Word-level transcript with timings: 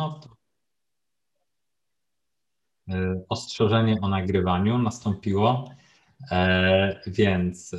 No 0.00 0.20
to 0.20 0.28
e, 2.88 3.24
ostrzeżenie 3.28 4.00
o 4.02 4.08
nagrywaniu 4.08 4.78
nastąpiło, 4.78 5.70
e, 6.30 7.00
więc 7.06 7.74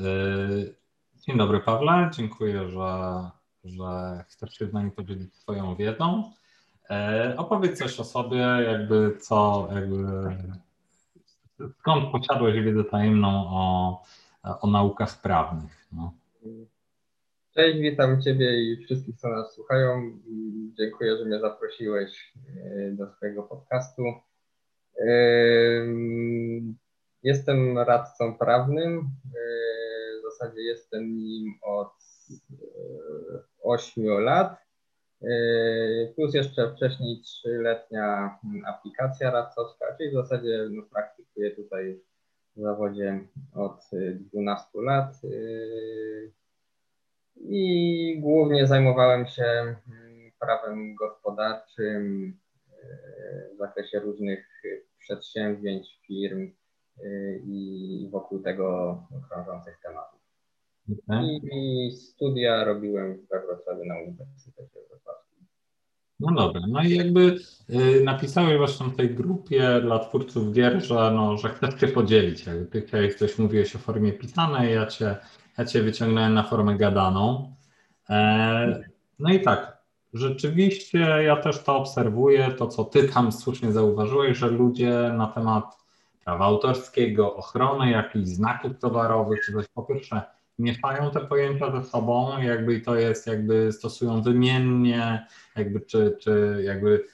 dzień 1.28 1.38
dobry 1.38 1.60
Pawle, 1.60 2.10
dziękuję, 2.14 2.70
że, 2.70 3.30
że 3.64 4.24
chcesz 4.28 4.54
się 4.54 4.68
z 4.68 4.74
nami 4.74 4.92
podzielić 4.92 5.36
swoją 5.36 5.76
wiedzą. 5.76 6.32
Opowiedz 7.38 7.80
coś 7.80 8.00
o 8.00 8.04
sobie, 8.04 8.38
jakby 8.38 9.18
co, 9.22 9.70
jakby 9.74 10.04
skąd 11.80 12.12
posiadłeś 12.12 12.62
wiedzę 12.62 12.84
tajemną 12.84 13.30
o, 13.50 14.04
o 14.44 14.68
naukach 14.68 15.22
prawnych? 15.22 15.88
No. 15.92 16.14
Cześć, 17.56 17.80
witam 17.80 18.22
Ciebie 18.22 18.62
i 18.62 18.86
wszystkich, 18.86 19.16
co 19.16 19.30
nas 19.30 19.54
słuchają. 19.54 20.20
Dziękuję, 20.78 21.18
że 21.18 21.26
mnie 21.26 21.40
zaprosiłeś 21.40 22.34
e, 22.66 22.92
do 22.92 23.08
swojego 23.08 23.44
podcastu. 23.44 24.04
E, 25.00 25.12
jestem 27.24 27.78
radcą 27.78 28.38
prawnym. 28.38 29.00
E, 29.00 29.40
w 30.20 30.24
zasadzie 30.24 30.62
jestem 30.62 31.18
nim 31.18 31.54
od 31.62 31.94
8 33.64 34.06
lat. 34.06 34.58
Plus 36.16 36.34
jeszcze 36.34 36.74
wcześniej 36.76 37.22
trzyletnia 37.22 38.40
aplikacja 38.66 39.32
radcowska, 39.32 39.86
czyli 39.98 40.10
w 40.10 40.14
zasadzie 40.14 40.68
no, 40.72 40.84
praktykuję 40.84 41.52
tutaj 41.56 42.02
w 42.56 42.62
zawodzie 42.62 43.28
od 43.54 43.82
12 44.34 44.70
lat 44.76 45.16
i 47.44 48.20
głównie 48.20 48.68
zajmowałem 48.68 49.28
się 49.28 49.44
mm, 49.44 50.32
prawem 50.40 50.96
gospodarczym 50.96 52.34
e, 52.70 53.56
w 53.56 53.58
zakresie 53.58 54.00
różnych 54.00 54.64
przedsięwzięć, 55.00 56.00
firm 56.08 56.52
e, 57.04 57.10
i 57.46 58.10
wokół 58.12 58.40
tego 58.40 58.98
krążących 59.30 59.80
tematów. 59.84 60.22
Okay. 60.92 61.40
I, 61.44 61.92
studia 61.92 62.64
robiłem 62.64 63.28
we 63.32 63.42
Wrocławiu 63.46 63.86
na 63.86 63.96
Uniwersytecie 64.00 64.80
Wrocławskim. 64.90 65.46
No 66.20 66.36
dobra, 66.36 66.62
no 66.68 66.84
i 66.84 66.96
jakby 66.96 67.36
y, 67.70 68.04
napisałeś 68.04 68.58
właśnie 68.58 68.86
w 68.86 68.96
tej 68.96 69.16
grupie 69.16 69.82
dla 69.82 70.00
twórców 70.00 70.54
gier, 70.54 70.84
że, 70.84 70.96
no, 70.96 71.38
że 71.38 71.50
chcesz 71.50 71.80
się 71.80 71.88
podzielić. 71.88 72.46
Jakby 72.46 72.66
ty 72.66 72.82
chciałeś 72.82 73.16
coś 73.16 73.40
mówiłeś 73.40 73.76
o 73.76 73.80
formie 73.80 74.14
pisanej, 74.14 74.76
ja 74.76 74.86
cię 74.86 75.16
ja 75.62 75.66
Cię 75.66 75.82
wyciągnąłem 75.82 76.34
na 76.34 76.44
formę 76.44 76.78
gadaną. 76.78 77.56
E, 78.10 78.84
no 79.20 79.34
i 79.34 79.42
tak, 79.42 79.78
rzeczywiście 80.14 81.00
ja 81.00 81.36
też 81.36 81.64
to 81.64 81.78
obserwuję, 81.78 82.52
to 82.58 82.68
co 82.68 82.84
Ty 82.84 83.08
tam 83.08 83.32
słusznie 83.32 83.72
zauważyłeś, 83.72 84.38
że 84.38 84.48
ludzie 84.48 84.92
na 85.18 85.28
temat 85.28 85.78
prawa 86.24 86.46
autorskiego, 86.46 87.36
ochrony 87.36 87.92
jakichś 87.92 88.28
znaków 88.28 88.80
towarowych, 88.80 89.40
czy 89.46 89.54
coś 89.54 89.68
po 89.68 89.84
pierwsze 89.84 90.22
mieszają 90.60 91.12
te 91.12 91.20
pojęcia 91.20 91.72
ze 91.72 91.84
sobą, 91.84 92.42
jakby 92.42 92.80
to 92.80 92.96
jest, 92.96 93.28
jakby 93.28 93.72
stosują 93.72 94.22
wymiennie, 94.22 95.28
jakby 95.56 95.82
czy, 95.82 96.18
czy 96.22 96.62
jakby 96.66 97.06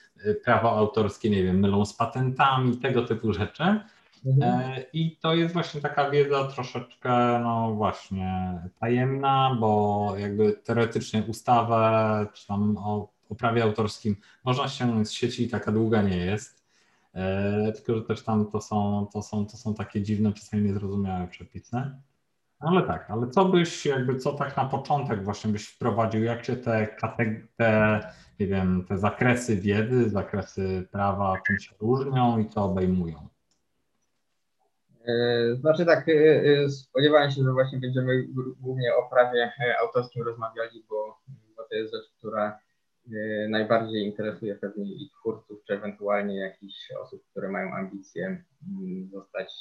prawo 0.44 0.72
autorskie, 0.72 1.30
nie 1.30 1.44
wiem, 1.44 1.60
mylą 1.60 1.86
z 1.86 1.94
patentami, 1.94 2.78
tego 2.78 3.06
typu 3.06 3.34
rzeczy. 3.34 3.80
Mhm. 4.26 4.44
E, 4.44 4.82
I 4.94 5.18
to 5.18 5.36
jest 5.36 5.54
właśnie 5.54 5.82
taka 5.82 6.10
wiedza 6.10 6.48
troszeczkę, 6.48 7.40
no 7.44 7.74
właśnie, 7.74 8.62
tajemna, 8.80 9.58
bo 9.60 10.14
jakby 10.18 10.54
teoretycznie 10.54 11.24
ustawę, 11.24 12.26
czy 12.34 12.48
tam 12.48 12.78
o, 12.78 13.10
o 13.30 13.36
prawie 13.36 13.64
autorskim 13.64 14.16
można 14.44 14.68
ściągnąć 14.68 15.08
z 15.08 15.12
sieci 15.12 15.44
i 15.44 15.50
taka 15.50 15.72
długa 15.72 16.02
nie 16.02 16.18
jest. 16.18 16.68
E, 17.14 17.72
tylko, 17.72 17.96
że 17.96 18.02
też 18.02 18.24
tam 18.24 18.52
to 18.52 18.62
są, 18.62 19.08
to 19.14 19.22
są, 19.22 19.46
to 19.46 19.58
są 19.58 19.74
takie 19.74 20.02
dziwne, 20.02 20.34
czasami 20.34 20.64
niezrozumiałe 20.64 21.28
przepisy. 21.28 21.92
Ale 22.60 22.84
tak, 22.84 23.12
ale 23.12 23.30
co 23.30 23.46
byś, 23.46 23.86
jakby 23.86 24.18
co 24.18 24.34
tak 24.34 24.58
na 24.58 24.66
początek 24.66 25.24
właśnie 25.24 25.52
byś 25.52 25.68
wprowadził, 25.68 26.24
jak 26.24 26.46
się 26.46 26.56
te, 26.56 26.88
te, 27.58 28.12
nie 28.40 28.48
wiem, 28.48 28.86
te 28.88 28.98
zakresy 28.98 29.56
wiedzy, 29.56 30.10
zakresy 30.10 30.88
prawa 30.92 31.42
czym 31.48 31.60
się 31.60 31.76
różnią 31.80 32.40
i 32.40 32.50
co 32.50 32.66
obejmują? 32.66 33.28
E, 35.08 35.56
znaczy 35.56 35.86
tak, 35.86 36.10
e, 36.10 36.14
e, 36.14 36.70
spodziewałem 36.70 37.32
się, 37.32 37.44
że 37.44 37.52
właśnie 37.52 37.80
będziemy 37.80 38.28
głównie 38.60 38.96
o 38.96 39.10
prawie 39.10 39.52
autorskim 39.82 40.24
rozmawiali, 40.24 40.86
bo, 40.90 41.18
bo 41.58 41.64
to 41.64 41.76
jest 41.76 41.94
rzecz, 41.94 42.12
która 42.18 42.60
najbardziej 43.50 44.04
interesuje 44.06 44.56
pewnie 44.56 44.86
i 44.86 45.10
twórców, 45.10 45.64
czy 45.64 45.74
ewentualnie 45.74 46.40
jakichś 46.40 46.92
osób, 46.92 47.24
które 47.32 47.50
mają 47.50 47.74
ambicje 47.74 48.26
mm, 48.26 49.10
zostać 49.14 49.54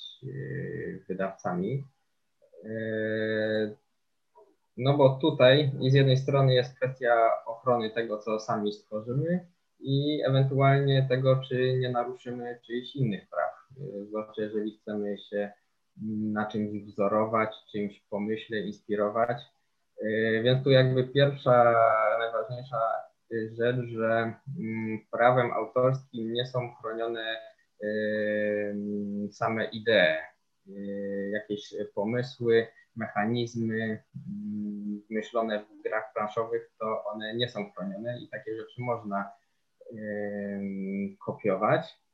wydawcami. 1.09 1.85
No 4.77 4.97
bo 4.97 5.19
tutaj 5.21 5.73
z 5.89 5.95
jednej 5.95 6.17
strony 6.17 6.55
jest 6.55 6.77
kwestia 6.77 7.31
ochrony 7.47 7.91
tego, 7.91 8.19
co 8.19 8.41
sami 8.41 8.73
stworzymy 8.73 9.47
i 9.81 10.23
ewentualnie 10.25 11.07
tego, 11.09 11.41
czy 11.49 11.79
nie 11.79 11.91
naruszymy 11.91 12.61
czyichś 12.63 12.97
innych 12.97 13.29
praw 13.29 13.56
zwłaszcza 14.09 14.43
jeżeli 14.43 14.79
chcemy 14.79 15.19
się 15.19 15.53
na 16.33 16.47
czymś 16.47 16.85
wzorować, 16.85 17.51
czymś 17.73 18.01
pomyśle, 18.11 18.59
inspirować. 18.59 19.43
E, 20.03 20.43
więc 20.43 20.65
tu 20.65 20.71
jakby 20.71 21.05
pierwsza, 21.05 21.75
najważniejsza 22.19 22.81
rzecz, 23.31 23.77
że 23.77 24.35
mm, 24.59 24.99
prawem 25.13 25.53
autorskim 25.53 26.33
nie 26.33 26.47
są 26.47 26.75
chronione 26.75 27.37
same 29.31 29.65
idee, 29.65 30.17
jakieś 31.33 31.75
pomysły, 31.95 32.67
mechanizmy 32.97 33.83
mm, 33.83 35.03
myślone 35.11 35.65
w 35.65 35.83
grach 35.83 36.13
planszowych, 36.15 36.71
to 36.79 37.05
one 37.05 37.35
nie 37.37 37.49
są 37.49 37.71
chronione 37.71 38.21
i 38.21 38.29
takie 38.29 38.57
rzeczy 38.57 38.83
można 38.83 39.31
kopiować. 41.27 42.06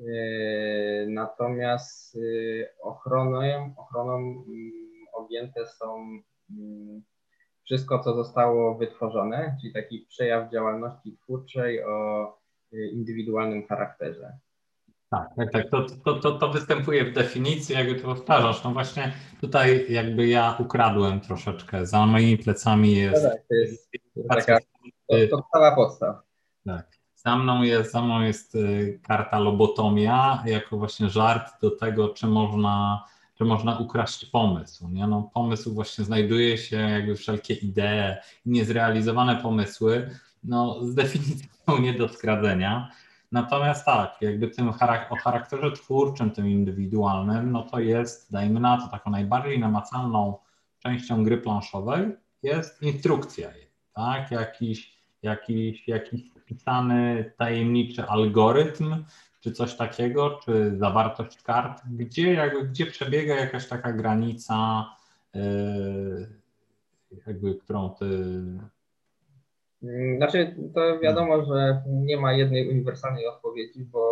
Yy, 0.00 1.06
natomiast 1.08 2.14
yy, 2.14 2.68
ochroną, 2.82 3.74
ochroną 3.76 4.16
mm, 4.16 4.72
objęte 5.12 5.66
są 5.66 6.06
mm, 6.50 7.02
wszystko, 7.64 7.98
co 7.98 8.14
zostało 8.14 8.78
wytworzone, 8.78 9.56
czyli 9.60 9.72
taki 9.72 10.06
przejaw 10.08 10.52
działalności 10.52 11.16
twórczej 11.16 11.84
o 11.84 12.26
yy, 12.72 12.88
indywidualnym 12.88 13.66
charakterze. 13.66 14.38
Tak, 15.10 15.28
tak, 15.36 15.52
tak. 15.52 15.70
To, 15.70 15.86
to, 16.04 16.14
to, 16.14 16.38
to 16.38 16.48
występuje 16.48 17.04
w 17.04 17.12
definicji, 17.12 17.74
jakby 17.74 17.94
to 17.94 18.02
powtarzasz. 18.02 18.64
No 18.64 18.70
właśnie 18.70 19.12
tutaj 19.40 19.92
jakby 19.92 20.28
ja 20.28 20.56
ukradłem 20.58 21.20
troszeczkę. 21.20 21.86
Za 21.86 22.06
moimi 22.06 22.38
plecami 22.38 22.96
jest. 22.96 23.24
No 23.24 23.30
tak, 23.30 23.42
to 23.48 23.54
jest 23.54 23.90
taka 24.28 24.58
podstawa 25.30 25.74
podstaw. 25.74 26.16
Tak. 26.66 26.99
Za 27.24 27.36
mną 27.36 27.62
jest, 27.62 27.92
za 27.92 28.02
mną 28.02 28.22
jest 28.22 28.54
y, 28.54 29.00
karta 29.02 29.38
lobotomia, 29.38 30.42
jako 30.46 30.76
właśnie 30.76 31.08
żart 31.08 31.60
do 31.62 31.70
tego, 31.70 32.08
czy 32.08 32.26
można, 32.26 33.04
czy 33.34 33.44
można 33.44 33.78
ukraść 33.78 34.26
pomysł. 34.26 34.88
Nie? 34.88 35.06
No, 35.06 35.30
pomysł 35.34 35.74
właśnie 35.74 36.04
znajduje 36.04 36.58
się, 36.58 36.76
jakby 36.76 37.16
wszelkie 37.16 37.54
idee, 37.54 38.16
niezrealizowane 38.46 39.36
pomysły, 39.36 40.10
no, 40.44 40.84
z 40.84 40.94
definicją 40.94 41.78
nie 41.80 41.94
do 41.94 42.08
skradzenia. 42.08 42.90
Natomiast 43.32 43.84
tak, 43.84 44.16
jakby 44.20 44.48
tym 44.48 44.68
o 44.68 45.16
charakterze 45.16 45.72
twórczym, 45.72 46.30
tym 46.30 46.48
indywidualnym, 46.48 47.52
no 47.52 47.62
to 47.62 47.80
jest, 47.80 48.32
dajmy 48.32 48.60
na 48.60 48.80
to, 48.80 48.88
taką 48.88 49.10
najbardziej 49.10 49.58
namacalną 49.58 50.38
częścią 50.78 51.24
gry 51.24 51.38
planszowej 51.38 52.16
jest 52.42 52.82
instrukcja, 52.82 53.50
tak? 53.94 54.30
Jakiś, 54.30 54.99
jakiś, 55.22 55.88
jakiś 55.88 56.30
wpisany 56.30 57.32
tajemniczy 57.38 58.02
algorytm, 58.02 59.04
czy 59.40 59.52
coś 59.52 59.76
takiego, 59.76 60.40
czy 60.44 60.76
zawartość 60.76 61.42
kart, 61.42 61.82
gdzie, 61.90 62.32
jakby, 62.32 62.64
gdzie 62.68 62.86
przebiega 62.86 63.34
jakaś 63.34 63.68
taka 63.68 63.92
granica, 63.92 64.84
yy, 65.34 66.28
jakby, 67.26 67.54
którą 67.54 67.90
ty. 67.90 68.06
Znaczy, 70.16 70.56
to 70.74 70.98
wiadomo, 70.98 71.44
że 71.44 71.82
nie 71.86 72.16
ma 72.16 72.32
jednej 72.32 72.68
uniwersalnej 72.68 73.26
odpowiedzi, 73.26 73.84
bo 73.84 74.10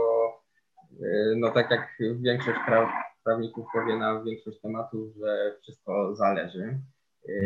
yy, 1.00 1.34
no 1.36 1.50
tak 1.50 1.70
jak 1.70 1.98
większość 2.20 2.58
praw, 2.66 2.88
prawników 3.24 3.66
powie 3.72 3.96
na 3.96 4.22
większość 4.22 4.60
tematów, 4.60 5.16
że 5.16 5.54
wszystko 5.62 6.16
zależy 6.16 6.78
yy, 7.28 7.40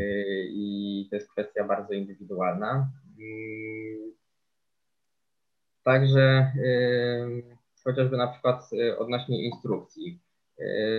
i 0.48 1.06
to 1.10 1.16
jest 1.16 1.30
kwestia 1.30 1.64
bardzo 1.64 1.92
indywidualna. 1.92 2.88
Także 5.84 6.52
chociażby 7.84 8.16
na 8.16 8.26
przykład 8.26 8.72
y, 8.72 8.98
odnośnie 8.98 9.44
instrukcji. 9.44 10.20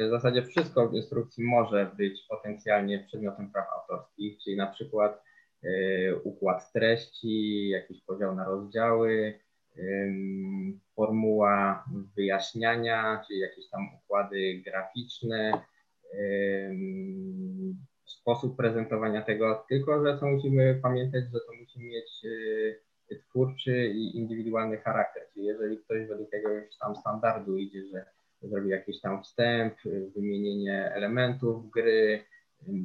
W 0.07 0.09
zasadzie 0.09 0.43
wszystko 0.43 0.89
w 0.89 0.93
instrukcji 0.93 1.43
może 1.43 1.91
być 1.97 2.25
potencjalnie 2.29 2.99
przedmiotem 2.99 3.51
praw 3.51 3.65
autorskich, 3.69 4.39
czyli 4.43 4.57
na 4.57 4.67
przykład 4.67 5.23
układ 6.23 6.71
treści, 6.71 7.69
jakiś 7.69 8.01
podział 8.01 8.35
na 8.35 8.45
rozdziały, 8.45 9.39
formuła 10.95 11.85
wyjaśniania, 12.15 13.23
czyli 13.27 13.39
jakieś 13.39 13.69
tam 13.69 13.81
układy 13.95 14.61
graficzne, 14.65 15.61
sposób 18.23 18.57
prezentowania 18.57 19.21
tego, 19.21 19.65
tylko 19.69 20.05
że 20.05 20.17
to 20.17 20.25
musimy 20.25 20.79
pamiętać, 20.81 21.23
że 21.23 21.39
to 21.39 21.53
musi 21.61 21.79
mieć 21.79 22.25
e, 23.11 23.15
twórczy 23.15 23.87
i 23.87 24.17
indywidualny 24.17 24.77
charakter. 24.77 25.23
Czyli 25.33 25.45
jeżeli 25.45 25.77
ktoś 25.77 26.07
według 26.07 26.33
jakiegoś 26.33 26.77
tam 26.77 26.95
standardu 26.95 27.57
idzie, 27.57 27.83
że 27.87 28.05
zrobi 28.41 28.69
jakiś 28.69 29.01
tam 29.01 29.23
wstęp, 29.23 29.73
wymienienie 30.15 30.91
elementów 30.95 31.71
gry, 31.71 32.23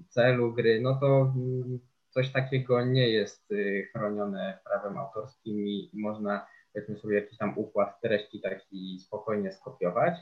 celu 0.08 0.52
gry, 0.52 0.81
no 0.81 1.00
to 1.00 1.32
mm, 1.37 1.79
coś 2.11 2.32
takiego 2.32 2.85
nie 2.85 3.08
jest 3.08 3.52
y, 3.52 3.88
chronione 3.93 4.58
prawem 4.64 4.99
autorskim 4.99 5.67
i 5.67 5.90
można 5.94 6.46
powiedzmy 6.73 6.96
sobie 6.96 7.14
jakiś 7.14 7.38
tam 7.38 7.58
układ 7.58 8.00
treści 8.00 8.40
taki 8.40 9.00
spokojnie 9.00 9.52
skopiować. 9.52 10.14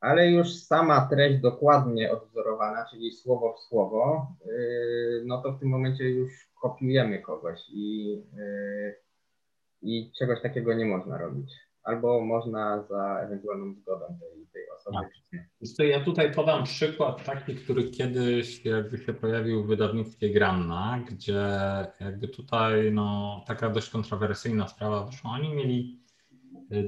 Ale 0.00 0.30
już 0.30 0.54
sama 0.54 1.08
treść 1.10 1.40
dokładnie 1.40 2.12
odwzorowana, 2.12 2.86
czyli 2.90 3.12
słowo 3.12 3.52
w 3.52 3.60
słowo, 3.60 4.26
y, 4.46 5.22
no 5.26 5.42
to 5.42 5.52
w 5.52 5.60
tym 5.60 5.68
momencie 5.68 6.04
już 6.04 6.50
kopiujemy 6.60 7.18
kogoś 7.18 7.60
i, 7.68 8.18
y, 8.38 8.94
i 9.82 10.12
czegoś 10.18 10.42
takiego 10.42 10.74
nie 10.74 10.84
można 10.84 11.18
robić 11.18 11.52
albo 11.82 12.20
można 12.20 12.82
za 12.82 13.20
ewentualną 13.20 13.74
zgodą 13.74 14.06
tej, 14.20 14.46
tej 14.52 14.70
osoby. 14.70 14.96
Tak. 15.78 15.88
Ja 15.88 16.04
tutaj 16.04 16.34
podam 16.34 16.64
przykład 16.64 17.24
taki, 17.24 17.54
który 17.54 17.90
kiedyś 17.90 18.64
jakby 18.64 18.98
się 18.98 19.14
pojawił 19.14 19.64
w 19.64 19.66
wydawnictwie 19.66 20.30
Granna, 20.30 21.04
gdzie 21.10 21.46
jakby 22.00 22.28
tutaj 22.28 22.92
no, 22.92 23.40
taka 23.46 23.70
dość 23.70 23.90
kontrowersyjna 23.90 24.68
sprawa 24.68 25.04
wyszła. 25.04 25.30
Oni 25.30 25.54
mieli 25.54 26.00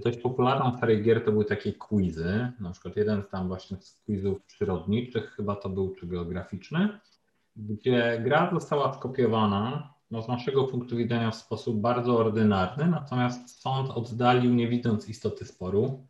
dość 0.05 0.19
popularną 0.19 0.81
serii 0.81 1.03
gier, 1.03 1.25
to 1.25 1.33
były 1.33 1.45
takie 1.45 1.73
quizy, 1.73 2.53
na 2.61 2.71
przykład 2.71 2.97
jeden 2.97 3.23
z 3.23 3.29
tam 3.29 3.49
właśnie 3.49 3.77
z 3.81 4.01
quizów 4.07 4.43
przyrodniczych, 4.43 5.33
chyba 5.37 5.57
to 5.57 5.69
był 5.69 5.95
czy 5.95 6.07
geograficzny, 6.07 6.89
gdzie 7.57 8.21
gra 8.25 8.51
została 8.55 8.93
skopiowana 8.93 9.95
no, 10.11 10.23
z 10.23 10.29
naszego 10.29 10.65
punktu 10.65 10.97
widzenia 10.97 11.31
w 11.31 11.37
sposób 11.37 11.81
bardzo 11.81 12.19
ordynarny, 12.19 12.87
natomiast 12.87 13.61
sąd 13.61 13.91
oddalił, 13.91 14.55
nie 14.55 14.69
widząc 14.69 15.09
istoty 15.09 15.45
sporu, 15.45 16.07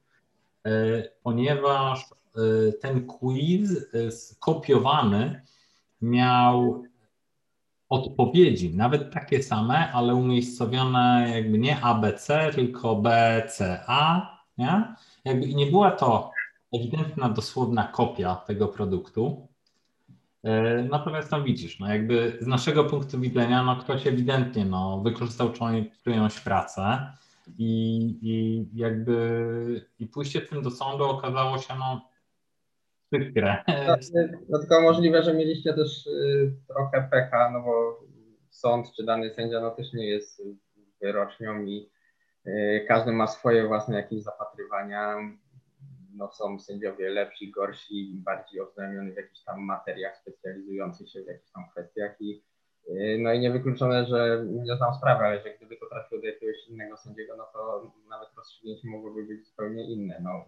e, 0.66 1.02
ponieważ 1.22 2.04
e, 2.04 2.72
ten 2.72 3.06
quiz 3.06 3.86
e, 3.94 4.10
skopiowany 4.10 5.42
miał 6.02 6.84
odpowiedzi, 7.92 8.76
nawet 8.76 9.12
takie 9.12 9.42
same, 9.42 9.92
ale 9.92 10.14
umiejscowione 10.14 11.30
jakby 11.34 11.58
nie 11.58 11.80
ABC, 11.80 12.50
tylko 12.54 12.96
BCA, 12.96 14.38
nie? 14.58 14.94
Jakby 15.24 15.54
nie 15.54 15.66
była 15.66 15.90
to 15.90 16.30
ewidentna, 16.72 17.28
dosłowna 17.28 17.84
kopia 17.84 18.34
tego 18.34 18.68
produktu, 18.68 19.48
E, 20.42 20.82
natomiast 20.82 21.30
tam 21.30 21.44
widzisz, 21.44 21.78
no 21.78 21.88
jakby 21.88 22.38
z 22.40 22.46
naszego 22.46 22.84
punktu 22.84 23.20
widzenia, 23.20 23.62
no 23.62 23.76
ktoś 23.76 24.06
ewidentnie 24.06 24.64
no, 24.64 25.00
wykorzystał 25.00 25.50
czyjąś 26.04 26.40
pracę 26.40 27.12
i, 27.58 28.18
i 28.22 28.66
jakby 28.74 29.88
i 29.98 30.06
pójście 30.06 30.40
tym 30.40 30.62
do 30.62 30.70
sądu 30.70 31.04
okazało 31.04 31.58
się 31.58 31.74
no 31.78 32.08
przykre. 33.12 33.64
No, 33.68 33.96
no 34.48 34.58
tylko 34.58 34.80
możliwe, 34.80 35.22
że 35.22 35.34
mieliście 35.34 35.74
też 35.74 36.06
y, 36.06 36.52
trochę 36.68 37.08
pecha, 37.10 37.50
no 37.50 37.62
bo 37.62 38.00
sąd 38.50 38.92
czy 38.96 39.04
dany 39.04 39.30
sędzia 39.30 39.60
no 39.60 39.70
też 39.70 39.92
nie 39.92 40.08
jest 40.08 40.42
wyrocznią 41.00 41.64
i 41.64 41.90
y, 42.46 42.84
każdy 42.88 43.12
ma 43.12 43.26
swoje 43.26 43.66
własne 43.66 43.96
jakieś 43.96 44.22
zapatrywania 44.22 45.16
no, 46.14 46.32
są 46.32 46.58
sędziowie 46.58 47.10
lepsi, 47.10 47.50
gorsi, 47.50 48.12
bardziej 48.14 48.60
oznajmioni 48.60 49.12
w 49.12 49.16
jakichś 49.16 49.44
tam 49.44 49.60
materiach 49.60 50.16
specjalizujących 50.16 51.10
się 51.10 51.22
w 51.22 51.26
jakichś 51.26 51.52
tam 51.52 51.64
kwestiach 51.70 52.20
i 52.20 52.44
y, 52.88 53.18
no 53.20 53.32
i 53.32 53.40
niewykluczone, 53.40 54.06
że 54.06 54.44
nie 54.48 54.76
znam 54.76 54.94
sprawy, 54.94 55.24
ale 55.24 55.42
że 55.42 55.54
gdyby 55.56 55.76
to 55.76 55.86
trafiło 55.88 56.20
do 56.20 56.26
jakiegoś 56.26 56.68
innego 56.68 56.96
sędziego, 56.96 57.36
no 57.36 57.44
to 57.52 57.92
nawet 58.10 58.28
rozstrzygnięcie 58.36 58.88
mogłoby 58.88 59.24
być 59.24 59.46
zupełnie 59.46 59.92
inne. 59.92 60.20
No, 60.22 60.44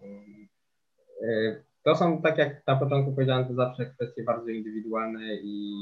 to 1.83 1.95
są, 1.95 2.21
tak 2.21 2.37
jak 2.37 2.67
na 2.67 2.75
początku 2.75 3.11
powiedziałem, 3.13 3.47
to 3.47 3.53
zawsze 3.53 3.85
kwestie 3.85 4.23
bardzo 4.23 4.49
indywidualne 4.49 5.35
i, 5.35 5.73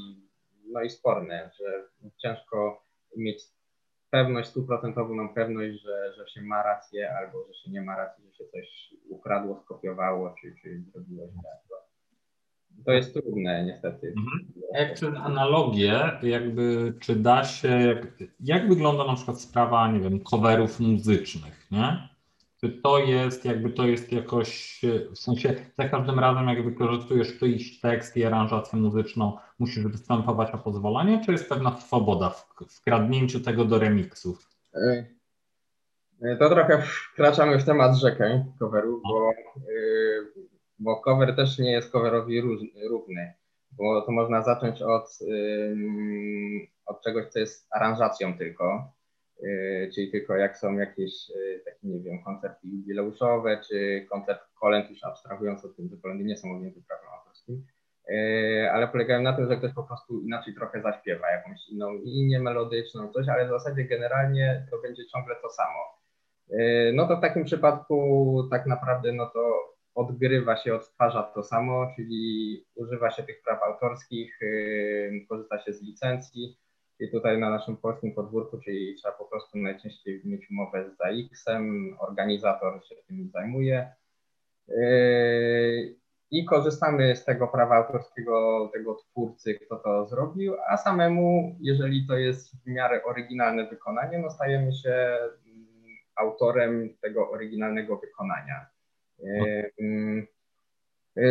no 0.71 0.81
i 0.81 0.89
sporne, 0.89 1.51
że 1.59 1.83
ciężko 2.18 2.83
mieć 3.18 3.44
pewność, 4.09 4.50
stuprocentową 4.50 5.13
mam 5.13 5.33
pewność, 5.33 5.81
że, 5.81 6.13
że 6.18 6.27
się 6.27 6.41
ma 6.41 6.63
rację 6.63 7.18
albo 7.18 7.47
że 7.47 7.53
się 7.53 7.71
nie 7.71 7.81
ma 7.81 7.95
racji, 7.97 8.24
że 8.25 8.33
się 8.38 8.51
coś 8.51 8.94
ukradło, 9.09 9.62
skopiowało 9.65 10.35
czy, 10.41 10.56
czy 10.62 10.83
zrobiło 10.91 11.27
źle. 11.27 11.79
To 12.86 12.91
jest 12.91 13.13
trudne 13.13 13.65
niestety. 13.65 14.13
Mhm. 14.18 14.51
Jak 14.74 14.94
przez 14.94 15.15
analogię, 15.15 16.00
jakby 16.24 16.94
czy 17.00 17.15
da 17.15 17.44
się, 17.44 17.68
jak, 17.68 18.07
jak 18.39 18.69
wygląda 18.69 19.06
na 19.06 19.15
przykład 19.15 19.41
sprawa, 19.41 19.91
nie 19.91 20.00
wiem, 20.00 20.24
coverów 20.24 20.79
muzycznych, 20.79 21.68
nie? 21.71 22.09
To 22.69 23.00
jest 23.00 23.45
jakby 23.45 23.69
to 23.69 23.88
jest 23.88 24.12
jakoś, 24.12 24.81
w 25.12 25.18
sensie 25.18 25.56
za 25.77 25.89
każdym 25.89 26.19
razem 26.19 26.48
jak 26.48 26.63
wykorzystujesz 26.63 27.39
czyjś 27.39 27.80
tekst 27.80 28.18
i 28.18 28.25
aranżację 28.25 28.80
muzyczną, 28.80 29.38
musisz 29.60 29.88
występować 29.88 30.51
o 30.51 30.57
pozwolenie, 30.57 31.21
czy 31.25 31.31
jest 31.31 31.50
pewna 31.50 31.77
swoboda 31.77 32.30
w 32.30 32.48
wkradnięciu 32.69 33.39
tego 33.39 33.65
do 33.65 33.80
remixów? 33.80 34.50
E, 34.75 35.06
e, 36.21 36.38
to 36.38 36.50
trochę 36.50 36.81
wkraczamy 37.13 37.60
w 37.60 37.65
temat 37.65 37.95
rzekę 37.95 38.45
coveru, 38.60 39.01
bo, 39.04 39.30
e, 39.30 39.74
bo 40.80 41.01
cover 41.01 41.36
też 41.36 41.60
nie 41.60 41.71
jest 41.71 41.92
coverowi 41.92 42.42
równy, 42.89 43.33
bo 43.71 44.01
to 44.01 44.12
można 44.12 44.42
zacząć 44.42 44.81
od, 44.81 45.19
od 46.86 47.01
czegoś, 47.01 47.27
co 47.27 47.39
jest 47.39 47.68
aranżacją 47.71 48.38
tylko, 48.38 48.92
czyli 49.93 50.11
tylko 50.11 50.35
jak 50.35 50.57
są 50.57 50.77
jakieś 50.77 51.29
y, 51.29 51.61
takie, 51.65 51.87
nie 51.87 51.99
wiem, 51.99 52.23
koncerty 52.23 52.67
jubileuszowe, 52.67 53.61
czy 53.67 54.05
koncert 54.09 54.41
kolęd, 54.59 54.89
już 54.89 55.03
abstrahując 55.03 55.65
od 55.65 55.75
tym, 55.75 55.89
że 55.89 55.97
kolendy 55.97 56.23
nie 56.23 56.37
są 56.37 56.55
objęte 56.55 56.79
prawem 56.87 57.09
autorskim, 57.19 57.65
y, 58.09 58.69
ale 58.71 58.87
polegają 58.87 59.21
na 59.21 59.33
tym, 59.33 59.47
że 59.47 59.57
ktoś 59.57 59.73
po 59.73 59.83
prostu 59.83 60.21
inaczej 60.21 60.55
trochę 60.55 60.81
zaśpiewa, 60.81 61.31
jakąś 61.31 61.69
inną 61.69 61.93
linię 61.93 62.39
melodyczną, 62.39 63.11
coś, 63.11 63.29
ale 63.29 63.45
w 63.45 63.49
zasadzie 63.49 63.83
generalnie 63.83 64.67
to 64.71 64.81
będzie 64.81 65.05
ciągle 65.05 65.35
to 65.35 65.49
samo. 65.49 66.03
No 66.93 67.07
to 67.07 67.17
w 67.17 67.21
takim 67.21 67.43
przypadku 67.43 68.47
tak 68.51 68.65
naprawdę 68.65 69.12
no 69.12 69.25
to 69.25 69.73
odgrywa 69.95 70.57
się, 70.57 70.75
odtwarza 70.75 71.23
to 71.23 71.43
samo, 71.43 71.91
czyli 71.95 72.65
używa 72.75 73.12
się 73.12 73.23
tych 73.23 73.41
praw 73.41 73.63
autorskich, 73.63 74.39
korzysta 75.29 75.59
się 75.59 75.73
z 75.73 75.81
licencji, 75.81 76.57
i 77.03 77.12
tutaj 77.12 77.39
na 77.39 77.50
naszym 77.50 77.77
polskim 77.77 78.13
podwórku, 78.13 78.60
czyli 78.60 78.95
trzeba 78.95 79.13
po 79.13 79.25
prostu 79.25 79.57
najczęściej 79.57 80.22
mieć 80.25 80.50
umowę 80.51 80.89
z 80.89 80.98
ZAX-em, 80.98 81.95
organizator 82.00 82.86
się 82.86 82.95
tym 83.07 83.29
zajmuje 83.33 83.93
yy, 84.67 85.95
i 86.31 86.45
korzystamy 86.45 87.15
z 87.15 87.25
tego 87.25 87.48
prawa 87.48 87.75
autorskiego 87.75 88.69
tego 88.74 88.95
twórcy, 88.95 89.53
kto 89.53 89.75
to 89.75 90.07
zrobił, 90.07 90.55
a 90.69 90.77
samemu, 90.77 91.55
jeżeli 91.62 92.07
to 92.07 92.17
jest 92.17 92.63
w 92.63 92.67
miarę 92.67 93.03
oryginalne 93.03 93.69
wykonanie, 93.69 94.19
no 94.19 94.29
stajemy 94.29 94.74
się 94.74 95.17
mm, 95.45 95.67
autorem 96.15 96.98
tego 97.01 97.31
oryginalnego 97.31 97.98
wykonania. 97.98 98.65
Yy, 99.19 99.63
Y, 99.79 100.27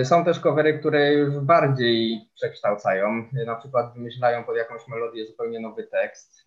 są 0.05 0.25
też 0.25 0.41
covery, 0.41 0.79
które 0.79 1.13
już 1.13 1.39
bardziej 1.39 2.29
przekształcają, 2.35 3.29
y, 3.43 3.47
na 3.47 3.57
przykład 3.57 3.95
wymyślają 3.95 4.45
pod 4.45 4.57
jakąś 4.57 4.89
melodię 4.89 5.27
zupełnie 5.27 5.61
nowy 5.61 5.85
tekst, 5.85 6.45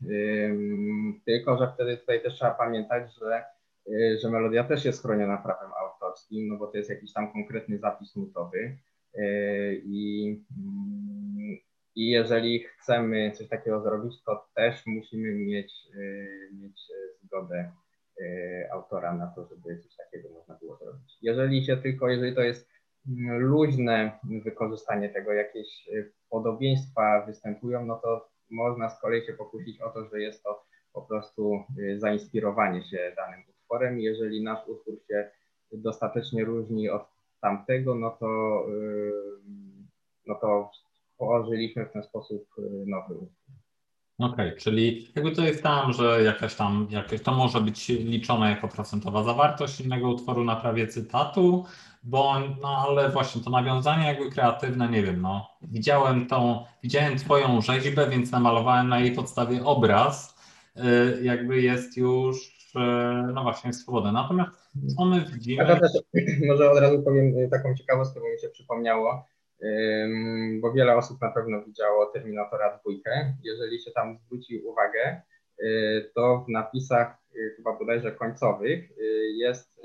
tylko 1.26 1.58
że 1.58 1.72
wtedy 1.74 1.98
tutaj 1.98 2.22
też 2.22 2.34
trzeba 2.34 2.52
pamiętać, 2.52 3.14
że, 3.14 3.44
y, 3.88 4.18
że 4.22 4.30
melodia 4.30 4.64
też 4.64 4.86
jest 4.86 5.02
chroniona 5.02 5.38
prawem 5.38 5.72
autorskim, 5.80 6.48
no 6.48 6.58
bo 6.58 6.68
to 6.68 6.78
jest 6.78 6.90
jakiś 6.90 7.14
tam 7.14 7.32
konkretny 7.32 7.78
zapis 7.78 8.16
nutowy. 8.16 8.78
I, 9.84 10.28
mm, 10.58 11.58
i 11.96 12.10
jeżeli 12.10 12.64
chcemy 12.64 13.32
coś 13.32 13.48
takiego 13.48 13.82
zrobić, 13.82 14.24
to 14.24 14.46
też 14.56 14.86
musimy 14.86 15.32
mieć, 15.32 15.74
mieć 16.54 16.82
zgodę 17.24 17.72
autora 18.72 19.14
na 19.14 19.28
to, 19.28 19.46
żeby 19.46 19.80
coś 19.80 19.96
takiego 19.96 20.30
można 20.30 20.56
było 20.56 20.78
zrobić. 20.78 21.18
Jeżeli 21.22 21.66
się 21.66 21.78
tylko, 21.78 22.10
jeżeli 22.10 22.36
to 22.36 22.42
jest 22.42 22.75
luźne 23.38 24.20
wykorzystanie 24.24 25.10
tego, 25.10 25.34
jakieś 25.34 25.88
y, 25.88 26.14
podobieństwa 26.30 27.26
występują, 27.26 27.86
no 27.86 27.96
to 28.04 28.30
można 28.50 28.90
z 28.90 29.02
kolei 29.02 29.26
się 29.26 29.34
pokusić 29.34 29.82
o 29.82 29.90
to, 29.90 30.06
że 30.06 30.22
jest 30.22 30.44
to 30.44 30.64
po 30.94 31.02
prostu 31.02 31.64
y, 31.80 32.00
zainspirowanie 32.00 32.84
się 32.84 33.14
danym 33.16 33.44
utworem. 33.50 34.00
Jeżeli 34.00 34.44
nasz 34.44 34.68
utwór 34.68 34.96
się 35.08 35.30
dostatecznie 35.72 36.46
różni 36.46 36.90
od 36.90 37.08
tamtego, 37.42 37.96
no 37.96 38.12
to, 38.12 38.64
y, 38.70 39.12
no 40.28 40.36
to 40.36 40.72
położyliśmy 41.18 41.86
w 41.86 41.92
ten 41.92 42.04
sposób 42.04 42.48
nowy 42.86 43.14
utwór. 43.14 43.56
Okej, 44.20 44.48
okay, 44.48 44.60
czyli 44.60 45.08
jakby 45.16 45.32
to 45.32 45.42
jest 45.42 45.64
tam, 45.64 45.94
że 45.94 46.24
jakaś 46.24 46.56
tam, 46.56 46.88
jakaś, 46.90 47.22
to 47.22 47.32
może 47.32 47.62
być 47.62 47.90
liczone 47.90 48.50
jako 48.50 48.68
procentowa 48.68 49.24
zawartość 49.24 49.82
innego 49.82 50.10
utworu 50.10 50.44
na 50.44 50.56
prawie 50.56 50.88
cytatu, 50.88 51.66
bo, 52.04 52.40
no 52.62 52.86
ale 52.88 53.10
właśnie 53.10 53.42
to 53.42 53.50
nawiązanie 53.50 54.08
jakby 54.08 54.32
kreatywne, 54.32 54.90
nie 54.90 55.04
wiem, 55.04 55.22
no, 55.22 55.50
widziałem 55.62 56.28
tą, 56.28 56.66
widziałem 56.84 57.18
twoją 57.18 57.62
rzeźbę, 57.62 58.10
więc 58.10 58.32
namalowałem 58.32 58.90
na 58.90 59.00
jej 59.00 59.12
podstawie 59.12 59.64
obraz, 59.64 60.36
yy, 60.76 60.84
jakby 61.24 61.62
jest 61.62 61.98
już, 61.98 62.56
yy, 62.76 63.34
no 63.34 63.44
właśnie, 63.44 63.74
swobodne. 63.74 64.12
Natomiast 64.12 64.70
co 64.98 65.06
my 65.06 65.26
widzimy... 65.34 65.64
A 65.64 65.76
to 65.76 65.82
też, 65.82 65.92
może 66.48 66.72
od 66.72 66.80
razu 66.80 67.04
powiem 67.04 67.38
y, 67.38 67.50
taką 67.52 67.76
ciekawostkę, 67.76 68.20
bo 68.20 68.30
mi 68.30 68.40
się 68.40 68.50
przypomniało, 68.50 69.26
bo 70.62 70.74
wiele 70.74 70.96
osób 70.96 71.22
na 71.22 71.32
pewno 71.32 71.62
widziało 71.62 72.06
Terminatora 72.06 72.78
dwójkę. 72.78 73.34
Jeżeli 73.44 73.82
się 73.82 73.92
tam 73.92 74.18
zwróci 74.18 74.60
uwagę, 74.60 75.22
y, 75.64 76.12
to 76.16 76.46
w 76.48 76.50
napisach 76.50 77.18
y, 77.36 77.54
chyba 77.56 77.74
bodajże 77.74 78.12
końcowych 78.12 78.90
jest 79.36 79.82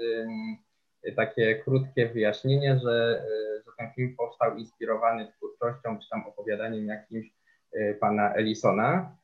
takie 1.16 1.54
krótkie 1.54 2.08
wyjaśnienie, 2.08 2.78
że, 2.78 3.24
że 3.66 3.72
ten 3.78 3.90
film 3.96 4.16
powstał 4.16 4.56
inspirowany 4.56 5.32
twórczością 5.32 5.98
czy 5.98 6.08
tam 6.08 6.26
opowiadaniem 6.26 6.86
jakimś 6.86 7.26
pana 8.00 8.34
Ellisona, 8.34 9.16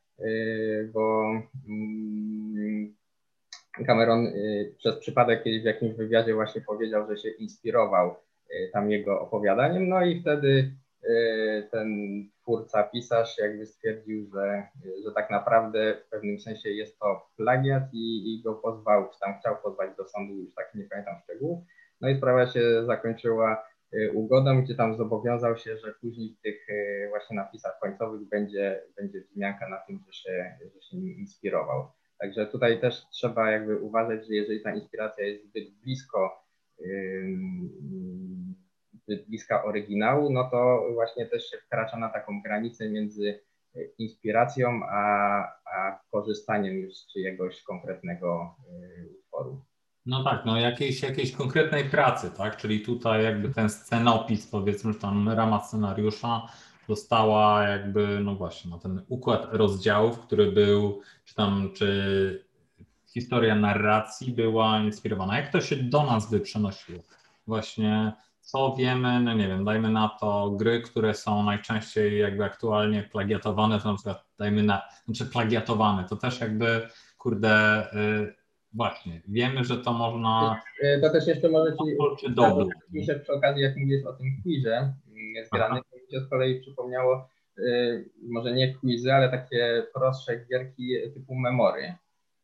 bo 0.92 1.32
mm, 1.68 2.94
Cameron 3.86 4.32
przez 4.78 4.96
przypadek 4.96 5.42
kiedyś 5.42 5.62
w 5.62 5.64
jakimś 5.64 5.94
wywiadzie 5.94 6.34
właśnie 6.34 6.60
powiedział, 6.60 7.06
że 7.08 7.16
się 7.16 7.28
inspirował 7.28 8.16
tam 8.72 8.90
jego 8.90 9.20
opowiadaniem, 9.20 9.88
no 9.88 10.04
i 10.04 10.20
wtedy 10.20 10.72
ten 11.70 11.88
twórca, 12.42 12.82
pisarz 12.82 13.38
jakby 13.38 13.66
stwierdził, 13.66 14.30
że, 14.34 14.68
że 15.04 15.12
tak 15.14 15.30
naprawdę 15.30 15.96
w 16.06 16.10
pewnym 16.10 16.40
sensie 16.40 16.70
jest 16.70 16.98
to 16.98 17.26
plagiat 17.36 17.82
i, 17.92 18.34
i 18.34 18.42
go 18.42 18.54
pozwał, 18.54 19.10
czy 19.12 19.20
tam 19.20 19.38
chciał 19.40 19.56
pozwać 19.62 19.96
do 19.96 20.08
sądu, 20.08 20.34
już 20.34 20.54
tak 20.54 20.74
nie 20.74 20.84
pamiętam 20.84 21.14
szczegółów. 21.22 21.64
No 22.00 22.08
i 22.08 22.16
sprawa 22.16 22.46
się 22.46 22.84
zakończyła 22.86 23.66
y, 23.94 24.12
ugodą, 24.12 24.62
gdzie 24.62 24.74
tam 24.74 24.96
zobowiązał 24.96 25.56
się, 25.56 25.76
że 25.76 25.94
później 26.00 26.36
w 26.38 26.40
tych 26.40 26.68
y, 26.68 27.06
właśnie 27.08 27.36
napisach 27.36 27.78
końcowych 27.82 28.28
będzie, 28.28 28.82
będzie 28.96 29.20
wzmianka 29.20 29.68
na 29.68 29.76
tym, 29.76 30.00
że 30.06 30.12
się, 30.12 30.56
że 30.74 30.82
się 30.82 30.96
nim 30.96 31.18
inspirował. 31.18 31.90
Także 32.18 32.46
tutaj 32.46 32.80
też 32.80 33.06
trzeba 33.12 33.50
jakby 33.50 33.78
uważać, 33.78 34.26
że 34.26 34.34
jeżeli 34.34 34.62
ta 34.62 34.74
inspiracja 34.74 35.24
jest 35.24 35.44
zbyt 35.44 35.70
blisko, 35.70 36.45
bliska 39.28 39.64
oryginału, 39.64 40.32
no 40.32 40.50
to 40.50 40.82
właśnie 40.94 41.26
też 41.26 41.50
się 41.50 41.56
wkracza 41.58 41.96
na 41.96 42.08
taką 42.08 42.42
granicę 42.42 42.90
między 42.90 43.40
inspiracją 43.98 44.80
a, 44.90 45.42
a 45.76 46.00
korzystaniem 46.10 46.74
już 46.76 46.94
z 46.94 47.12
czyjegoś 47.12 47.62
konkretnego 47.62 48.56
y, 48.68 49.08
utworu. 49.18 49.64
No 50.06 50.24
tak, 50.24 50.42
no 50.46 50.60
jakiejś, 50.60 51.02
jakiejś 51.02 51.32
konkretnej 51.32 51.84
pracy, 51.84 52.30
tak? 52.36 52.56
Czyli 52.56 52.80
tutaj 52.80 53.24
jakby 53.24 53.48
ten 53.48 53.70
scenopis, 53.70 54.46
powiedzmy, 54.46 54.92
że 54.92 54.98
tam 54.98 55.28
rama 55.28 55.60
scenariusza 55.60 56.42
dostała 56.88 57.68
jakby, 57.68 58.20
no 58.24 58.34
właśnie, 58.34 58.70
no 58.70 58.78
ten 58.78 59.02
układ 59.08 59.48
rozdziałów, 59.52 60.18
który 60.18 60.52
był, 60.52 61.00
czy 61.24 61.34
tam, 61.34 61.70
czy 61.74 62.46
historia 63.16 63.54
narracji 63.54 64.32
była 64.32 64.78
inspirowana. 64.78 65.36
Jak 65.36 65.52
to 65.52 65.60
się 65.60 65.76
do 65.76 66.02
nas 66.02 66.30
by 66.30 66.40
przenosiło? 66.40 67.02
Właśnie 67.46 68.12
co 68.40 68.74
wiemy, 68.78 69.20
no 69.20 69.34
nie 69.34 69.48
wiem, 69.48 69.64
dajmy 69.64 69.90
na 69.90 70.08
to 70.20 70.50
gry, 70.50 70.80
które 70.80 71.14
są 71.14 71.42
najczęściej 71.42 72.18
jakby 72.18 72.44
aktualnie 72.44 73.02
plagiatowane, 73.02 73.80
to 73.80 73.88
na 73.88 73.94
przykład 73.94 74.24
dajmy 74.38 74.62
na, 74.62 74.82
znaczy 75.04 75.26
plagiatowane, 75.26 76.04
to 76.08 76.16
też 76.16 76.40
jakby, 76.40 76.88
kurde, 77.18 77.86
y, 77.92 78.34
Właśnie, 78.72 79.22
wiemy, 79.28 79.64
że 79.64 79.76
to 79.76 79.92
można. 79.92 80.60
E, 80.82 81.00
to 81.00 81.10
też 81.10 81.26
jeszcze 81.26 81.48
może 81.48 81.72
Ci 81.72 83.06
czy 83.06 83.20
przy 83.20 83.32
okazji, 83.32 83.62
jak 83.62 83.76
mówisz 83.76 84.06
o 84.06 84.12
tym 84.12 84.26
quizie 84.42 84.92
zgranym, 85.46 85.82
to 85.90 85.96
mi 85.96 86.12
się 86.12 86.20
z 86.20 86.30
kolei 86.30 86.60
przypomniało, 86.60 87.28
e, 87.58 87.62
może 88.28 88.52
nie 88.52 88.74
quizy, 88.74 89.12
ale 89.12 89.28
takie 89.30 89.86
prostsze 89.94 90.44
gierki 90.50 90.94
typu 91.14 91.34
memory. 91.34 91.94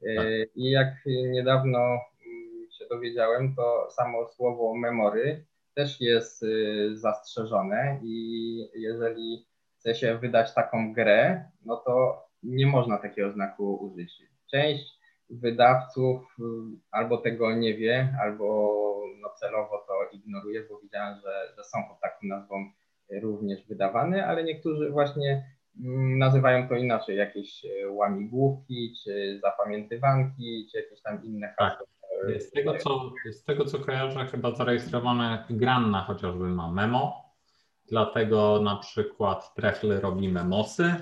E, 0.07 0.17
tak. 0.17 0.57
I 0.57 0.71
jak 0.71 0.95
niedawno 1.07 1.79
mm, 1.79 2.71
się 2.71 2.85
dowiedziałem, 2.91 3.55
to 3.55 3.91
samo 3.91 4.29
słowo 4.29 4.75
memory 4.75 5.45
też 5.75 6.01
jest 6.01 6.45
zastrzeżone 6.93 8.01
i 8.03 8.71
jeżeli 8.75 9.47
chce 9.79 9.95
się 9.95 10.19
wydać 10.19 10.55
taką 10.55 10.93
grę, 10.93 11.45
no 11.65 11.77
to 11.77 12.25
nie 12.43 12.67
można 12.67 12.99
takiego 12.99 13.33
znaku 13.33 13.75
użyć. 13.75 14.23
Część 14.51 14.99
wydawców 15.31 16.37
y, 16.41 16.43
albo 16.91 17.19
tego 17.19 17.55
nie 17.55 17.75
wie, 17.75 18.17
albo 18.23 18.47
no 19.21 19.29
celowo 19.29 19.85
to 19.89 20.17
ignoruje, 20.17 20.63
bo 20.71 20.79
widziałem, 20.79 21.21
że, 21.21 21.55
że 21.57 21.65
są 21.65 21.79
pod 21.89 22.01
taką 22.01 22.19
nazwą 22.23 22.71
również 23.23 23.67
wydawane, 23.67 24.27
ale 24.27 24.45
niektórzy 24.45 24.91
właśnie 24.91 25.45
nazywają 26.19 26.69
to 26.69 26.75
inaczej, 26.75 27.17
jakieś 27.17 27.65
e, 27.65 27.91
łamigłówki, 27.91 28.95
czy 29.05 29.41
zapamiętywanki, 29.43 30.69
czy 30.73 30.79
jakieś 30.79 31.03
tam 31.03 31.25
inne 31.25 31.55
tak. 31.59 31.85
Z 32.39 32.51
tego, 32.51 32.79
co, 32.79 33.13
z 33.33 33.45
tego 33.45 33.65
co 33.65 33.79
kojarzę, 33.79 34.27
chyba 34.27 34.55
zarejestrowane 34.55 35.45
Granna 35.51 36.03
chociażby 36.03 36.45
ma 36.45 36.73
memo, 36.73 37.33
dlatego 37.89 38.61
na 38.61 38.77
przykład 38.77 39.55
Trefle 39.55 40.01
robi 40.01 40.29
memosy, 40.29 40.95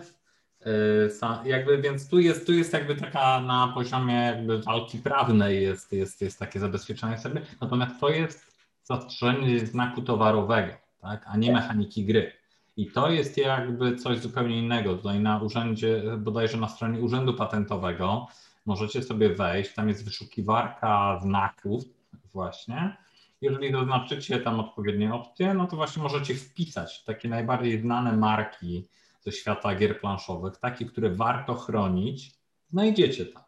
Y, 0.67 1.49
jakby, 1.49 1.79
więc 1.79 2.09
tu 2.09 2.19
jest, 2.19 2.47
tu 2.47 2.53
jest 2.53 2.73
jakby 2.73 2.97
taka 2.97 3.41
na 3.41 3.73
poziomie 3.75 4.15
jakby 4.15 4.63
walki 4.63 4.99
prawnej 4.99 5.63
jest, 5.63 5.93
jest, 5.93 6.23
jest 6.23 6.39
takie 6.39 6.61
zabezpieczenie 6.61 7.19
sobie, 7.19 7.41
natomiast 7.61 8.01
to 8.01 8.09
jest 8.09 8.57
zastrzeżenie 8.83 9.67
znaku 9.67 10.03
towarowego, 10.03 10.73
tak, 11.01 11.25
a 11.27 11.37
nie 11.37 11.53
mechaniki 11.53 12.05
gry. 12.05 12.33
I 12.81 12.87
to 12.87 13.11
jest 13.11 13.37
jakby 13.37 13.97
coś 13.97 14.19
zupełnie 14.19 14.59
innego. 14.59 14.97
Tutaj 14.97 15.21
na 15.21 15.43
urzędzie, 15.43 16.03
bodajże 16.19 16.57
na 16.57 16.69
stronie 16.69 17.01
Urzędu 17.01 17.35
Patentowego 17.35 18.27
możecie 18.67 19.03
sobie 19.03 19.35
wejść, 19.35 19.75
tam 19.75 19.89
jest 19.89 20.05
wyszukiwarka 20.05 21.21
znaków 21.23 21.85
właśnie. 22.33 22.97
Jeżeli 23.41 23.73
zaznaczycie 23.73 24.41
tam 24.41 24.61
odpowiednie 24.61 25.15
opcje, 25.15 25.55
no 25.55 25.67
to 25.67 25.77
właśnie 25.77 26.03
możecie 26.03 26.35
wpisać 26.35 27.05
takie 27.05 27.29
najbardziej 27.29 27.81
znane 27.81 28.17
marki, 28.17 28.89
ze 29.21 29.33
świata 29.33 29.75
gier 29.75 30.01
planszowych, 30.01 30.57
takie, 30.57 30.85
które 30.85 31.11
warto 31.11 31.55
chronić, 31.55 32.35
znajdziecie 32.69 33.27
tam. 33.27 33.43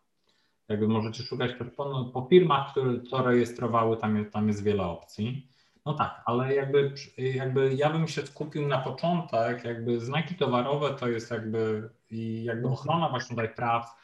Jakby 0.68 0.88
możecie 0.88 1.22
szukać 1.22 1.50
po, 1.76 2.04
po 2.04 2.26
firmach, 2.30 2.70
które 2.70 2.98
to 2.98 3.22
rejestrowały, 3.22 3.96
tam, 3.96 4.24
tam 4.30 4.48
jest 4.48 4.64
wiele 4.64 4.82
opcji. 4.82 5.48
No 5.86 5.94
tak, 5.94 6.22
ale 6.24 6.54
jakby, 6.54 6.94
jakby 7.18 7.74
ja 7.74 7.90
bym 7.90 8.08
się 8.08 8.26
skupił 8.26 8.68
na 8.68 8.78
początek, 8.78 9.64
jakby 9.64 10.00
znaki 10.00 10.34
towarowe 10.34 10.94
to 10.94 11.08
jest 11.08 11.30
jakby 11.30 11.90
i 12.10 12.44
jakby 12.44 12.68
ochrona 12.68 13.08
właśnie 13.08 13.36
tutaj 13.36 13.54
praw 13.54 13.96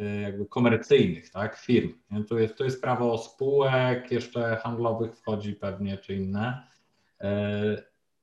y, 0.00 0.20
jakby 0.20 0.46
komercyjnych, 0.46 1.30
tak, 1.30 1.56
firm. 1.56 1.92
To 2.28 2.38
jest, 2.38 2.56
to 2.58 2.64
jest 2.64 2.82
prawo 2.82 3.18
spółek 3.18 4.12
jeszcze 4.12 4.56
handlowych 4.56 5.16
wchodzi 5.16 5.52
pewnie, 5.52 5.98
czy 5.98 6.14
inne. 6.14 6.62
Y, 7.22 7.26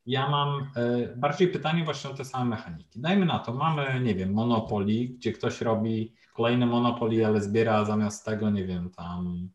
ja 0.05 0.29
mam 0.29 0.71
e, 0.75 1.15
bardziej 1.15 1.47
pytanie 1.47 1.83
właśnie 1.83 2.09
o 2.09 2.13
te 2.13 2.25
same 2.25 2.45
mechaniki. 2.45 3.01
Dajmy 3.01 3.25
na 3.25 3.39
to, 3.39 3.53
mamy, 3.53 3.99
nie 3.99 4.15
wiem, 4.15 4.33
Monopoly, 4.33 5.07
gdzie 5.07 5.33
ktoś 5.33 5.61
robi 5.61 6.13
kolejne 6.33 6.65
Monopoly, 6.65 7.25
ale 7.25 7.41
zbiera 7.41 7.85
zamiast 7.85 8.25
tego, 8.25 8.49
nie 8.49 8.65
wiem, 8.65 8.89
tam 8.89 9.49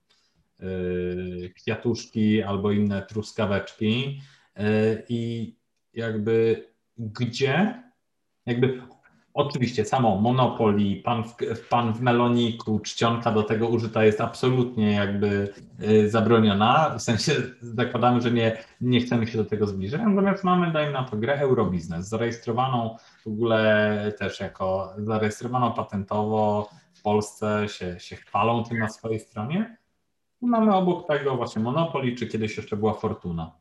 kwiatuszki 1.56 2.42
albo 2.42 2.72
inne 2.72 3.02
truskaweczki 3.02 4.20
yy, 4.56 5.04
i 5.08 5.54
jakby 5.92 6.68
gdzie, 6.96 7.82
jakby 8.46 8.82
Oczywiście 9.38 9.84
samo 9.84 10.16
Monopoly, 10.16 11.02
pan 11.04 11.24
w, 11.24 11.36
pan 11.68 11.92
w 11.92 12.00
meloniku, 12.00 12.80
czcionka 12.80 13.32
do 13.32 13.42
tego 13.42 13.68
użyta 13.68 14.04
jest 14.04 14.20
absolutnie 14.20 14.92
jakby 14.92 15.52
y, 15.82 16.10
zabroniona. 16.10 16.94
W 16.98 17.02
sensie 17.02 17.32
zakładamy, 17.60 18.20
że 18.20 18.30
nie, 18.30 18.56
nie 18.80 19.00
chcemy 19.00 19.26
się 19.26 19.38
do 19.38 19.44
tego 19.44 19.66
zbliżyć. 19.66 20.00
Natomiast 20.00 20.44
mamy, 20.44 20.72
dajmy 20.72 20.92
na 20.92 21.04
to 21.04 21.16
grę 21.16 21.38
Eurobiznes, 21.40 22.08
zarejestrowaną 22.08 22.96
w 23.24 23.26
ogóle 23.26 24.12
też 24.18 24.40
jako 24.40 24.94
zarejestrowaną 24.98 25.72
patentowo 25.72 26.68
w 26.94 27.02
Polsce, 27.02 27.66
się, 27.68 28.00
się 28.00 28.16
chwalą 28.16 28.64
tym 28.64 28.78
na 28.78 28.88
swojej 28.88 29.20
stronie. 29.20 29.77
I 30.42 30.46
mamy 30.46 30.74
obok 30.74 31.06
tego 31.06 31.36
właśnie 31.36 31.62
Monopoly, 31.62 32.14
czy 32.14 32.26
kiedyś 32.26 32.56
jeszcze 32.56 32.76
była 32.76 32.94
Fortuna. 32.94 33.52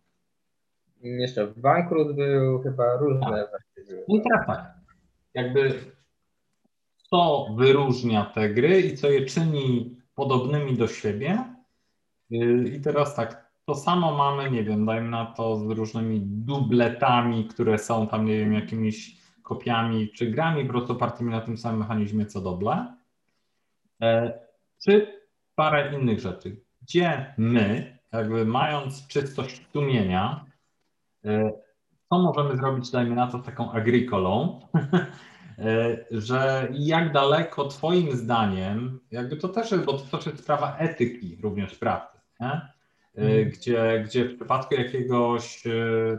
Jeszcze 1.01 1.47
bankrut 1.47 2.15
był, 2.15 2.59
chyba 2.59 2.97
różne. 2.97 3.47
Tak. 3.51 3.61
I 4.07 4.21
teraz 4.21 4.47
tak 4.47 4.77
jakby 5.33 5.73
co 7.09 7.47
wyróżnia 7.57 8.25
te 8.25 8.49
gry 8.49 8.81
i 8.81 8.97
co 8.97 9.09
je 9.09 9.25
czyni 9.25 9.97
podobnymi 10.15 10.77
do 10.77 10.87
siebie. 10.87 11.43
Y, 12.31 12.71
I 12.75 12.81
teraz 12.81 13.15
tak, 13.15 13.51
to 13.65 13.75
samo 13.75 14.17
mamy, 14.17 14.51
nie 14.51 14.63
wiem, 14.63 14.85
dajmy 14.85 15.09
na 15.09 15.25
to 15.25 15.55
z 15.55 15.63
różnymi 15.63 16.21
dubletami, 16.21 17.45
które 17.45 17.77
są 17.77 18.07
tam, 18.07 18.25
nie 18.25 18.37
wiem, 18.37 18.53
jakimiś 18.53 19.17
kopiami 19.43 20.11
czy 20.11 20.31
grami 20.31 20.65
po 20.65 20.71
prostu 20.71 20.93
opartymi 20.93 21.31
na 21.31 21.41
tym 21.41 21.57
samym 21.57 21.79
mechanizmie 21.79 22.25
co 22.25 22.41
Doble, 22.41 22.95
e, 24.01 24.39
czy 24.83 25.21
parę 25.55 25.95
innych 25.95 26.19
rzeczy, 26.19 26.61
gdzie 26.87 27.33
my, 27.37 27.97
jakby 28.13 28.45
mając 28.45 29.07
czystość 29.07 29.67
sumienia, 29.73 30.45
e, 31.25 31.51
co 32.09 32.19
możemy 32.19 32.57
zrobić, 32.57 32.91
dajmy 32.91 33.15
na 33.15 33.27
to, 33.27 33.39
taką 33.39 33.71
agrikolą, 33.71 34.61
że 36.11 36.67
jak 36.71 37.13
daleko 37.13 37.67
Twoim 37.67 38.11
zdaniem, 38.11 38.99
jakby 39.11 39.37
to 39.37 39.49
też 39.49 39.71
jest, 39.71 39.83
bo 39.83 39.93
to 39.93 40.17
też 40.17 40.25
jest 40.25 40.39
sprawa 40.39 40.77
etyki 40.77 41.37
również 41.43 41.75
pracy, 41.75 42.17
nie? 42.39 42.61
Mhm. 43.15 43.49
gdzie, 43.49 44.03
gdzie 44.05 44.25
w 44.25 44.35
przypadku 44.35 44.75
jakiegoś, 44.75 45.63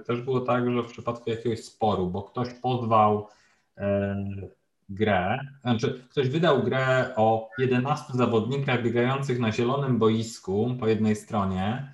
też 0.06 0.20
było 0.20 0.40
tak, 0.40 0.70
że 0.72 0.82
w 0.82 0.92
przypadku 0.92 1.30
jakiegoś 1.30 1.64
sporu, 1.64 2.06
bo 2.06 2.22
ktoś 2.22 2.48
pozwał 2.54 3.28
grę, 4.88 5.38
znaczy 5.62 6.04
ktoś 6.10 6.28
wydał 6.28 6.62
grę 6.62 7.10
o 7.16 7.50
11 7.58 8.04
zawodnikach 8.14 8.82
biegających 8.82 9.38
na 9.38 9.52
zielonym 9.52 9.98
boisku 9.98 10.76
po 10.80 10.88
jednej 10.88 11.16
stronie, 11.16 11.92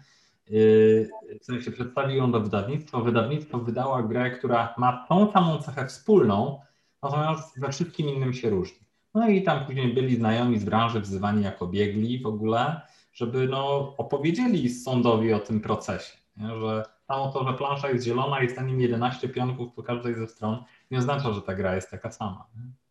yy, 0.50 1.10
w 1.40 1.44
sensie 1.44 1.70
przedstawił 1.70 2.16
ją 2.16 2.32
do 2.32 2.40
wydawnictwa, 2.40 3.00
wydawnictwo 3.00 3.58
wydała 3.58 4.02
grę, 4.02 4.30
która 4.30 4.74
ma 4.78 5.06
tą 5.08 5.32
samą 5.32 5.58
cechę 5.58 5.86
wspólną, 5.86 6.60
natomiast 7.02 7.60
we 7.60 7.72
wszystkim 7.72 8.08
innym 8.08 8.32
się 8.32 8.50
różni. 8.50 8.84
No 9.14 9.28
i 9.28 9.42
tam 9.42 9.66
później 9.66 9.94
byli 9.94 10.16
znajomi 10.16 10.58
z 10.58 10.64
branży 10.64 11.00
wzywani 11.00 11.44
jako 11.44 11.66
biegli 11.66 12.22
w 12.22 12.26
ogóle, 12.26 12.80
żeby 13.12 13.48
no, 13.48 13.94
opowiedzieli 13.96 14.70
sądowi 14.70 15.32
o 15.32 15.38
tym 15.38 15.60
procesie, 15.60 16.16
nie? 16.36 16.60
że 16.60 16.84
samo 17.06 17.32
to, 17.32 17.48
że 17.48 17.54
plansza 17.54 17.90
jest 17.90 18.04
zielona 18.04 18.40
i 18.40 18.44
jest 18.44 18.56
na 18.56 18.62
nim 18.62 18.80
11 18.80 19.28
pionków 19.28 19.74
po 19.74 19.82
każdej 19.82 20.14
ze 20.14 20.28
stron, 20.28 20.64
nie 20.90 20.98
oznacza, 20.98 21.32
że 21.32 21.42
ta 21.42 21.54
gra 21.54 21.74
jest 21.74 21.90
taka 21.90 22.10
sama. 22.10 22.46
Nie? 22.56 22.83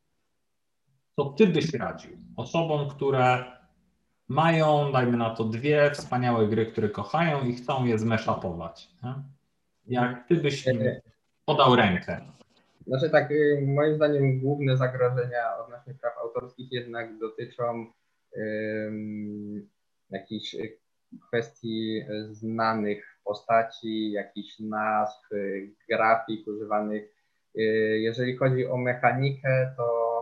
Co 1.16 1.26
ty 1.26 1.48
byś 1.48 1.74
radził 1.74 2.12
osobom, 2.36 2.90
które 2.90 3.44
mają, 4.28 4.92
dajmy 4.92 5.18
na 5.18 5.36
to, 5.36 5.44
dwie 5.44 5.92
wspaniałe 5.92 6.48
gry, 6.48 6.66
które 6.66 6.90
kochają 6.90 7.46
i 7.46 7.54
chcą 7.54 7.86
je 7.86 8.00
zmeszapować? 8.00 8.90
Jak 9.88 10.28
ty 10.28 10.36
byś 10.36 10.68
im 10.68 10.80
podał 11.46 11.76
rękę? 11.76 12.22
Znaczy 12.88 13.10
tak, 13.10 13.32
y, 13.32 13.64
moim 13.68 13.96
zdaniem 13.96 14.40
główne 14.40 14.78
zagrożenia 14.78 15.58
odnośnie 15.66 15.94
praw 15.94 16.18
autorskich 16.18 16.72
jednak 16.72 17.18
dotyczą 17.18 17.86
um, 18.36 19.70
jakichś 20.10 20.56
kwestii 21.28 22.02
znanych 22.32 23.20
postaci, 23.24 24.12
jakichś 24.12 24.60
nazw, 24.60 25.30
grafik 25.90 26.48
używanych. 26.48 27.04
Y, 27.58 27.62
jeżeli 28.02 28.38
chodzi 28.38 28.68
o 28.68 28.78
mechanikę, 28.78 29.74
to 29.78 30.10
y, 30.10 30.13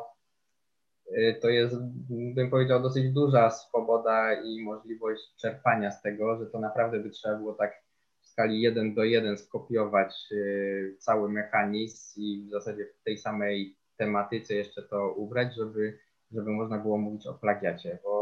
to 1.42 1.50
jest, 1.50 1.76
bym 2.10 2.50
powiedział, 2.50 2.82
dosyć 2.82 3.12
duża 3.12 3.50
swoboda 3.50 4.34
i 4.34 4.64
możliwość 4.64 5.36
czerpania 5.42 5.92
z 5.92 6.02
tego, 6.02 6.38
że 6.38 6.46
to 6.46 6.60
naprawdę 6.60 7.00
by 7.00 7.10
trzeba 7.10 7.36
było 7.36 7.54
tak 7.54 7.74
w 8.22 8.28
skali 8.28 8.62
1 8.62 8.94
do 8.94 9.04
1 9.04 9.38
skopiować 9.38 10.28
y, 10.32 10.96
cały 11.00 11.30
mechanizm 11.30 12.22
i 12.22 12.46
w 12.48 12.50
zasadzie 12.50 12.86
w 12.86 13.04
tej 13.04 13.18
samej 13.18 13.76
tematyce 13.98 14.56
jeszcze 14.56 14.84
to 14.84 15.14
ubrać, 15.14 15.56
żeby, 15.56 16.00
żeby 16.32 16.52
można 16.52 16.78
było 16.78 16.98
mówić 16.98 17.28
o 17.28 17.34
plagiacie, 17.34 18.00
bo 18.04 18.22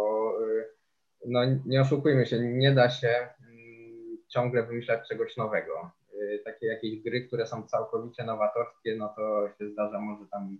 no 1.26 1.40
nie 1.66 1.82
oszukujmy 1.82 2.26
się, 2.26 2.40
nie 2.40 2.72
da 2.72 2.90
się 2.90 3.08
mm, 3.08 4.18
ciągle 4.28 4.64
wymyślać 4.64 5.08
czegoś 5.08 5.38
nowego. 5.38 5.92
Y, 6.14 6.42
takie 6.46 6.68
jakieś 6.68 7.02
gry, 7.04 7.28
które 7.28 7.48
są 7.48 7.68
całkowicie 7.68 8.24
nowatorskie, 8.24 8.96
no 8.96 9.14
to 9.16 9.50
się 9.58 9.70
zdarza 9.70 10.00
może 10.00 10.26
tam, 10.32 10.58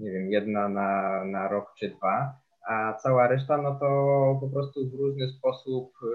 nie 0.00 0.10
wiem, 0.10 0.30
jedna 0.30 0.68
na, 0.68 1.24
na 1.24 1.48
rok 1.48 1.74
czy 1.78 1.88
dwa, 1.88 2.40
a 2.68 2.94
cała 2.94 3.28
reszta, 3.28 3.56
no 3.56 3.74
to 3.74 3.86
po 4.40 4.48
prostu 4.48 4.90
w 4.90 4.94
różny 4.94 5.28
sposób 5.28 5.92
y, 6.02 6.06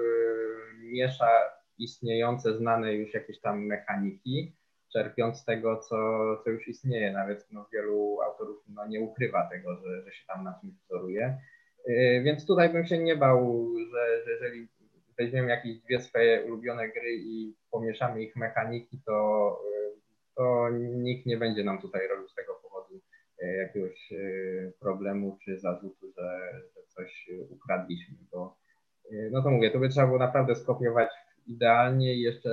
miesza 0.91 1.29
istniejące, 1.77 2.57
znane 2.57 2.93
już 2.93 3.13
jakieś 3.13 3.41
tam 3.41 3.65
mechaniki, 3.65 4.55
czerpiąc 4.93 5.39
z 5.39 5.45
tego, 5.45 5.77
co, 5.77 5.97
co 6.43 6.49
już 6.49 6.67
istnieje. 6.67 7.11
Nawet 7.11 7.47
no, 7.51 7.65
wielu 7.73 8.21
autorów 8.21 8.63
no, 8.67 8.87
nie 8.87 9.01
ukrywa 9.01 9.49
tego, 9.51 9.75
że, 9.75 10.03
że 10.03 10.11
się 10.11 10.25
tam 10.27 10.43
na 10.43 10.59
czymś 10.61 10.73
wzoruje. 10.73 11.37
Y, 11.89 12.21
więc 12.23 12.45
tutaj 12.45 12.69
bym 12.69 12.85
się 12.85 12.97
nie 12.97 13.15
bał, 13.15 13.67
że, 13.91 14.25
że 14.25 14.31
jeżeli 14.31 14.67
weźmiemy 15.17 15.49
jakieś 15.49 15.79
dwie 15.79 16.01
swoje 16.01 16.43
ulubione 16.45 16.89
gry 16.89 17.15
i 17.15 17.55
pomieszamy 17.71 18.23
ich 18.23 18.35
mechaniki, 18.35 19.01
to, 19.05 19.59
y, 19.73 19.99
to 20.35 20.69
nikt 20.79 21.25
nie 21.25 21.37
będzie 21.37 21.63
nam 21.63 21.81
tutaj 21.81 22.07
robił 22.07 22.29
z 22.29 22.35
tego 22.35 22.55
jakiegoś 23.47 24.13
problemu 24.79 25.37
czy 25.45 25.59
zarzutu, 25.59 26.11
że, 26.17 26.39
że 26.75 26.81
coś 26.87 27.29
ukradliśmy. 27.49 28.15
Bo, 28.31 28.57
no 29.31 29.41
to 29.41 29.49
mówię, 29.49 29.71
to 29.71 29.79
by 29.79 29.89
trzeba 29.89 30.07
było 30.07 30.19
naprawdę 30.19 30.55
skopiować 30.55 31.09
idealnie 31.47 32.15
i 32.15 32.21
jeszcze 32.21 32.49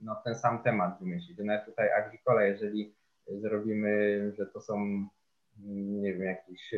no, 0.00 0.20
ten 0.24 0.34
sam 0.34 0.62
temat 0.62 1.00
wymyślić. 1.00 1.38
Nawet 1.38 1.66
tutaj 1.66 1.92
Agricola, 1.92 2.44
jeżeli 2.44 2.94
zrobimy, 3.26 4.32
że 4.38 4.46
to 4.46 4.60
są, 4.60 5.06
nie 5.66 6.14
wiem, 6.14 6.22
jakiś 6.22 6.74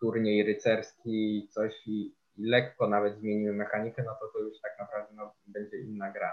turniej 0.00 0.42
rycerski, 0.42 1.48
coś 1.50 1.86
i, 1.86 2.14
i 2.36 2.44
lekko 2.44 2.88
nawet 2.88 3.18
zmienimy 3.18 3.52
mechanikę, 3.52 4.02
no 4.02 4.12
to 4.20 4.28
to 4.32 4.38
już 4.38 4.60
tak 4.60 4.72
naprawdę 4.78 5.14
no, 5.14 5.34
będzie 5.46 5.78
inna 5.78 6.12
gra. 6.12 6.32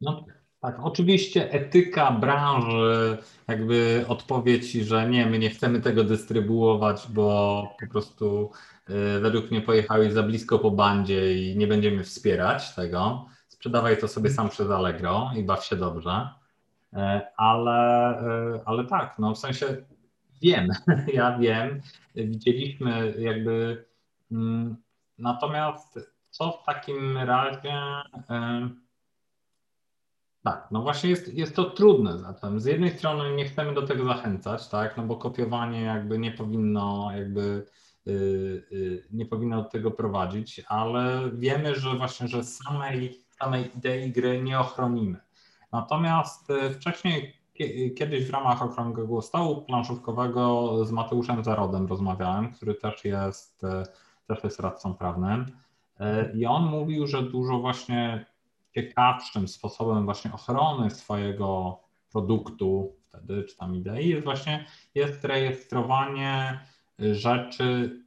No 0.00 0.24
tak, 0.64 0.80
oczywiście 0.82 1.52
etyka 1.52 2.10
branży, 2.10 3.18
jakby 3.48 4.04
odpowiedź, 4.08 4.72
że 4.72 5.08
nie, 5.10 5.26
my 5.26 5.38
nie 5.38 5.50
chcemy 5.50 5.80
tego 5.80 6.04
dystrybuować, 6.04 7.06
bo 7.08 7.68
po 7.80 7.86
prostu 7.86 8.50
y, 8.90 9.20
według 9.20 9.50
mnie 9.50 9.60
pojechałeś 9.60 10.12
za 10.12 10.22
blisko 10.22 10.58
po 10.58 10.70
bandzie 10.70 11.34
i 11.42 11.56
nie 11.56 11.66
będziemy 11.66 12.04
wspierać 12.04 12.74
tego. 12.74 13.26
Sprzedawaj 13.48 13.98
to 13.98 14.08
sobie 14.08 14.30
sam 14.30 14.48
przez 14.48 14.70
Allegro 14.70 15.30
i 15.36 15.42
baw 15.42 15.64
się 15.64 15.76
dobrze. 15.76 16.28
Y, 16.92 16.96
ale, 17.36 18.20
y, 18.56 18.60
ale 18.64 18.84
tak, 18.84 19.16
no 19.18 19.34
w 19.34 19.38
sensie 19.38 19.66
Wiem, 20.42 20.68
ja 21.18 21.38
wiem, 21.38 21.80
widzieliśmy 22.14 23.14
jakby. 23.18 23.84
Mm, 24.32 24.76
natomiast 25.18 25.98
co 26.30 26.52
w 26.52 26.66
takim 26.66 27.18
razie. 27.18 27.80
Tak, 30.44 30.68
no 30.70 30.82
właśnie 30.82 31.10
jest, 31.10 31.34
jest 31.34 31.56
to 31.56 31.64
trudne 31.64 32.18
zatem. 32.18 32.60
Z 32.60 32.64
jednej 32.64 32.90
strony 32.90 33.36
nie 33.36 33.44
chcemy 33.44 33.74
do 33.74 33.82
tego 33.82 34.04
zachęcać, 34.04 34.68
tak, 34.68 34.96
no 34.96 35.02
bo 35.02 35.16
kopiowanie 35.16 35.82
jakby 35.82 36.18
nie 36.18 36.30
powinno 36.30 37.10
jakby 37.16 37.66
yy, 38.06 38.66
yy, 38.70 39.04
nie 39.12 39.26
powinno 39.26 39.62
do 39.62 39.68
tego 39.68 39.90
prowadzić, 39.90 40.62
ale 40.68 41.30
wiemy, 41.32 41.74
że 41.74 41.94
właśnie, 41.96 42.28
że 42.28 42.44
samej, 42.44 43.20
samej 43.30 43.76
idei 43.76 44.12
gry 44.12 44.42
nie 44.42 44.60
ochronimy. 44.60 45.20
Natomiast 45.72 46.48
yy, 46.48 46.70
wcześniej 46.70 47.44
Kiedyś 47.96 48.26
w 48.26 48.30
ramach 48.30 48.62
okrągłego 48.62 49.22
stołu 49.22 49.62
planszówkowego 49.62 50.78
z 50.84 50.90
Mateuszem 50.90 51.44
Zarodem 51.44 51.86
rozmawiałem, 51.86 52.52
który 52.52 52.74
też 52.74 53.04
jest, 53.04 53.64
e, 53.64 53.84
też 54.26 54.44
jest 54.44 54.60
radcą 54.60 54.94
prawnym. 54.94 55.46
I 56.34 56.46
on 56.46 56.64
mówił, 56.64 57.06
że 57.06 57.22
dużo 57.22 57.58
właśnie 57.58 58.26
ciekawszym 58.74 59.48
sposobem 59.48 60.04
właśnie 60.04 60.32
ochrony 60.32 60.90
swojego 60.90 61.78
produktu 62.12 62.96
wtedy, 63.08 63.44
czy 63.44 63.56
tam 63.56 63.76
idei, 63.76 64.08
jest 64.08 64.24
właśnie 64.24 64.66
jest 64.94 65.24
rejestrowanie 65.24 66.60
rzeczy 66.98 68.00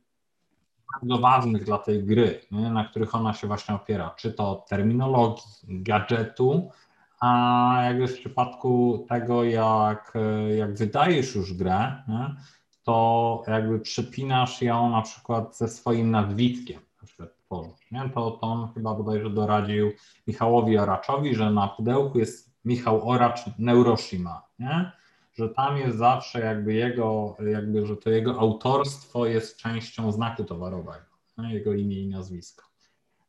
bardzo 0.93 1.21
ważnych 1.21 1.63
dla 1.63 1.77
tej 1.77 2.03
gry, 2.03 2.41
nie? 2.51 2.71
na 2.71 2.85
których 2.85 3.15
ona 3.15 3.33
się 3.33 3.47
właśnie 3.47 3.75
opiera, 3.75 4.09
czy 4.17 4.33
to 4.33 4.65
terminologii, 4.69 5.43
gadżetu, 5.67 6.71
a 7.19 7.81
jakby 7.83 8.07
w 8.07 8.19
przypadku 8.19 9.05
tego, 9.09 9.43
jak, 9.43 10.13
jak 10.57 10.73
wydajesz 10.77 11.35
już 11.35 11.53
grę, 11.53 12.03
nie, 12.07 12.35
to 12.83 13.43
jakby 13.47 13.79
przypinasz 13.79 14.61
ją 14.61 14.89
na 14.89 15.01
przykład 15.01 15.57
ze 15.57 15.67
swoim 15.67 16.11
nazwiskiem, 16.11 16.81
na 17.01 17.07
przykład 17.07 17.29
tworzysz, 17.37 17.76
nie? 17.91 18.09
To, 18.09 18.31
to 18.31 18.41
on 18.41 18.73
chyba 18.73 18.93
bodajże 18.93 19.29
doradził 19.29 19.91
Michałowi 20.27 20.77
Oraczowi, 20.77 21.35
że 21.35 21.51
na 21.51 21.67
pudełku 21.67 22.19
jest 22.19 22.57
Michał 22.65 23.09
Oracz 23.09 23.41
Neuroshima, 23.59 24.47
nie? 24.59 24.91
że 25.33 25.49
tam 25.49 25.77
jest 25.77 25.97
zawsze 25.97 26.39
jakby 26.39 26.73
jego, 26.73 27.35
jakby, 27.51 27.85
że 27.85 27.97
to 27.97 28.09
jego 28.09 28.39
autorstwo 28.39 29.25
jest 29.25 29.57
częścią 29.57 30.11
znaku 30.11 30.43
towarowego, 30.43 31.05
nie? 31.37 31.53
jego 31.53 31.73
imię 31.73 31.99
i 31.99 32.07
nazwisko. 32.07 32.65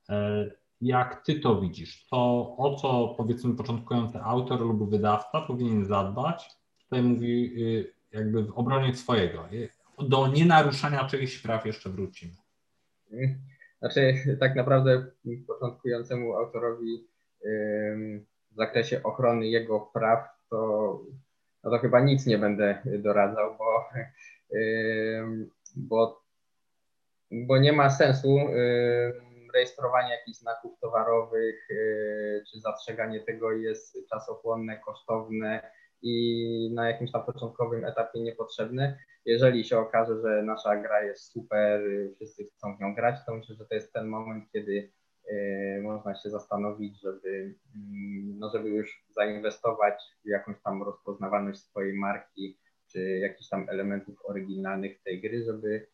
E, 0.09 0.51
jak 0.81 1.25
ty 1.25 1.40
to 1.40 1.61
widzisz? 1.61 2.07
To 2.11 2.16
o 2.59 2.77
co 2.81 3.14
powiedzmy 3.16 3.55
początkujący 3.55 4.21
autor 4.23 4.61
lub 4.61 4.90
wydawca 4.90 5.40
powinien 5.40 5.85
zadbać? 5.85 6.51
Tutaj 6.85 7.03
mówi 7.03 7.62
y, 7.62 7.94
jakby 8.12 8.44
w 8.44 8.53
obronie 8.59 8.94
swojego. 8.94 9.49
Do 9.99 10.29
nienaruszania 10.29 11.05
czyichś 11.05 11.38
praw 11.38 11.66
jeszcze 11.66 11.90
wrócimy. 11.90 12.35
Znaczy, 13.79 14.14
tak 14.41 14.57
naprawdę 14.57 15.07
początkującemu 15.47 16.37
autorowi 16.37 17.09
w 18.51 18.57
zakresie 18.57 19.03
ochrony 19.03 19.47
jego 19.47 19.81
praw, 19.81 20.29
to 20.51 21.01
no 21.64 21.71
to 21.71 21.79
chyba 21.79 22.01
nic 22.01 22.27
nie 22.27 22.38
będę 22.38 22.79
doradzał, 22.85 23.57
bo, 23.59 23.85
bo, 25.91 26.23
bo 27.31 27.59
nie 27.59 27.73
ma 27.73 27.91
sensu 27.91 28.38
rejestrowanie 29.55 30.11
jakichś 30.11 30.38
znaków 30.38 30.81
towarowych 30.81 31.69
czy 32.51 32.61
zastrzeganie 32.61 33.21
tego 33.21 33.53
jest 33.53 34.09
czasochłonne, 34.11 34.79
kosztowne 34.79 35.71
i 36.03 36.71
na 36.75 36.88
jakimś 36.91 37.12
tam 37.12 37.25
początkowym 37.25 37.85
etapie 37.85 38.21
niepotrzebne. 38.21 38.99
Jeżeli 39.29 39.64
się 39.64 39.79
okaże, 39.79 40.21
że 40.21 40.43
nasza 40.43 40.77
gra 40.77 41.03
jest 41.03 41.33
super, 41.33 41.81
wszyscy 42.14 42.45
chcą 42.45 42.77
w 42.77 42.81
nią 42.81 42.95
grać, 42.95 43.17
to 43.27 43.35
myślę, 43.35 43.55
że 43.55 43.67
to 43.67 43.75
jest 43.75 43.93
ten 43.93 44.07
moment, 44.07 44.45
kiedy 44.53 44.91
y, 45.31 45.81
można 45.83 46.14
się 46.14 46.31
zastanowić, 46.31 47.01
żeby, 47.01 47.55
mm, 47.77 48.38
no 48.38 48.51
żeby 48.51 48.69
już 48.69 49.05
zainwestować 49.17 49.95
w 50.25 50.29
jakąś 50.29 50.57
tam 50.62 50.83
rozpoznawalność 50.83 51.61
swojej 51.61 51.95
marki, 51.95 52.59
czy 52.93 53.19
jakichś 53.19 53.49
tam 53.49 53.67
elementów 53.69 54.17
oryginalnych 54.25 55.03
tej 55.03 55.21
gry, 55.21 55.45
żeby, 55.45 55.87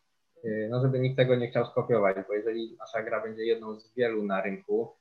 y, 0.45 0.67
no 0.71 0.81
żeby 0.81 0.99
nikt 0.99 1.17
tego 1.17 1.35
nie 1.35 1.47
chciał 1.47 1.65
skopiować, 1.65 2.17
bo 2.27 2.33
jeżeli 2.33 2.77
nasza 2.79 3.03
gra 3.03 3.21
będzie 3.21 3.45
jedną 3.45 3.79
z 3.79 3.95
wielu 3.95 4.23
na 4.23 4.41
rynku, 4.41 4.95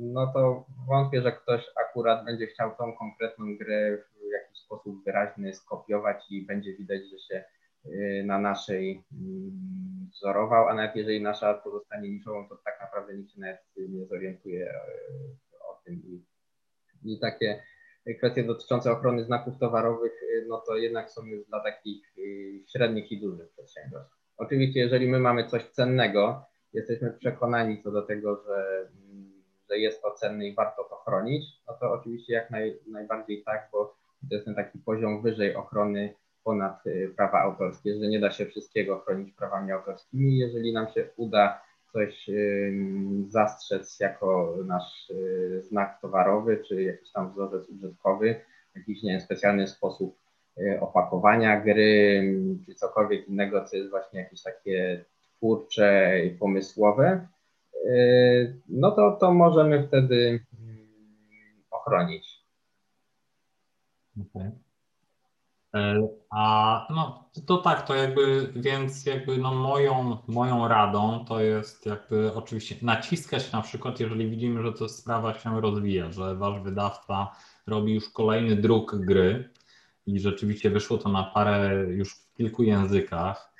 no 0.00 0.32
to 0.32 0.66
wątpię, 0.88 1.22
że 1.22 1.32
ktoś 1.32 1.70
akurat 1.88 2.24
będzie 2.24 2.46
chciał 2.46 2.76
tą 2.78 2.92
konkretną 2.96 3.56
grę 3.56 3.98
jakiś 4.54 4.64
sposób 4.64 5.04
wyraźny 5.04 5.54
skopiować 5.54 6.24
i 6.30 6.46
będzie 6.46 6.76
widać, 6.76 7.00
że 7.10 7.18
się 7.18 7.44
y, 7.86 8.24
na 8.26 8.38
naszej 8.38 9.04
mm, 9.12 10.10
wzorował, 10.12 10.68
a 10.68 10.74
nawet 10.74 10.96
jeżeli 10.96 11.22
nasza 11.22 11.54
pozostanie 11.54 12.10
niszową, 12.10 12.48
to 12.48 12.56
tak 12.64 12.80
naprawdę 12.80 13.14
nikt 13.14 13.32
się 13.32 13.40
nawet 13.40 13.60
nie 13.76 14.06
zorientuje 14.06 14.66
y, 14.66 15.58
o 15.70 15.80
tym. 15.84 15.94
I, 15.94 16.24
i 17.04 17.18
takie 17.20 17.62
kwestie 18.18 18.44
dotyczące 18.44 18.92
ochrony 18.92 19.24
znaków 19.24 19.58
towarowych, 19.58 20.22
y, 20.22 20.46
no 20.48 20.62
to 20.66 20.76
jednak 20.76 21.10
są 21.10 21.26
już 21.26 21.46
dla 21.46 21.60
takich 21.60 22.14
średnich 22.72 23.12
i 23.12 23.20
dużych 23.20 23.50
przedsiębiorstw. 23.50 24.14
Oczywiście, 24.36 24.80
jeżeli 24.80 25.08
my 25.08 25.18
mamy 25.18 25.46
coś 25.46 25.64
cennego, 25.64 26.46
jesteśmy 26.72 27.12
przekonani 27.12 27.82
co 27.82 27.90
do 27.90 28.02
tego, 28.02 28.42
że, 28.46 28.88
że 29.70 29.78
jest 29.78 30.02
to 30.02 30.10
cenne 30.10 30.46
i 30.46 30.54
warto 30.54 30.84
to 30.84 30.96
chronić, 30.96 31.44
no 31.68 31.74
to 31.80 31.92
oczywiście 31.92 32.32
jak 32.32 32.50
naj, 32.50 32.78
najbardziej 32.86 33.42
tak, 33.42 33.68
bo 33.72 34.03
to 34.28 34.34
jest 34.34 34.44
ten 34.44 34.54
taki 34.54 34.78
poziom 34.78 35.22
wyżej 35.22 35.56
ochrony 35.56 36.14
ponad 36.44 36.86
y, 36.86 37.12
prawa 37.16 37.40
autorskie, 37.40 37.94
że 37.98 38.08
nie 38.08 38.20
da 38.20 38.30
się 38.30 38.46
wszystkiego 38.46 38.98
chronić 38.98 39.32
prawami 39.32 39.72
autorskimi. 39.72 40.38
Jeżeli 40.38 40.72
nam 40.72 40.88
się 40.88 41.08
uda 41.16 41.60
coś 41.92 42.30
zastrzec 43.28 44.00
jako 44.00 44.56
nasz 44.66 45.10
y, 45.10 45.62
znak 45.62 46.00
towarowy, 46.00 46.62
czy 46.68 46.82
jakiś 46.82 47.12
tam 47.12 47.32
wzorzec 47.32 47.68
użytkowy, 47.68 48.40
jakiś 48.76 49.02
nie 49.02 49.12
wiem, 49.12 49.20
specjalny 49.20 49.68
sposób 49.68 50.18
y, 50.58 50.80
opakowania 50.80 51.60
gry, 51.60 52.34
czy 52.66 52.74
cokolwiek 52.74 53.28
innego, 53.28 53.64
co 53.64 53.76
jest 53.76 53.90
właśnie 53.90 54.20
jakieś 54.20 54.42
takie 54.42 55.04
twórcze 55.36 56.20
i 56.26 56.30
pomysłowe, 56.30 57.28
y, 57.86 58.60
no 58.68 58.90
to, 58.90 59.16
to 59.20 59.34
możemy 59.34 59.86
wtedy 59.86 60.44
mm, 60.60 60.86
ochronić. 61.70 62.43
E, 65.74 66.08
a 66.30 66.86
no 66.90 67.30
to 67.46 67.58
tak, 67.58 67.86
to 67.86 67.94
jakby, 67.94 68.52
więc 68.56 69.06
jakby 69.06 69.38
no 69.38 69.54
moją, 69.54 70.18
moją 70.28 70.68
radą 70.68 71.24
to 71.28 71.40
jest 71.40 71.86
jakby 71.86 72.34
oczywiście 72.34 72.76
naciskać 72.82 73.52
na 73.52 73.62
przykład, 73.62 74.00
jeżeli 74.00 74.30
widzimy, 74.30 74.62
że 74.62 74.72
to 74.72 74.88
sprawa 74.88 75.34
się 75.34 75.60
rozwija, 75.60 76.12
że 76.12 76.36
wasz 76.36 76.62
wydawca 76.62 77.32
robi 77.66 77.94
już 77.94 78.10
kolejny 78.10 78.56
druk 78.56 78.96
gry 78.96 79.50
i 80.06 80.20
rzeczywiście 80.20 80.70
wyszło 80.70 80.98
to 80.98 81.08
na 81.08 81.22
parę 81.22 81.86
już 81.88 82.14
w 82.14 82.34
kilku 82.34 82.62
językach, 82.62 83.53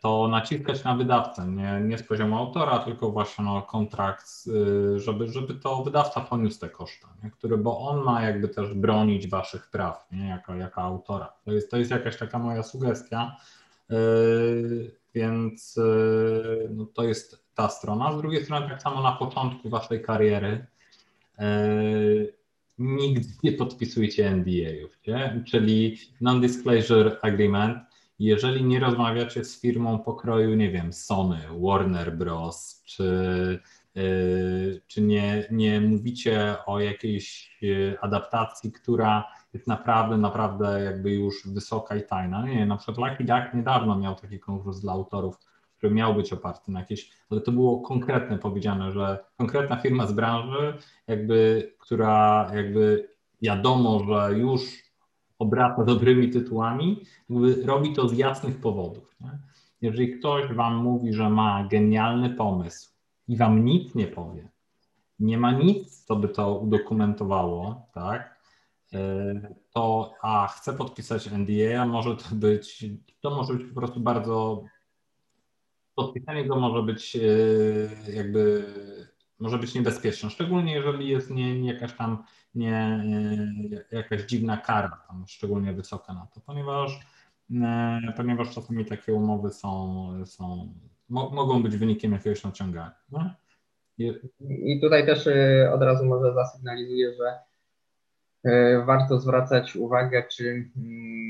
to 0.00 0.28
naciskać 0.28 0.84
na 0.84 0.96
wydawcę, 0.96 1.48
nie, 1.48 1.80
nie 1.80 1.98
z 1.98 2.02
poziomu 2.02 2.38
autora, 2.38 2.78
tylko 2.78 3.10
właśnie 3.10 3.44
no, 3.44 3.62
kontrakt, 3.62 4.26
y, 4.46 5.00
żeby, 5.00 5.28
żeby 5.28 5.54
to 5.54 5.82
wydawca 5.82 6.20
poniósł 6.20 6.60
te 6.60 6.68
koszta, 6.68 7.08
nie? 7.24 7.30
Który, 7.30 7.56
bo 7.58 7.78
on 7.78 8.04
ma 8.04 8.22
jakby 8.22 8.48
też 8.48 8.74
bronić 8.74 9.28
waszych 9.28 9.70
praw, 9.70 10.08
nie? 10.12 10.28
Jako, 10.28 10.54
jako 10.54 10.80
autora. 10.80 11.32
To 11.44 11.52
jest, 11.52 11.70
to 11.70 11.76
jest 11.76 11.90
jakaś 11.90 12.16
taka 12.16 12.38
moja 12.38 12.62
sugestia, 12.62 13.36
yy, 13.90 14.90
więc 15.14 15.80
no, 16.70 16.86
to 16.86 17.02
jest 17.02 17.44
ta 17.54 17.68
strona. 17.68 18.12
Z 18.12 18.16
drugiej 18.16 18.44
strony 18.44 18.68
tak 18.68 18.82
samo 18.82 19.02
na 19.02 19.12
początku 19.12 19.68
waszej 19.68 20.02
kariery 20.02 20.66
nigdy 22.78 23.28
nie 23.42 23.52
podpisujcie 23.52 24.30
NDA-ów, 24.30 25.00
czyli 25.44 25.98
Non-Disclosure 26.20 27.16
Agreement, 27.22 27.78
jeżeli 28.18 28.64
nie 28.64 28.80
rozmawiacie 28.80 29.44
z 29.44 29.60
firmą 29.60 29.98
pokroju, 29.98 30.54
nie 30.54 30.70
wiem, 30.70 30.92
Sony, 30.92 31.38
Warner 31.60 32.16
Bros., 32.16 32.82
czy, 32.84 33.60
yy, 33.94 34.80
czy 34.86 35.02
nie, 35.02 35.48
nie 35.50 35.80
mówicie 35.80 36.56
o 36.66 36.80
jakiejś 36.80 37.56
yy, 37.62 37.96
adaptacji, 38.00 38.72
która 38.72 39.24
jest 39.54 39.66
naprawdę, 39.66 40.16
naprawdę 40.16 40.80
jakby 40.84 41.12
już 41.12 41.48
wysoka 41.48 41.96
i 41.96 42.02
tajna. 42.06 42.46
Nie, 42.46 42.66
na 42.66 42.76
przykład 42.76 43.10
Lucky 43.10 43.24
Duck 43.24 43.54
niedawno 43.54 43.98
miał 43.98 44.14
taki 44.14 44.38
konkurs 44.38 44.80
dla 44.80 44.92
autorów, 44.92 45.38
który 45.78 45.94
miał 45.94 46.14
być 46.14 46.32
oparty 46.32 46.72
na 46.72 46.80
jakieś, 46.80 47.10
ale 47.30 47.40
to 47.40 47.52
było 47.52 47.80
konkretne 47.80 48.38
powiedziane, 48.38 48.92
że 48.92 49.24
konkretna 49.38 49.76
firma 49.76 50.06
z 50.06 50.12
branży, 50.12 50.78
jakby, 51.06 51.72
która 51.78 52.50
jakby 52.54 53.08
wiadomo, 53.42 54.04
że 54.08 54.38
już 54.38 54.83
obraca 55.38 55.84
dobrymi 55.84 56.30
tytułami, 56.30 57.00
robi 57.64 57.92
to 57.92 58.08
z 58.08 58.18
jasnych 58.18 58.60
powodów. 58.60 59.16
Nie? 59.20 59.38
Jeżeli 59.82 60.18
ktoś 60.18 60.52
wam 60.52 60.76
mówi, 60.76 61.12
że 61.12 61.30
ma 61.30 61.68
genialny 61.70 62.30
pomysł 62.30 62.90
i 63.28 63.36
wam 63.36 63.64
nic 63.64 63.94
nie 63.94 64.06
powie, 64.06 64.48
nie 65.20 65.38
ma 65.38 65.52
nic, 65.52 66.04
co 66.04 66.16
by 66.16 66.28
to 66.28 66.58
udokumentowało, 66.58 67.86
tak? 67.94 68.40
E, 68.92 69.34
to 69.72 70.14
a 70.22 70.46
chce 70.46 70.72
podpisać 70.72 71.30
NDA, 71.30 71.82
a 71.82 71.86
może 71.86 72.16
to 72.16 72.34
być, 72.34 72.84
to 73.20 73.30
może 73.30 73.54
być 73.54 73.66
po 73.66 73.74
prostu 73.74 74.00
bardzo 74.00 74.64
podpisanie 75.94 76.44
go 76.44 76.56
może 76.56 76.82
być 76.82 77.16
e, 77.16 78.12
jakby 78.12 78.64
może 79.38 79.58
być 79.58 79.74
niebezpieczne, 79.74 80.30
szczególnie 80.30 80.74
jeżeli 80.74 81.08
jest 81.08 81.30
nie, 81.30 81.60
nie 81.60 81.72
jakaś 81.72 81.92
tam 81.92 82.24
nie, 82.54 83.02
nie, 83.06 83.84
jakaś 83.92 84.22
dziwna 84.22 84.56
kara, 84.56 85.04
tam 85.08 85.24
szczególnie 85.26 85.72
wysoka 85.72 86.14
na 86.14 86.26
to, 86.34 86.40
ponieważ, 86.40 87.00
e, 87.54 88.12
ponieważ 88.16 88.54
czasami 88.54 88.84
takie 88.84 89.14
umowy 89.14 89.50
są, 89.50 90.08
są 90.26 90.74
mo, 91.08 91.30
mogą 91.30 91.62
być 91.62 91.76
wynikiem 91.76 92.12
jakiegoś 92.12 92.44
naciągania. 92.44 92.94
I, 93.98 94.12
I 94.40 94.80
tutaj 94.80 95.06
też 95.06 95.26
e, 95.26 95.70
od 95.74 95.82
razu 95.82 96.04
może 96.04 96.34
zasygnalizuję, 96.34 97.14
że 97.14 97.38
e, 98.44 98.84
warto 98.84 99.20
zwracać 99.20 99.76
uwagę, 99.76 100.24
czy 100.32 100.70
mm, 100.76 101.24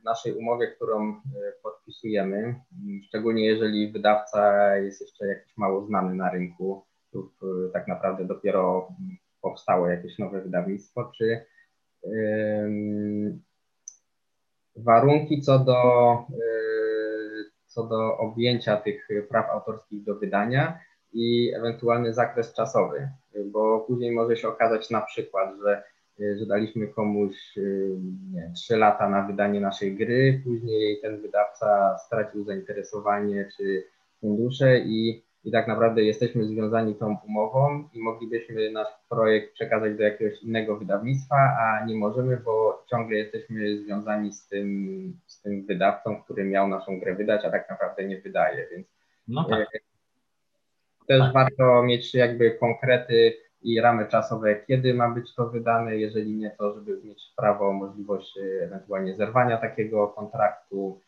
w 0.00 0.04
naszej 0.04 0.34
umowie, 0.34 0.68
którą 0.68 1.20
podpisujemy, 1.62 2.60
szczególnie 3.02 3.44
jeżeli 3.44 3.92
wydawca 3.92 4.76
jest 4.76 5.00
jeszcze 5.00 5.26
jakiś 5.26 5.56
mało 5.56 5.86
znany 5.86 6.14
na 6.14 6.30
rynku, 6.30 6.89
lub 7.12 7.32
tak 7.72 7.88
naprawdę 7.88 8.24
dopiero 8.24 8.88
powstało 9.42 9.88
jakieś 9.88 10.18
nowe 10.18 10.40
wydawnictwo, 10.40 11.12
czy 11.18 11.46
warunki 14.76 15.40
co 15.40 15.58
do, 15.58 16.12
y, 16.30 17.50
co 17.66 17.84
do 17.84 18.18
objęcia 18.18 18.76
tych 18.76 19.08
praw 19.28 19.50
autorskich 19.50 20.04
do 20.04 20.14
wydania 20.14 20.78
i 21.12 21.52
ewentualny 21.54 22.14
zakres 22.14 22.52
czasowy, 22.52 23.08
bo 23.44 23.80
później 23.80 24.12
może 24.12 24.36
się 24.36 24.48
okazać 24.48 24.90
na 24.90 25.00
przykład, 25.00 25.50
że, 25.62 25.82
y, 26.20 26.38
że 26.38 26.46
daliśmy 26.46 26.88
komuś 26.88 27.58
y, 27.58 27.96
nie, 28.32 28.52
3 28.54 28.76
lata 28.76 29.08
na 29.08 29.26
wydanie 29.26 29.60
naszej 29.60 29.96
gry, 29.96 30.40
później 30.44 31.00
ten 31.00 31.20
wydawca 31.20 31.98
stracił 32.06 32.44
zainteresowanie 32.44 33.48
czy 33.56 33.84
fundusze 34.20 34.78
i 34.78 35.24
i 35.44 35.50
tak 35.50 35.68
naprawdę 35.68 36.02
jesteśmy 36.02 36.44
związani 36.44 36.94
tą 36.94 37.16
umową 37.28 37.88
i 37.92 38.00
moglibyśmy 38.00 38.70
nasz 38.70 38.88
projekt 39.08 39.54
przekazać 39.54 39.96
do 39.96 40.02
jakiegoś 40.02 40.42
innego 40.42 40.76
wydawnictwa, 40.76 41.36
a 41.36 41.84
nie 41.86 41.94
możemy, 41.94 42.36
bo 42.36 42.84
ciągle 42.90 43.16
jesteśmy 43.16 43.78
związani 43.78 44.32
z 44.32 44.48
tym, 44.48 45.20
z 45.26 45.42
tym 45.42 45.66
wydawcą, 45.66 46.22
który 46.22 46.44
miał 46.44 46.68
naszą 46.68 47.00
grę 47.00 47.14
wydać, 47.14 47.44
a 47.44 47.50
tak 47.50 47.70
naprawdę 47.70 48.04
nie 48.04 48.20
wydaje, 48.20 48.66
więc 48.70 48.86
no 49.28 49.44
tak. 49.44 49.60
E, 49.60 49.78
też 51.06 51.20
tak. 51.20 51.32
warto 51.32 51.82
mieć 51.82 52.14
jakby 52.14 52.50
konkrety 52.50 53.36
i 53.62 53.80
ramy 53.80 54.06
czasowe, 54.06 54.56
kiedy 54.66 54.94
ma 54.94 55.10
być 55.10 55.34
to 55.34 55.50
wydane, 55.50 55.96
jeżeli 55.96 56.36
nie, 56.36 56.50
to 56.50 56.74
żeby 56.74 57.00
mieć 57.04 57.32
prawo, 57.36 57.72
możliwość 57.72 58.38
e, 58.38 58.64
ewentualnie 58.64 59.16
zerwania 59.16 59.56
takiego 59.56 60.08
kontraktu. 60.08 61.00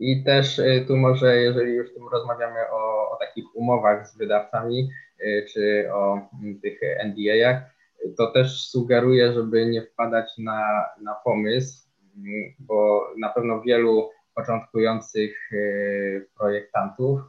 I 0.00 0.24
też 0.24 0.58
y, 0.58 0.84
tu 0.88 0.96
może, 0.96 1.36
jeżeli 1.36 1.72
już 1.72 1.94
tu 1.94 2.08
rozmawiamy 2.08 2.60
o, 2.70 3.10
o 3.10 3.16
takich 3.20 3.44
umowach 3.56 4.08
z 4.08 4.16
wydawcami, 4.16 4.90
y, 5.20 5.46
czy 5.52 5.88
o 5.92 6.20
mm, 6.42 6.60
tych 6.60 6.80
NDA-ach, 7.04 7.74
to 8.16 8.26
też 8.26 8.68
sugeruję, 8.68 9.32
żeby 9.32 9.66
nie 9.66 9.82
wpadać 9.82 10.38
na, 10.38 10.84
na 11.02 11.14
pomysł, 11.14 11.88
bo 12.58 13.08
na 13.18 13.28
pewno 13.28 13.60
wielu 13.60 14.10
początkujących 14.34 15.52
y, 15.52 16.28
projektantów 16.38 17.20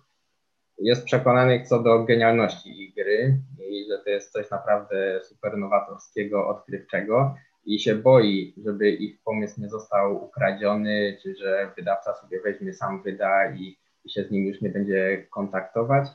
jest 0.78 1.06
przekonanych 1.06 1.68
co 1.68 1.84
do 1.84 2.04
genialności 2.04 2.84
ich 2.84 2.96
gry 2.96 3.38
i 3.70 3.86
że 3.90 3.98
to 4.04 4.10
jest 4.10 4.32
coś 4.32 4.52
naprawdę 4.52 5.22
super 5.24 5.58
nowatorskiego, 5.58 6.48
odkrywczego 6.48 7.36
i 7.66 7.80
się 7.80 7.96
boi, 7.96 8.54
żeby 8.66 8.90
ich 8.90 9.22
pomysł 9.24 9.62
nie 9.62 9.70
został 9.70 10.26
ukradziony, 10.26 11.18
czy 11.24 11.36
że 11.36 11.72
wydawca 11.78 12.14
sobie 12.14 12.42
weźmie, 12.42 12.74
sam 12.74 13.04
wyda 13.04 13.52
i, 13.52 13.78
i 14.06 14.10
się 14.10 14.24
z 14.24 14.32
nim 14.32 14.46
już 14.46 14.62
nie 14.62 14.70
będzie 14.70 15.28
kontaktować. 15.30 16.08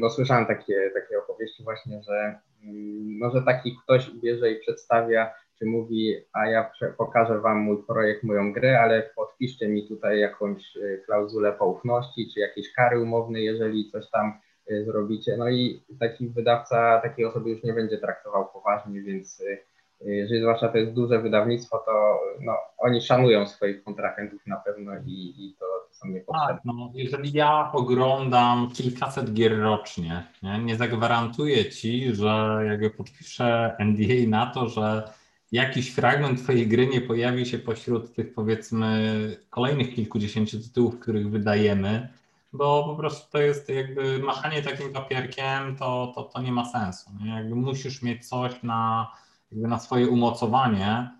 Bo 0.00 0.10
słyszałem 0.10 0.46
takie, 0.46 0.90
takie 0.94 1.18
opowieści 1.18 1.64
właśnie, 1.64 2.02
że 2.02 2.38
może 3.18 3.42
taki 3.42 3.76
ktoś 3.84 4.10
bierze 4.10 4.50
i 4.50 4.60
przedstawia, 4.60 5.34
czy 5.58 5.66
mówi, 5.66 6.14
a 6.32 6.46
ja 6.46 6.70
pokażę 6.98 7.40
wam 7.40 7.58
mój 7.58 7.82
projekt, 7.86 8.22
moją 8.22 8.52
grę, 8.52 8.80
ale 8.80 9.10
podpiszcie 9.16 9.68
mi 9.68 9.88
tutaj 9.88 10.20
jakąś 10.20 10.76
e, 10.76 10.98
klauzulę 10.98 11.52
poufności, 11.52 12.30
czy 12.34 12.40
jakieś 12.40 12.72
kary 12.72 13.00
umowne, 13.00 13.40
jeżeli 13.40 13.90
coś 13.90 14.10
tam 14.10 14.32
e, 14.66 14.84
zrobicie. 14.84 15.36
No 15.36 15.48
i 15.48 15.82
taki 16.00 16.28
wydawca 16.28 17.00
takiej 17.00 17.24
osoby 17.24 17.50
już 17.50 17.62
nie 17.62 17.72
będzie 17.72 17.98
traktował 17.98 18.48
poważnie, 18.52 19.02
więc 19.02 19.40
e, 19.40 19.58
jeżeli 20.00 20.40
zwłaszcza 20.40 20.68
to 20.68 20.78
jest 20.78 20.92
duże 20.92 21.22
wydawnictwo, 21.22 21.78
to 21.86 22.20
no, 22.40 22.56
oni 22.78 23.00
szanują 23.00 23.46
swoich 23.46 23.84
kontrahentów 23.84 24.46
na 24.46 24.56
pewno 24.56 24.92
i, 25.06 25.34
i 25.38 25.54
to, 25.58 25.66
to 25.88 25.94
są 25.94 26.08
niepotrzebne. 26.08 26.54
Tak, 26.54 26.64
no, 26.64 26.90
jeżeli 26.94 27.32
ja 27.32 27.72
oglądam 27.72 28.70
kilkaset 28.74 29.32
gier 29.32 29.58
rocznie, 29.58 30.24
nie, 30.42 30.58
nie 30.58 30.76
zagwarantuję 30.76 31.70
ci, 31.70 32.14
że 32.14 32.60
jakby 32.66 32.90
podpiszę 32.90 33.76
NDA 33.78 34.28
na 34.28 34.46
to, 34.46 34.68
że 34.68 35.12
jakiś 35.52 35.94
fragment 35.94 36.42
twojej 36.42 36.66
gry 36.66 36.86
nie 36.86 37.00
pojawi 37.00 37.46
się 37.46 37.58
pośród 37.58 38.14
tych 38.14 38.34
powiedzmy 38.34 39.36
kolejnych 39.50 39.94
kilkudziesięciu 39.94 40.60
tytułów, 40.60 40.98
których 40.98 41.30
wydajemy, 41.30 42.08
bo 42.52 42.84
po 42.84 42.96
prostu 42.96 43.32
to 43.32 43.38
jest 43.38 43.68
jakby 43.68 44.18
machanie 44.18 44.62
takim 44.62 44.92
papierkiem, 44.92 45.76
to, 45.76 46.12
to, 46.14 46.22
to 46.22 46.42
nie 46.42 46.52
ma 46.52 46.64
sensu. 46.64 47.10
Nie? 47.20 47.30
Jakby 47.30 47.54
musisz 47.54 48.02
mieć 48.02 48.28
coś 48.28 48.62
na 48.62 49.12
jakby 49.52 49.68
na 49.68 49.78
swoje 49.78 50.08
umocowanie, 50.08 51.10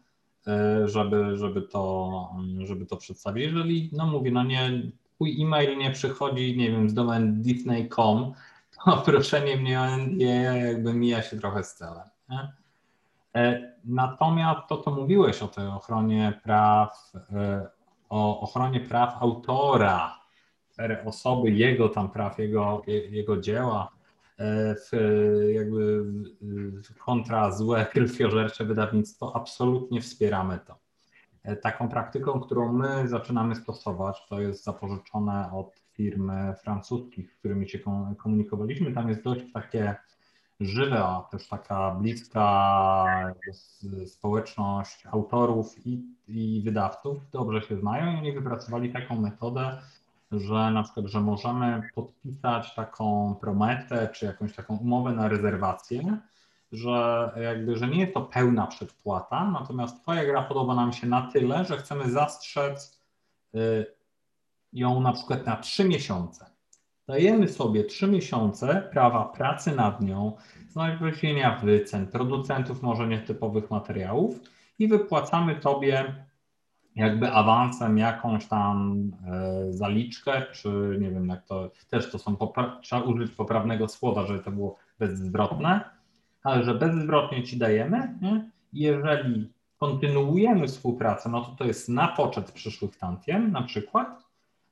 e, 0.46 0.88
żeby, 0.88 1.36
żeby, 1.36 1.62
to, 1.62 2.30
żeby 2.64 2.86
to 2.86 2.96
przedstawić. 2.96 3.44
Jeżeli, 3.44 3.90
no 3.92 4.06
mówię, 4.06 4.30
no 4.30 4.42
nie, 4.42 4.82
twój 5.14 5.42
e-mail 5.42 5.78
nie 5.78 5.90
przychodzi, 5.90 6.56
nie 6.56 6.70
wiem, 6.70 6.90
z 6.90 6.94
domen 6.94 7.42
disney.com, 7.42 8.32
to 8.84 8.96
proszenie 9.06 9.56
mnie 9.56 9.80
o 9.80 9.96
NDA 9.96 10.56
jakby 10.56 10.94
mija 10.94 11.22
się 11.22 11.38
trochę 11.38 11.64
z 11.64 11.74
celem. 11.74 12.08
Nie? 12.30 12.52
E, 13.36 13.72
natomiast 13.84 14.60
to, 14.68 14.78
co 14.78 14.90
mówiłeś 14.90 15.42
o 15.42 15.48
tej 15.48 15.66
ochronie 15.66 16.40
praw, 16.44 17.12
e, 17.32 17.66
o 18.08 18.40
ochronie 18.40 18.80
praw 18.80 19.22
autora, 19.22 20.18
osoby, 21.04 21.50
jego 21.50 21.88
tam 21.88 22.10
praw, 22.10 22.38
jego, 22.38 22.82
jego 23.10 23.36
dzieła, 23.36 23.97
w, 24.38 24.90
jakby 25.54 26.04
kontra 26.98 27.52
złe, 27.52 27.86
krwiożercze 27.92 28.64
wydawnictwo, 28.64 29.36
absolutnie 29.36 30.00
wspieramy 30.00 30.58
to. 30.66 30.78
E, 31.42 31.56
taką 31.56 31.88
praktyką, 31.88 32.40
którą 32.40 32.72
my 32.72 33.08
zaczynamy 33.08 33.54
stosować, 33.54 34.26
to 34.28 34.40
jest 34.40 34.64
zapożyczone 34.64 35.50
od 35.52 35.80
firm 35.92 36.32
francuskich, 36.62 37.32
z 37.32 37.36
którymi 37.36 37.68
się 37.68 37.78
komunikowaliśmy. 38.18 38.92
Tam 38.92 39.08
jest 39.08 39.22
dość 39.22 39.52
takie 39.52 39.96
żywe, 40.60 41.04
a 41.04 41.28
też 41.30 41.48
taka 41.48 41.90
bliska 41.90 43.34
społeczność 44.06 45.06
autorów 45.06 45.86
i, 45.86 46.04
i 46.28 46.62
wydawców, 46.64 47.30
dobrze 47.30 47.62
się 47.62 47.76
znają 47.76 48.14
i 48.14 48.18
oni 48.18 48.32
wypracowali 48.32 48.92
taką 48.92 49.20
metodę, 49.20 49.78
że 50.32 50.70
na 50.70 50.82
przykład, 50.82 51.06
że 51.06 51.20
możemy 51.20 51.82
podpisać 51.94 52.74
taką 52.74 53.34
prometę 53.40 54.08
czy 54.14 54.26
jakąś 54.26 54.54
taką 54.54 54.76
umowę 54.76 55.12
na 55.12 55.28
rezerwację, 55.28 56.18
że 56.72 57.30
jakby, 57.42 57.76
że 57.76 57.88
nie 57.88 58.00
jest 58.00 58.14
to 58.14 58.20
pełna 58.20 58.66
przedpłata, 58.66 59.50
natomiast 59.50 60.02
Twoja 60.02 60.24
gra 60.24 60.42
podoba 60.42 60.74
nam 60.74 60.92
się 60.92 61.06
na 61.06 61.30
tyle, 61.32 61.64
że 61.64 61.76
chcemy 61.76 62.10
zastrzec 62.10 63.00
y, 63.54 63.86
ją 64.72 65.00
na 65.00 65.12
przykład 65.12 65.46
na 65.46 65.56
trzy 65.56 65.84
miesiące. 65.84 66.46
Dajemy 67.06 67.48
sobie 67.48 67.84
trzy 67.84 68.06
miesiące 68.06 68.88
prawa 68.92 69.24
pracy 69.24 69.76
nad 69.76 70.00
nią, 70.00 70.36
znalezienia 70.68 71.60
wycen, 71.62 72.06
producentów 72.06 72.82
może 72.82 73.08
nietypowych 73.08 73.70
materiałów 73.70 74.40
i 74.78 74.88
wypłacamy 74.88 75.56
Tobie 75.56 76.24
jakby 76.98 77.32
awansem 77.32 77.98
jakąś 77.98 78.46
tam 78.46 79.02
e, 79.26 79.72
zaliczkę, 79.72 80.42
czy 80.52 80.98
nie 81.00 81.10
wiem 81.10 81.28
jak 81.28 81.44
to, 81.46 81.70
też 81.90 82.10
to 82.10 82.18
są, 82.18 82.36
trzeba 82.82 83.02
użyć 83.02 83.30
poprawnego 83.30 83.88
słowa, 83.88 84.26
żeby 84.26 84.40
to 84.40 84.50
było 84.50 84.76
bezzwrotne, 84.98 85.80
ale 86.42 86.64
że 86.64 86.74
bezzwrotnie 86.74 87.42
ci 87.42 87.58
dajemy, 87.58 88.18
nie? 88.22 88.50
jeżeli 88.72 89.52
kontynuujemy 89.78 90.68
współpracę, 90.68 91.28
no 91.28 91.40
to 91.40 91.50
to 91.50 91.64
jest 91.64 91.88
na 91.88 92.08
poczet 92.08 92.52
przyszłych 92.52 92.96
tantiem 92.96 93.52
na 93.52 93.62
przykład, 93.62 94.28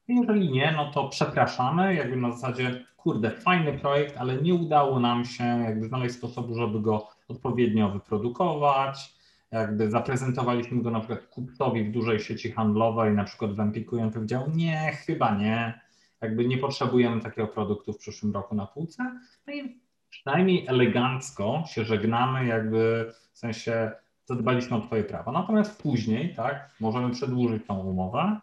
jeżeli 0.08 0.50
nie, 0.50 0.72
no 0.76 0.90
to 0.90 1.08
przepraszamy, 1.08 1.94
jakby 1.94 2.16
na 2.16 2.32
zasadzie, 2.32 2.84
kurde, 2.96 3.30
fajny 3.30 3.78
projekt, 3.78 4.16
ale 4.18 4.42
nie 4.42 4.54
udało 4.54 5.00
nam 5.00 5.24
się 5.24 5.44
jakby 5.44 5.88
znaleźć 5.88 6.14
sposobu, 6.14 6.54
żeby 6.54 6.80
go 6.80 7.08
odpowiednio 7.28 7.90
wyprodukować, 7.90 9.15
jakby 9.50 9.90
zaprezentowaliśmy 9.90 10.82
go 10.82 10.90
na 10.90 11.00
przykład 11.00 11.26
kupcowi 11.26 11.84
w 11.84 11.92
dużej 11.92 12.20
sieci 12.20 12.52
handlowej, 12.52 13.14
na 13.14 13.24
przykład 13.24 13.52
w 13.52 13.60
Empiku 13.60 13.96
i 13.96 14.00
on 14.00 14.10
powiedział, 14.10 14.50
nie, 14.54 14.92
chyba 15.06 15.34
nie, 15.34 15.80
jakby 16.20 16.48
nie 16.48 16.58
potrzebujemy 16.58 17.20
takiego 17.20 17.48
produktu 17.48 17.92
w 17.92 17.98
przyszłym 17.98 18.32
roku 18.32 18.54
na 18.54 18.66
półce, 18.66 19.20
no 19.46 19.54
i 19.54 19.80
przynajmniej 20.10 20.66
elegancko 20.66 21.64
się 21.66 21.84
żegnamy, 21.84 22.46
jakby 22.46 23.12
w 23.32 23.38
sensie 23.38 23.90
zadbaliśmy 24.24 24.76
o 24.76 24.80
Twoje 24.80 25.04
prawa. 25.04 25.32
Natomiast 25.32 25.82
później, 25.82 26.34
tak, 26.34 26.70
możemy 26.80 27.10
przedłużyć 27.10 27.66
tą 27.66 27.78
umowę, 27.78 28.40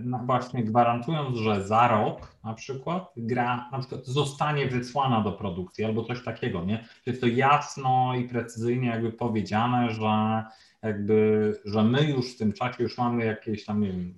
no 0.00 0.18
właśnie 0.18 0.64
gwarantując, 0.64 1.36
że 1.36 1.64
za 1.64 1.88
rok 1.88 2.36
na 2.44 2.54
przykład 2.54 3.12
gra 3.16 3.68
na 3.72 3.78
przykład 3.78 4.06
zostanie 4.06 4.66
wysłana 4.66 5.20
do 5.20 5.32
produkcji 5.32 5.84
albo 5.84 6.04
coś 6.04 6.24
takiego, 6.24 6.64
nie? 6.64 6.84
Jest 7.06 7.20
to 7.20 7.26
jasno 7.26 8.14
i 8.14 8.28
precyzyjnie 8.28 8.88
jakby 8.88 9.12
powiedziane, 9.12 9.90
że 9.90 10.44
jakby, 10.82 11.52
że 11.64 11.82
my 11.82 12.02
już 12.04 12.34
w 12.34 12.38
tym 12.38 12.52
czasie 12.52 12.82
już 12.82 12.98
mamy 12.98 13.24
jakieś 13.24 13.64
tam, 13.64 13.80
nie 13.80 13.88
wiem, 13.88 14.14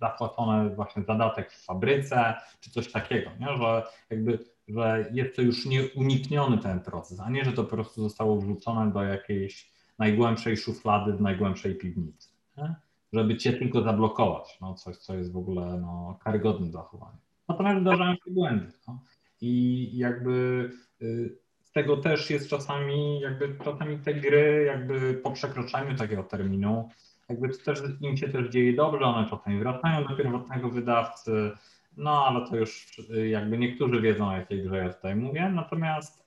zapłacone 0.00 0.70
właśnie 0.70 1.02
zadatek 1.02 1.52
w 1.52 1.64
fabryce, 1.64 2.34
czy 2.60 2.70
coś 2.70 2.92
takiego, 2.92 3.30
nie? 3.40 3.46
Że 3.56 3.82
jakby, 4.10 4.38
że 4.68 5.10
jest 5.12 5.36
to 5.36 5.42
już 5.42 5.66
nieunikniony 5.66 6.58
ten 6.58 6.80
proces, 6.80 7.20
a 7.20 7.30
nie, 7.30 7.44
że 7.44 7.52
to 7.52 7.64
po 7.64 7.70
prostu 7.70 8.02
zostało 8.02 8.40
wrzucone 8.40 8.92
do 8.92 9.02
jakiejś 9.02 9.72
najgłębszej 9.98 10.56
szuflady 10.56 11.12
w 11.12 11.20
najgłębszej 11.20 11.74
piwnicy. 11.74 12.28
Nie? 12.56 12.74
Żeby 13.12 13.36
cię 13.36 13.52
tylko 13.52 13.82
zablokować, 13.82 14.58
no 14.60 14.74
coś, 14.74 14.96
co 14.96 15.14
jest 15.14 15.32
w 15.32 15.36
ogóle 15.36 15.80
no, 15.80 16.18
karygodnym 16.24 16.72
zachowaniem. 16.72 17.20
Natomiast 17.48 17.80
zdarzają 17.80 18.14
się 18.14 18.30
błędy. 18.30 18.72
No. 18.88 19.00
I 19.40 19.90
jakby 19.98 20.70
y, 21.02 21.38
z 21.60 21.72
tego 21.72 21.96
też 21.96 22.30
jest 22.30 22.48
czasami, 22.48 23.20
jakby 23.20 23.58
czasami 23.64 23.98
te 23.98 24.14
gry, 24.14 24.64
jakby 24.66 25.14
po 25.14 25.30
przekroczeniu 25.30 25.96
takiego 25.96 26.22
terminu, 26.22 26.88
jakby 27.28 27.48
to 27.48 27.64
też 27.64 27.82
im 28.00 28.16
się 28.16 28.28
też 28.28 28.48
dzieje 28.48 28.76
dobrze, 28.76 29.04
one 29.04 29.30
czasami 29.30 29.58
wracają 29.58 30.04
do 30.08 30.16
pierwotnego 30.16 30.70
wydawcy, 30.70 31.50
no 31.96 32.26
ale 32.26 32.46
to 32.46 32.56
już 32.56 32.98
y, 33.10 33.28
jakby 33.28 33.58
niektórzy 33.58 34.00
wiedzą, 34.00 34.28
o 34.28 34.36
jakiej 34.36 34.62
grze 34.62 34.76
ja 34.76 34.92
tutaj 34.92 35.16
mówię, 35.16 35.50
natomiast 35.54 36.26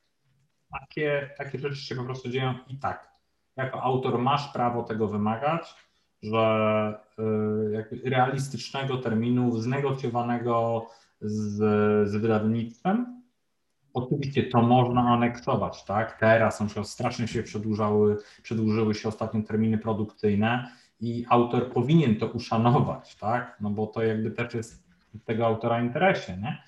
takie, 0.80 1.30
takie 1.38 1.60
rzeczy 1.60 1.76
się 1.76 1.96
po 1.96 2.04
prostu 2.04 2.30
dzieją 2.30 2.54
i 2.68 2.78
tak. 2.78 3.10
Jako 3.56 3.84
autor 3.84 4.20
masz 4.20 4.54
prawo 4.54 4.84
tego 4.84 5.08
wymagać, 5.08 5.76
że 6.24 7.00
y, 8.04 8.10
realistycznego 8.10 8.98
terminu 8.98 9.58
znegocjowanego 9.58 10.88
z, 11.22 11.56
z 12.10 12.16
wydawnictwem. 12.16 13.22
Oczywiście 13.94 14.44
to 14.44 14.62
można 14.62 15.02
aneksować, 15.02 15.86
tak? 15.86 16.20
Teraz 16.20 16.60
na 16.60 16.66
przykład 16.66 16.88
strasznie 16.88 17.28
się 17.28 17.44
przedłużały, 17.44 18.18
przedłużyły 18.44 18.96
się 18.96 19.10
ostatnio 19.10 19.42
terminy 19.44 19.78
produkcyjne 19.78 20.72
i 21.00 21.26
autor 21.30 21.72
powinien 21.74 22.16
to 22.16 22.28
uszanować, 22.28 23.16
tak? 23.16 23.58
No 23.62 23.70
bo 23.70 23.88
to 23.88 24.04
jakby 24.04 24.32
też 24.32 24.54
jest 24.54 24.84
w 25.14 25.24
tego 25.24 25.46
autora 25.46 25.82
interesie, 25.82 26.38
nie? 26.38 26.64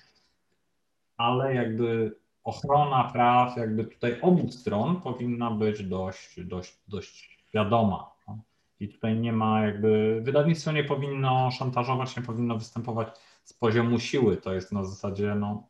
Ale 1.16 1.54
jakby 1.54 2.16
ochrona 2.44 3.10
praw 3.12 3.56
jakby 3.56 3.84
tutaj 3.84 4.20
obu 4.20 4.52
stron 4.52 5.00
powinna 5.00 5.50
być 5.50 5.84
dość, 5.84 6.44
dość, 6.44 6.80
dość 6.88 7.46
wiadoma. 7.54 8.11
I 8.82 8.88
tutaj 8.88 9.16
nie 9.16 9.32
ma 9.32 9.66
jakby, 9.66 10.20
wydawnictwo 10.22 10.72
nie 10.72 10.84
powinno 10.84 11.50
szantażować, 11.50 12.16
nie 12.16 12.22
powinno 12.22 12.58
występować 12.58 13.08
z 13.44 13.52
poziomu 13.52 13.98
siły. 13.98 14.36
To 14.36 14.54
jest 14.54 14.72
na 14.72 14.84
zasadzie, 14.84 15.34
no, 15.34 15.68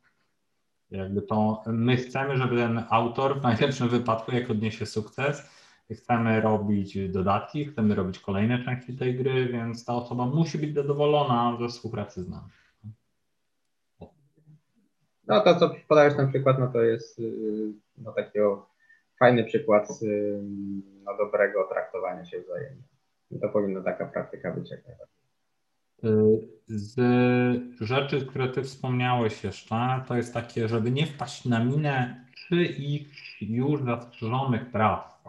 Jakby 0.92 1.22
to 1.22 1.62
my 1.66 1.96
chcemy, 1.96 2.36
żeby 2.36 2.56
ten 2.56 2.84
autor 2.90 3.40
w 3.40 3.42
najlepszym 3.42 3.88
wypadku, 3.88 4.32
jak 4.32 4.50
odniesie 4.50 4.86
sukces, 4.86 5.50
chcemy 5.92 6.40
robić 6.40 7.08
dodatki, 7.08 7.64
chcemy 7.64 7.94
robić 7.94 8.18
kolejne 8.18 8.64
części 8.64 8.96
tej 8.96 9.14
gry, 9.14 9.46
więc 9.46 9.84
ta 9.84 9.94
osoba 9.94 10.26
musi 10.26 10.58
być 10.58 10.74
zadowolona 10.74 11.58
ze 11.60 11.68
współpracy 11.68 12.22
z 12.22 12.28
nami. 12.28 12.48
No 15.26 15.40
to, 15.40 15.58
co 15.58 15.70
podajesz 15.88 16.16
ten 16.16 16.28
przykład, 16.28 16.58
no 16.58 16.68
to 16.72 16.82
jest 16.82 17.18
y, 17.18 17.72
no, 17.98 18.12
takiego 18.12 18.66
fajny 19.18 19.44
przykład 19.44 19.88
y, 20.02 20.40
no, 21.04 21.16
dobrego 21.16 21.68
traktowania 21.68 22.24
się 22.24 22.40
wzajemnie. 22.40 22.91
To 23.40 23.48
powinna 23.48 23.82
taka 23.82 24.06
praktyka 24.06 24.52
być 24.52 24.70
jak. 24.70 24.80
Y, 26.04 26.48
z 26.66 27.00
rzeczy, 27.80 28.26
które 28.26 28.48
ty 28.48 28.62
wspomniałeś 28.62 29.44
jeszcze, 29.44 30.04
to 30.08 30.16
jest 30.16 30.34
takie, 30.34 30.68
żeby 30.68 30.90
nie 30.90 31.06
wpaść 31.06 31.44
na 31.44 31.64
minę 31.64 32.24
czyichś 32.34 33.42
już 33.42 33.82
zastrzeżonych 33.82 34.70
praw. 34.70 35.22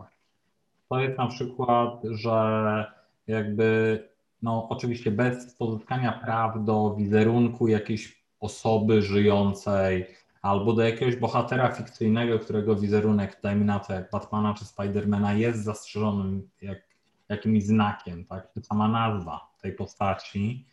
To 0.90 1.00
jest 1.00 1.18
na 1.18 1.28
przykład, 1.28 2.02
że 2.12 2.86
jakby, 3.28 4.00
no 4.42 4.70
oczywiście 4.70 5.12
bez 5.12 5.56
pozyskania 5.56 6.12
praw 6.12 6.66
do 6.66 6.96
wizerunku 6.96 7.68
jakiejś 7.68 8.24
osoby 8.40 9.02
żyjącej 9.02 10.08
albo 10.42 10.74
do 10.74 10.82
jakiegoś 10.82 11.16
bohatera 11.16 11.72
fikcyjnego, 11.72 12.40
którego 12.40 12.76
wizerunek, 12.76 13.40
dajmy 13.44 13.66
na 13.66 13.80
to 13.80 13.94
jak 13.94 14.12
Batmana 14.12 14.54
czy 14.54 14.66
Spidermana 14.66 15.34
jest 15.34 15.64
zastrzeżonym 15.64 16.50
jak, 16.62 16.93
jakimś 17.30 17.64
znakiem, 17.64 18.26
tak, 18.26 18.54
czy 18.54 18.62
sama 18.62 18.88
nazwa 18.88 19.52
tej 19.62 19.74
postaci, 19.74 20.66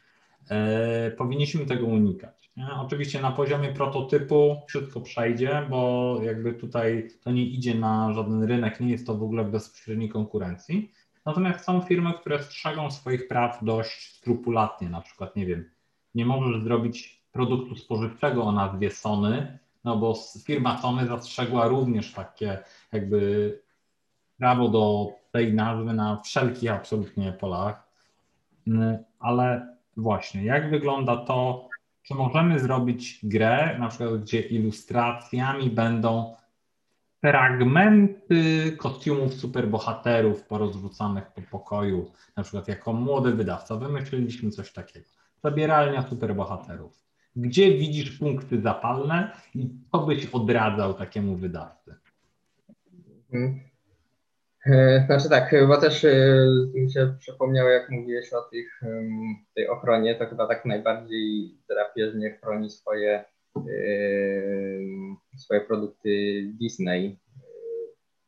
e, 0.50 1.10
powinniśmy 1.10 1.66
tego 1.66 1.86
unikać. 1.86 2.50
Nie? 2.56 2.66
Oczywiście 2.74 3.20
na 3.20 3.30
poziomie 3.30 3.72
prototypu 3.72 4.62
wszystko 4.68 5.00
przejdzie, 5.00 5.66
bo 5.70 6.16
jakby 6.22 6.52
tutaj 6.52 7.08
to 7.24 7.30
nie 7.30 7.44
idzie 7.44 7.74
na 7.74 8.12
żaden 8.12 8.42
rynek, 8.42 8.80
nie 8.80 8.90
jest 8.90 9.06
to 9.06 9.14
w 9.14 9.22
ogóle 9.22 9.44
w 9.44 9.50
bezpośredniej 9.50 10.08
konkurencji. 10.08 10.92
Natomiast 11.26 11.64
są 11.64 11.80
firmy, 11.80 12.14
które 12.14 12.42
strzegą 12.42 12.90
swoich 12.90 13.28
praw 13.28 13.58
dość 13.64 14.16
skrupulatnie, 14.16 14.88
na 14.88 15.00
przykład, 15.00 15.36
nie 15.36 15.46
wiem, 15.46 15.70
nie 16.14 16.26
możesz 16.26 16.62
zrobić 16.62 17.24
produktu 17.32 17.76
spożywczego 17.76 18.44
o 18.44 18.52
nazwie 18.52 18.90
Sony, 18.90 19.58
no 19.84 19.96
bo 19.96 20.14
firma 20.44 20.78
Sony 20.82 21.06
zastrzegła 21.06 21.68
również 21.68 22.12
takie 22.12 22.58
jakby 22.92 23.62
prawo 24.40 24.68
do 24.68 25.12
tej 25.32 25.54
nazwy 25.54 25.92
na 25.92 26.20
wszelkich 26.20 26.70
absolutnie 26.70 27.32
polach. 27.32 27.88
Mm, 28.66 28.98
ale 29.18 29.76
właśnie, 29.96 30.44
jak 30.44 30.70
wygląda 30.70 31.16
to, 31.16 31.68
czy 32.02 32.14
możemy 32.14 32.58
zrobić 32.58 33.20
grę, 33.22 33.76
na 33.78 33.88
przykład 33.88 34.20
gdzie 34.20 34.40
ilustracjami 34.40 35.70
będą 35.70 36.34
fragmenty 37.20 38.72
kostiumów 38.76 39.34
superbohaterów 39.34 40.42
porozrzucanych 40.42 41.26
po 41.26 41.42
pokoju, 41.42 42.12
na 42.36 42.42
przykład 42.42 42.68
jako 42.68 42.92
młody 42.92 43.32
wydawca 43.32 43.76
wymyśliliśmy 43.76 44.50
coś 44.50 44.72
takiego. 44.72 45.06
Zabieralnia 45.44 46.08
superbohaterów. 46.08 47.04
Gdzie 47.36 47.78
widzisz 47.78 48.18
punkty 48.18 48.60
zapalne 48.60 49.32
i 49.54 49.70
co 49.92 49.98
byś 49.98 50.26
odradzał 50.26 50.94
takiemu 50.94 51.36
wydawcy? 51.36 51.94
Hmm. 53.30 53.69
E, 54.66 55.04
znaczy 55.06 55.28
tak, 55.28 55.54
bo 55.68 55.76
też 55.80 56.04
e, 56.04 56.46
mi 56.74 56.92
się 56.92 57.14
przypomniało, 57.18 57.68
jak 57.70 57.90
mówiłeś 57.90 58.32
o 58.32 58.42
tych, 58.42 58.80
tej 59.54 59.68
ochronie, 59.68 60.14
to 60.14 60.26
chyba 60.26 60.46
tak 60.46 60.64
najbardziej 60.64 61.58
drapieżnie 61.68 62.30
chroni 62.30 62.70
swoje, 62.70 63.24
swoje 65.36 65.60
produkty 65.60 66.10
Disney. 66.60 67.18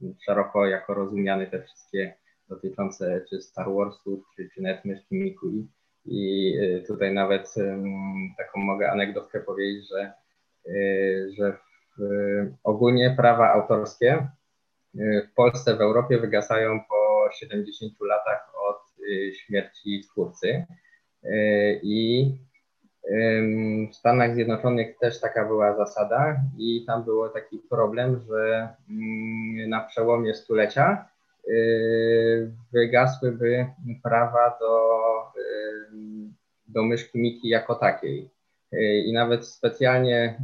E, 0.03 0.15
szeroko 0.25 0.67
jako 0.67 0.95
rozumiane 0.95 1.47
te 1.47 1.63
wszystkie 1.63 2.15
dotyczące 2.49 3.25
czy 3.31 3.43
Star 3.43 3.67
Warsów, 3.75 4.25
czy, 4.37 4.49
czy 4.55 4.63
nawet 4.63 4.85
myszki 4.85 5.15
Mikui. 5.15 5.69
I 6.05 6.55
tutaj 6.87 7.15
nawet 7.15 7.55
taką 8.39 8.61
mogę 8.61 8.91
anegdotkę 8.91 9.41
powiedzieć, 9.41 9.89
że, 9.89 10.13
że 11.39 11.59
ogólnie 12.65 13.15
prawa 13.17 13.53
autorskie 13.53 14.29
w 14.95 15.35
Polsce, 15.35 15.77
w 15.77 15.81
Europie 15.81 16.19
wygasają 16.19 16.81
po 16.89 17.31
70 17.33 17.93
latach 18.01 18.53
od 18.71 19.05
y, 19.09 19.33
śmierci 19.35 20.01
twórcy. 20.11 20.67
Y, 21.25 21.81
I 21.83 22.31
w 23.93 23.95
Stanach 23.95 24.35
Zjednoczonych 24.35 24.99
też 24.99 25.21
taka 25.21 25.45
była 25.45 25.77
zasada 25.77 26.37
i 26.59 26.85
tam 26.87 27.05
był 27.05 27.29
taki 27.29 27.59
problem, 27.59 28.21
że 28.29 28.69
mm, 28.91 29.71
na 29.71 29.81
przełomie 29.81 30.35
stulecia 30.35 31.09
y, 31.49 32.53
wygasłyby 32.73 33.67
prawa 34.03 34.59
do, 34.61 35.03
do 36.67 36.83
myszki 36.83 37.19
Miki 37.19 37.49
jako 37.49 37.75
takiej. 37.75 38.31
I 39.05 39.13
nawet 39.13 39.47
specjalnie 39.47 40.39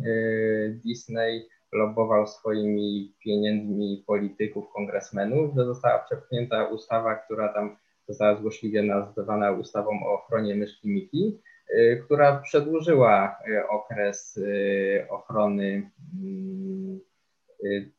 Disney 0.85 1.49
lobował 1.73 2.27
swoimi 2.27 3.15
pieniędzmi 3.25 4.05
polityków, 4.07 4.73
kongresmenów, 4.73 5.55
że 5.57 5.65
została 5.65 5.99
przepchnięta 5.99 6.65
ustawa, 6.65 7.15
która 7.15 7.53
tam 7.53 7.77
została 8.09 8.41
złośliwie 8.41 8.83
nazywana 8.83 9.53
ustawą 9.53 9.91
o 10.07 10.13
ochronie 10.13 10.55
myszki 10.55 10.89
Miki, 10.89 11.41
y, 11.71 12.03
która 12.05 12.37
przedłużyła 12.37 13.39
y, 13.49 13.69
okres 13.69 14.37
y, 14.37 15.07
ochrony 15.11 15.91
mm, 16.23 17.01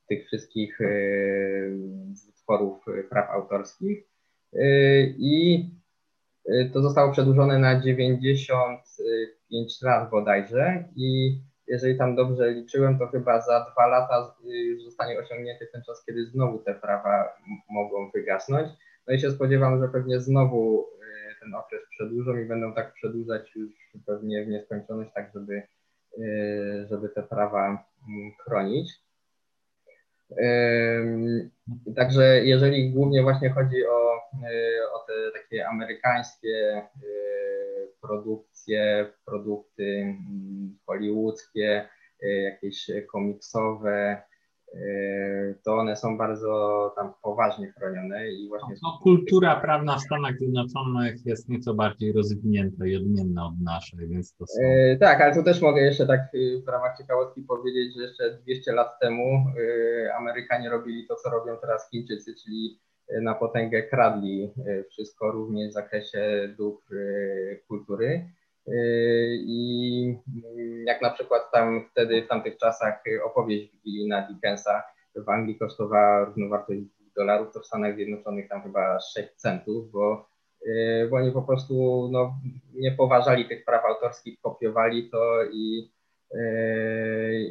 tych 0.09 0.27
wszystkich 0.27 0.79
utworów 2.29 2.85
praw 3.09 3.29
autorskich. 3.29 4.07
I 5.17 5.65
to 6.73 6.81
zostało 6.81 7.11
przedłużone 7.11 7.59
na 7.59 7.81
95 7.81 9.81
lat 9.81 10.09
bodajże 10.09 10.83
i 10.95 11.39
jeżeli 11.69 11.97
tam 11.97 12.15
dobrze 12.15 12.51
liczyłem, 12.51 12.99
to 12.99 13.07
chyba 13.07 13.41
za 13.41 13.71
dwa 13.71 13.87
lata 13.87 14.35
już 14.43 14.83
zostanie 14.83 15.19
osiągnięty 15.19 15.67
ten 15.73 15.83
czas, 15.83 16.05
kiedy 16.05 16.25
znowu 16.25 16.59
te 16.59 16.75
prawa 16.75 17.37
mogą 17.69 18.11
wygasnąć. 18.11 18.69
No 19.07 19.13
i 19.13 19.19
się 19.19 19.31
spodziewam, 19.31 19.81
że 19.81 19.87
pewnie 19.87 20.19
znowu 20.19 20.85
y, 20.85 21.39
ten 21.39 21.55
okres 21.55 21.81
przedłużą 21.89 22.37
i 22.37 22.45
będą 22.45 22.73
tak 22.73 22.93
przedłużać 22.93 23.55
już 23.55 23.71
pewnie 24.05 24.45
w 24.45 24.47
nieskończoność, 24.47 25.11
tak 25.13 25.31
żeby, 25.33 25.63
y, 26.17 26.87
żeby 26.89 27.09
te 27.09 27.23
prawa 27.23 27.67
mm, 27.67 28.31
chronić. 28.43 28.89
Także 31.95 32.45
jeżeli 32.45 32.91
głównie 32.91 33.23
właśnie 33.23 33.49
chodzi 33.49 33.85
o, 33.85 34.17
y, 34.33 34.91
o 34.93 34.99
te 35.07 35.39
takie 35.39 35.67
amerykańskie 35.67 36.81
produkcje, 38.01 39.13
produkty 39.25 39.83
mm, 39.83 40.77
hollywoodzkie, 40.85 41.89
y, 42.23 42.27
jakieś 42.27 42.91
komiksowe, 43.11 44.21
y, 44.73 45.59
to 45.65 45.75
one 45.77 45.95
są 45.95 46.17
bardzo 46.17 46.93
tam 46.95 47.13
poważnie 47.23 47.71
chronione 47.71 48.31
i 48.31 48.47
właśnie... 48.49 48.75
No, 48.83 48.99
kultura 49.03 49.61
prawna 49.61 49.97
w 49.97 50.01
Stanach 50.01 50.37
Zjednoczonych 50.37 51.25
jest 51.25 51.49
nieco 51.49 51.73
bardziej 51.73 52.13
rozwinięta 52.13 52.85
i 52.85 52.95
odmienna 52.95 53.45
od 53.45 53.59
naszej, 53.63 54.07
więc 54.07 54.35
to 54.35 54.47
są... 54.47 54.61
Yy, 54.61 54.97
tak, 54.97 55.21
ale 55.21 55.35
tu 55.35 55.43
też 55.43 55.61
mogę 55.61 55.81
jeszcze 55.81 56.07
tak 56.07 56.21
w 56.65 56.67
ramach 56.67 56.97
ciekawostki 56.97 57.41
powiedzieć, 57.41 57.95
że 57.95 58.03
jeszcze 58.03 58.37
200 58.43 58.71
lat 58.71 58.99
temu 59.01 59.45
Amerykanie 60.17 60.69
robili 60.69 61.07
to, 61.07 61.15
co 61.15 61.29
robią 61.29 61.57
teraz 61.61 61.89
Chińczycy, 61.89 62.35
czyli 62.43 62.79
na 63.21 63.35
potęgę 63.35 63.83
kradli 63.83 64.53
wszystko 64.89 65.31
również 65.31 65.69
w 65.69 65.73
zakresie 65.73 66.53
dóbr 66.57 66.95
kultury. 67.67 68.29
I 69.31 70.15
jak 70.85 71.01
na 71.01 71.09
przykład 71.09 71.51
tam 71.51 71.85
wtedy 71.91 72.21
w 72.21 72.27
tamtych 72.27 72.57
czasach 72.57 73.03
opowieść 73.23 73.71
Wigilijna 73.71 74.27
Dickensa 74.27 74.83
w 75.15 75.29
Anglii 75.29 75.57
kosztowała 75.59 76.25
równowartość 76.25 76.81
dolarów, 77.15 77.53
to 77.53 77.59
w 77.59 77.65
Stanach 77.65 77.95
Zjednoczonych 77.95 78.49
tam 78.49 78.63
chyba 78.63 78.99
6 78.99 79.29
centów, 79.35 79.91
bo, 79.91 80.29
bo 81.09 81.15
oni 81.15 81.31
po 81.31 81.41
prostu 81.41 81.73
no, 82.11 82.33
nie 82.73 82.91
poważali 82.91 83.47
tych 83.47 83.65
praw 83.65 83.85
autorskich, 83.85 84.39
kopiowali 84.41 85.09
to 85.09 85.43
i, 85.51 85.91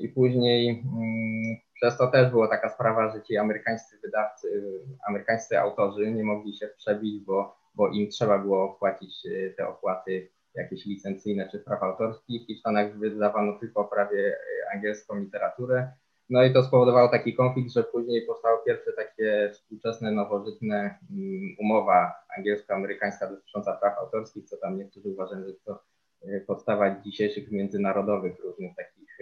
i 0.03 0.09
później 0.09 0.69
mm, 0.69 1.57
przez 1.81 1.97
to 1.97 2.07
też 2.07 2.31
była 2.31 2.49
taka 2.49 2.69
sprawa, 2.69 3.13
że 3.13 3.23
ci 3.23 3.37
amerykańscy 3.37 3.99
wydawcy, 4.05 4.63
amerykańscy 5.09 5.61
autorzy 5.61 6.13
nie 6.13 6.25
mogli 6.25 6.57
się 6.57 6.69
przebić, 6.77 7.25
bo, 7.25 7.57
bo 7.75 7.89
im 7.89 8.09
trzeba 8.09 8.39
było 8.39 8.69
płacić 8.69 9.29
te 9.57 9.69
opłaty 9.69 10.29
jakieś 10.55 10.87
licencyjne 10.87 11.49
czy 11.49 11.59
praw 11.59 11.83
autorskich 11.83 12.49
i 12.49 12.57
w 12.57 12.59
Stanach 12.59 12.99
wydawano 12.99 13.59
tylko 13.59 13.85
prawie 13.85 14.37
e, 14.37 14.75
angielską 14.75 15.19
literaturę. 15.19 15.93
No 16.31 16.45
i 16.45 16.53
to 16.53 16.63
spowodowało 16.63 17.09
taki 17.09 17.35
konflikt, 17.35 17.73
że 17.73 17.85
później 17.85 18.27
powstało 18.27 18.59
pierwsze 18.59 18.93
takie 18.93 19.51
współczesne, 19.53 20.11
nowożytne 20.11 20.99
mm, 21.11 21.57
umowa 21.59 22.15
angielsko-amerykańska 22.39 23.31
dotycząca 23.31 23.73
praw 23.73 23.99
autorskich, 23.99 24.45
co 24.45 24.57
tam 24.57 24.79
niektórzy 24.79 25.09
uważają, 25.09 25.45
że 25.47 25.53
to 25.65 25.83
e, 26.23 26.41
podstawa 26.41 27.01
dzisiejszych 27.01 27.51
międzynarodowych 27.51 28.41
różnych 28.41 28.77
takich 28.77 29.19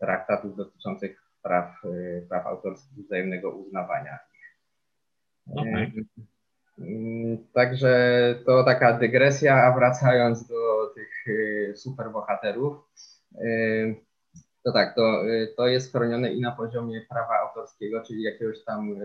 traktatów 0.00 0.56
dotyczących 0.56 1.29
praw, 1.42 1.74
praw 2.28 2.46
autorskich 2.46 3.04
wzajemnego 3.04 3.50
uznawania. 3.50 4.18
Okay. 5.56 5.92
Także 7.52 8.34
to 8.46 8.64
taka 8.64 8.98
dygresja, 8.98 9.54
a 9.64 9.74
wracając 9.78 10.46
do 10.46 10.92
tych 10.94 11.24
superbohaterów, 11.76 12.76
to 14.62 14.72
tak, 14.72 14.94
to, 14.94 15.22
to 15.56 15.66
jest 15.66 15.92
chronione 15.92 16.32
i 16.32 16.40
na 16.40 16.52
poziomie 16.52 17.06
prawa 17.08 17.38
autorskiego, 17.38 18.02
czyli 18.02 18.22
jakiegoś 18.22 18.64
tam 18.64 18.96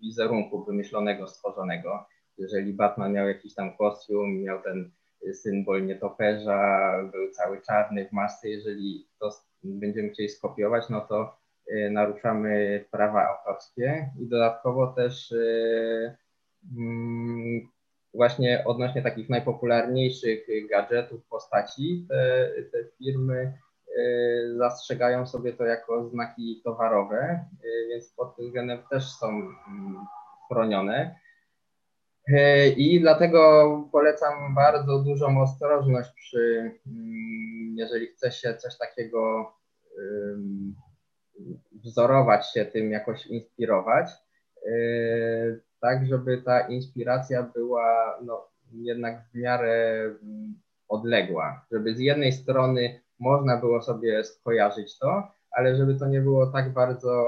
wizerunku 0.00 0.64
wymyślonego, 0.64 1.26
stworzonego. 1.26 2.06
Jeżeli 2.38 2.72
Batman 2.72 3.12
miał 3.12 3.28
jakiś 3.28 3.54
tam 3.54 3.76
kostium, 3.76 4.42
miał 4.42 4.62
ten 4.62 4.90
symbol 5.32 5.86
nietoperza, 5.86 6.90
był 7.12 7.30
cały 7.30 7.62
czarny 7.62 8.08
w 8.08 8.12
masce, 8.12 8.48
jeżeli 8.48 9.08
to 9.18 9.30
będziemy 9.62 10.10
chcieli 10.10 10.28
skopiować, 10.28 10.88
no 10.88 11.00
to 11.00 11.22
y, 11.22 11.39
naruszamy 11.90 12.84
prawa 12.90 13.28
autorskie 13.28 14.10
i 14.20 14.26
dodatkowo 14.26 14.86
też 14.86 15.32
y, 15.32 16.16
mm, 16.78 17.68
właśnie 18.14 18.64
odnośnie 18.64 19.02
takich 19.02 19.28
najpopularniejszych 19.28 20.46
gadżetów, 20.70 21.26
postaci, 21.26 22.06
te, 22.08 22.50
te 22.72 22.78
firmy 22.98 23.52
y, 23.98 24.56
zastrzegają 24.56 25.26
sobie 25.26 25.52
to 25.52 25.64
jako 25.64 26.08
znaki 26.08 26.60
towarowe, 26.64 27.44
więc 27.88 28.12
pod 28.12 28.36
tym 28.36 28.46
względem 28.46 28.78
też 28.90 29.04
są 29.04 29.28
mm, 29.28 29.54
chronione. 30.48 31.20
I 32.76 33.00
dlatego 33.00 33.68
polecam 33.92 34.54
bardzo 34.54 34.98
dużą 34.98 35.42
ostrożność 35.42 36.10
przy, 36.12 36.72
mm, 36.86 37.74
jeżeli 37.76 38.06
chce 38.06 38.32
się 38.32 38.54
coś 38.54 38.78
takiego 38.78 39.52
wzorować 41.72 42.52
się 42.52 42.64
tym, 42.64 42.90
jakoś 42.90 43.26
inspirować, 43.26 44.10
e, 44.66 44.72
tak 45.80 46.06
żeby 46.06 46.42
ta 46.42 46.60
inspiracja 46.68 47.42
była 47.42 48.18
no, 48.22 48.48
jednak 48.72 49.24
w 49.30 49.34
miarę 49.34 50.02
mm, 50.22 50.54
odległa, 50.88 51.66
żeby 51.72 51.94
z 51.94 51.98
jednej 51.98 52.32
strony 52.32 53.00
można 53.18 53.56
było 53.56 53.82
sobie 53.82 54.24
skojarzyć 54.24 54.98
to, 54.98 55.28
ale 55.50 55.76
żeby 55.76 55.94
to 55.94 56.06
nie 56.06 56.20
było 56.20 56.46
tak 56.46 56.72
bardzo 56.72 57.26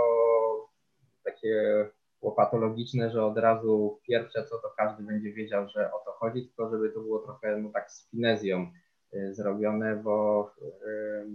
takie 1.24 1.86
patologiczne, 2.30 3.10
że 3.10 3.24
od 3.24 3.38
razu 3.38 4.00
pierwsze 4.08 4.44
co 4.44 4.58
to 4.58 4.74
każdy 4.76 5.02
będzie 5.02 5.32
wiedział, 5.32 5.68
że 5.68 5.92
o 5.92 5.98
to 6.04 6.12
chodzi, 6.12 6.46
tylko 6.46 6.70
żeby 6.70 6.90
to 6.90 7.00
było 7.00 7.18
trochę 7.18 7.56
no 7.56 7.70
tak 7.74 7.90
z 7.90 8.10
finezją 8.10 8.70
y, 9.14 9.34
zrobione, 9.34 9.96
bo, 9.96 10.50
y, 10.62 11.26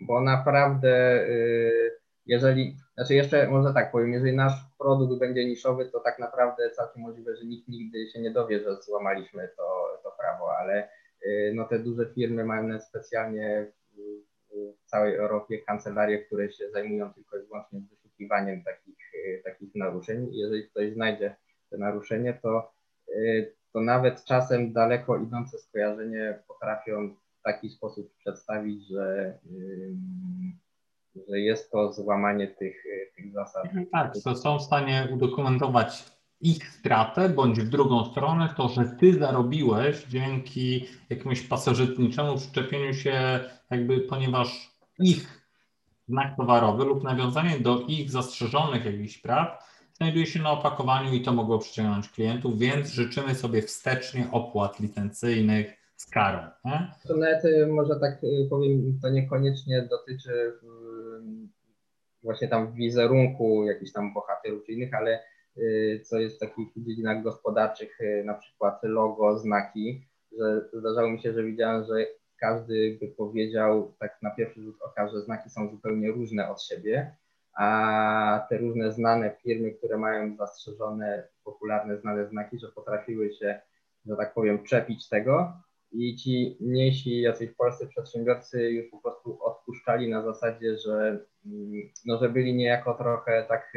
bo 0.00 0.20
naprawdę 0.20 1.24
y, 1.28 1.90
jeżeli, 2.26 2.76
znaczy 2.94 3.14
jeszcze 3.14 3.48
może 3.48 3.74
tak 3.74 3.92
powiem, 3.92 4.12
jeżeli 4.12 4.36
nasz 4.36 4.52
produkt 4.78 5.20
będzie 5.20 5.44
niszowy, 5.46 5.86
to 5.86 6.00
tak 6.00 6.18
naprawdę 6.18 6.70
całkiem 6.70 7.02
możliwe, 7.02 7.36
że 7.36 7.44
nikt 7.44 7.68
nigdy 7.68 8.06
się 8.06 8.20
nie 8.20 8.30
dowie, 8.30 8.60
że 8.60 8.82
złamaliśmy 8.82 9.48
to, 9.56 9.98
to 10.02 10.12
prawo, 10.20 10.56
ale 10.58 10.88
no 11.54 11.64
te 11.64 11.78
duże 11.78 12.06
firmy 12.14 12.44
mają 12.44 12.80
specjalnie 12.80 13.66
w 14.84 14.90
całej 14.90 15.16
Europie 15.16 15.58
kancelarie, 15.58 16.24
które 16.24 16.52
się 16.52 16.70
zajmują 16.70 17.14
tylko 17.14 17.38
i 17.38 17.46
wyłącznie 17.46 17.80
wyszukiwaniem 17.90 18.62
takich 18.64 18.96
takich 19.44 19.74
naruszeń. 19.74 20.28
Jeżeli 20.32 20.68
ktoś 20.68 20.92
znajdzie 20.92 21.36
te 21.70 21.78
naruszenie, 21.78 22.38
to, 22.42 22.72
y, 23.08 23.54
to 23.72 23.80
nawet 23.80 24.24
czasem 24.24 24.72
daleko 24.72 25.16
idące 25.16 25.58
skojarzenie 25.58 26.38
potrafią 26.48 27.14
taki 27.46 27.70
sposób 27.70 28.12
przedstawić, 28.18 28.88
że, 28.88 29.38
że 31.28 31.40
jest 31.40 31.70
to 31.70 31.92
złamanie 31.92 32.48
tych, 32.48 32.84
tych 33.16 33.32
zasad. 33.32 33.64
Mhm, 33.64 33.86
tak, 33.86 34.14
to 34.24 34.36
są 34.36 34.58
w 34.58 34.62
stanie 34.62 35.08
udokumentować 35.12 36.04
ich 36.40 36.68
stratę, 36.68 37.28
bądź 37.28 37.60
w 37.60 37.68
drugą 37.68 38.04
stronę 38.04 38.54
to, 38.56 38.68
że 38.68 38.84
ty 38.84 39.18
zarobiłeś 39.18 40.04
dzięki 40.04 40.86
jakiemuś 41.10 41.42
pasożytniczemu 41.42 42.36
przyczepieniu 42.36 42.94
się, 42.94 43.40
jakby 43.70 44.00
ponieważ 44.00 44.70
ich 44.98 45.48
znak 46.08 46.36
towarowy 46.36 46.84
lub 46.84 47.04
nawiązanie 47.04 47.60
do 47.60 47.80
ich 47.80 48.10
zastrzeżonych 48.10 48.84
jakichś 48.84 49.18
praw 49.18 49.66
znajduje 49.92 50.26
się 50.26 50.42
na 50.42 50.50
opakowaniu 50.50 51.14
i 51.14 51.22
to 51.22 51.32
mogło 51.32 51.58
przyciągnąć 51.58 52.08
klientów, 52.08 52.58
więc 52.58 52.88
życzymy 52.88 53.34
sobie 53.34 53.62
wstecznie 53.62 54.28
opłat 54.32 54.80
licencyjnych 54.80 55.85
z 55.96 56.10
karą. 56.10 56.38
Nie? 56.64 56.90
To 57.08 57.16
nawet 57.16 57.44
y, 57.44 57.66
może 57.66 58.00
tak 58.00 58.24
y, 58.24 58.46
powiem, 58.50 58.98
to 59.02 59.10
niekoniecznie 59.10 59.82
dotyczy 59.82 60.32
y, 60.32 60.56
właśnie 62.22 62.48
tam 62.48 62.72
wizerunku 62.72 63.64
jakichś 63.64 63.92
tam 63.92 64.14
bohaterów 64.14 64.64
czy 64.64 64.72
innych, 64.72 64.94
ale 64.94 65.22
co 66.04 66.18
jest 66.18 66.36
w 66.36 66.38
takich 66.38 66.68
dziedzinach 66.76 67.22
gospodarczych, 67.22 67.98
na 68.24 68.34
przykład 68.34 68.80
logo, 68.82 69.38
znaki, 69.38 70.06
że 70.38 70.68
zdarzało 70.72 71.10
mi 71.10 71.22
się, 71.22 71.32
że 71.32 71.42
widziałem, 71.42 71.84
że 71.84 72.06
każdy 72.40 72.98
by 73.00 73.08
powiedział 73.08 73.94
tak 73.98 74.18
na 74.22 74.30
pierwszy 74.30 74.62
rzut 74.62 74.76
oka, 74.82 75.08
że 75.08 75.22
znaki 75.22 75.50
są 75.50 75.70
zupełnie 75.70 76.10
różne 76.10 76.48
od 76.50 76.62
siebie, 76.62 77.16
a 77.58 78.46
te 78.50 78.58
różne 78.58 78.92
znane 78.92 79.30
firmy, 79.42 79.70
które 79.70 79.98
mają 79.98 80.36
zastrzeżone, 80.36 81.28
popularne, 81.44 81.98
znane 81.98 82.28
znaki, 82.28 82.58
że 82.58 82.68
potrafiły 82.68 83.32
się, 83.32 83.60
że 84.06 84.16
tak 84.16 84.34
powiem, 84.34 84.64
czepić 84.64 85.08
tego 85.08 85.52
i 85.92 86.16
ci 86.16 86.56
mniejsi 86.60 87.20
jacyś 87.20 87.50
polscy 87.50 87.86
przedsiębiorcy 87.86 88.70
już 88.70 88.90
po 88.90 88.98
prostu 88.98 89.38
odpuszczali 89.44 90.10
na 90.10 90.22
zasadzie, 90.22 90.78
że, 90.78 91.26
mm, 91.46 91.90
no, 92.06 92.18
że 92.18 92.28
byli 92.28 92.54
niejako 92.54 92.94
trochę 92.94 93.46
tak 93.48 93.72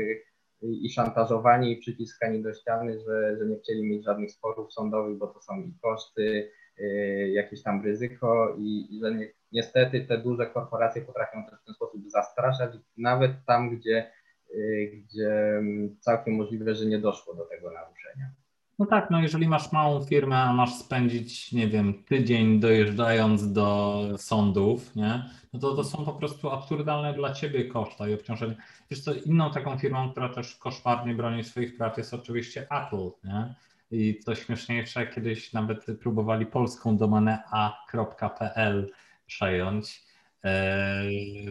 i 0.62 0.90
szantażowani 0.90 1.72
i 1.72 1.78
przyciskani 1.78 2.44
do 2.44 2.54
ściany, 2.54 3.00
że, 3.00 3.38
że 3.38 3.46
nie 3.46 3.60
chcieli 3.60 3.84
mieć 3.84 4.06
żadnych 4.06 4.32
sporów 4.32 4.74
sądowych, 4.74 5.18
bo 5.18 5.28
to 5.28 5.42
są 5.42 5.62
i 5.62 5.74
koszty, 5.82 6.52
Y, 6.82 7.30
jakieś 7.34 7.64
tam 7.64 7.84
ryzyko 7.84 8.56
i, 8.58 8.96
i 8.96 9.00
że 9.00 9.16
ni 9.16 9.26
niestety 9.52 10.02
te 10.02 10.18
duże 10.18 10.48
korporacje 10.48 11.02
potrafią 11.02 11.46
też 11.46 11.60
w 11.60 11.66
ten 11.66 11.76
sposób 11.76 12.02
zastraszać, 12.10 12.74
nawet 12.98 13.32
tam, 13.48 13.78
gdzie, 13.78 14.12
y, 14.56 14.92
gdzie 14.94 15.58
mm, 15.58 15.98
całkiem 16.00 16.36
możliwe, 16.36 16.76
że 16.76 16.86
nie 16.86 17.00
doszło 17.00 17.36
do 17.36 17.46
tego 17.46 17.72
naruszenia. 17.72 18.32
No 18.80 18.86
tak, 18.86 19.10
no 19.10 19.22
jeżeli 19.22 19.48
masz 19.48 19.72
małą 19.72 20.06
firmę, 20.06 20.38
a 20.38 20.54
masz 20.54 20.74
spędzić, 20.74 21.52
nie 21.52 21.68
wiem, 21.68 22.04
tydzień 22.04 22.60
dojeżdżając 22.60 23.54
do 23.54 24.00
sądów, 24.18 24.96
nie? 24.96 25.30
No 25.54 25.60
to 25.60 25.76
to 25.76 25.84
są 25.84 26.06
po 26.06 26.14
prostu 26.14 26.50
absurdalne 26.50 27.14
dla 27.14 27.34
ciebie 27.34 27.66
koszta 27.66 28.08
i 28.08 28.14
obciążenia. 28.14 28.56
Wiesz 28.92 29.02
co, 29.02 29.14
inną 29.14 29.52
taką 29.52 29.78
firmą, 29.78 30.12
która 30.12 30.30
też 30.30 30.56
koszmarnie 30.56 31.16
broni 31.16 31.44
swoich 31.44 31.78
praw 31.78 31.98
jest 31.98 32.14
oczywiście 32.14 32.62
Apple, 32.62 33.10
nie? 33.24 33.56
I 33.92 34.20
co 34.26 34.36
śmieszniejsze, 34.36 35.08
kiedyś 35.08 35.54
nawet 35.54 35.86
próbowali 36.02 36.46
polską 36.46 36.98
domenę 36.98 37.44
a.pl 37.52 38.92
przejąć, 39.26 40.04
e, 40.44 41.04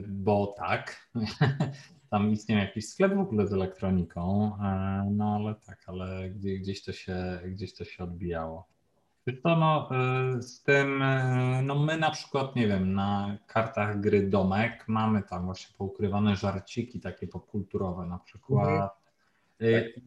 bo 0.08 0.54
tak, 0.58 1.10
tam 2.10 2.30
istniał 2.30 2.58
jakiś 2.58 2.88
sklep 2.88 3.14
w 3.14 3.20
ogóle 3.20 3.46
z 3.46 3.52
elektroniką, 3.52 4.52
e, 4.62 5.08
no 5.10 5.34
ale 5.34 5.54
tak, 5.54 5.78
ale 5.86 6.30
gdzieś 6.30 6.84
to 6.84 6.92
się, 6.92 7.40
gdzieś 7.46 7.74
to 7.74 7.84
się 7.84 8.04
odbijało. 8.04 8.66
To 9.42 9.56
no, 9.56 9.90
e, 9.90 10.42
z 10.42 10.62
tym, 10.62 11.04
no 11.62 11.74
my 11.74 11.96
na 11.96 12.10
przykład, 12.10 12.56
nie 12.56 12.68
wiem, 12.68 12.94
na 12.94 13.38
kartach 13.46 14.00
gry 14.00 14.28
Domek 14.28 14.84
mamy 14.88 15.22
tam 15.22 15.44
właśnie 15.44 15.76
poukrywane 15.78 16.36
żarciki 16.36 17.00
takie 17.00 17.26
popkulturowe, 17.26 18.06
na 18.06 18.18
przykład 18.18 18.68
mhm. 18.68 18.88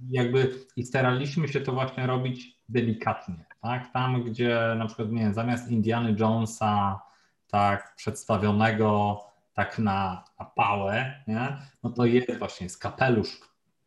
Jakby 0.10 0.52
i 0.76 0.84
staraliśmy 0.84 1.48
się 1.48 1.62
to 1.62 1.74
właśnie 1.74 2.08
robić 2.08 2.58
delikatnie, 2.70 3.46
tak? 3.62 3.94
Tam, 3.94 4.24
gdzie 4.24 4.76
na 4.78 4.86
przykład, 4.86 5.12
nie 5.12 5.22
wiem, 5.22 5.34
zamiast 5.34 5.72
Indiana 5.72 6.10
Jonesa 6.20 7.02
tak 7.48 7.94
przedstawionego 7.96 9.20
tak 9.66 9.80
na, 9.80 10.24
na 10.40 10.46
pałę, 10.46 11.24
nie? 11.28 11.58
no 11.84 11.90
to 11.90 12.06
jest 12.06 12.38
właśnie 12.40 12.70
z 12.70 12.78
kapelusz 12.78 13.40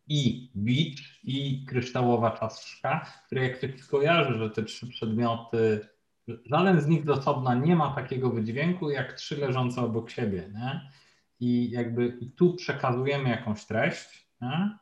i 0.08 0.50
bicz 0.56 1.20
i 1.24 1.64
kryształowa 1.68 2.30
czaszka, 2.30 3.06
które 3.26 3.42
jak 3.42 3.58
ktoś 3.58 3.80
skojarzy, 3.80 4.38
że 4.38 4.50
te 4.50 4.62
trzy 4.62 4.88
przedmioty, 4.88 5.80
żaden 6.44 6.80
z 6.80 6.86
nich 6.86 7.04
z 7.04 7.08
osobna 7.08 7.54
nie 7.54 7.76
ma 7.76 7.94
takiego 7.94 8.30
wydźwięku 8.30 8.90
jak 8.90 9.12
trzy 9.12 9.36
leżące 9.36 9.80
obok 9.80 10.10
siebie, 10.10 10.50
nie? 10.54 10.90
I 11.40 11.70
jakby 11.70 12.06
i 12.20 12.30
tu 12.30 12.54
przekazujemy 12.54 13.28
jakąś 13.28 13.64
treść, 13.64 14.28
nie? 14.42 14.78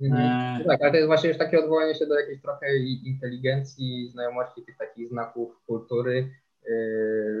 Mhm. 0.00 0.60
E, 0.60 0.64
tak, 0.64 0.82
ale 0.82 0.90
to 0.90 0.96
jest 0.96 1.06
właśnie 1.06 1.28
już 1.28 1.38
takie 1.38 1.58
odwołanie 1.58 1.94
się 1.94 2.06
do 2.06 2.20
jakiejś 2.20 2.42
trochę 2.42 2.76
inteligencji, 3.04 4.10
znajomości 4.10 4.62
tych 4.62 4.76
takich 4.76 5.08
znaków 5.08 5.62
kultury, 5.66 6.30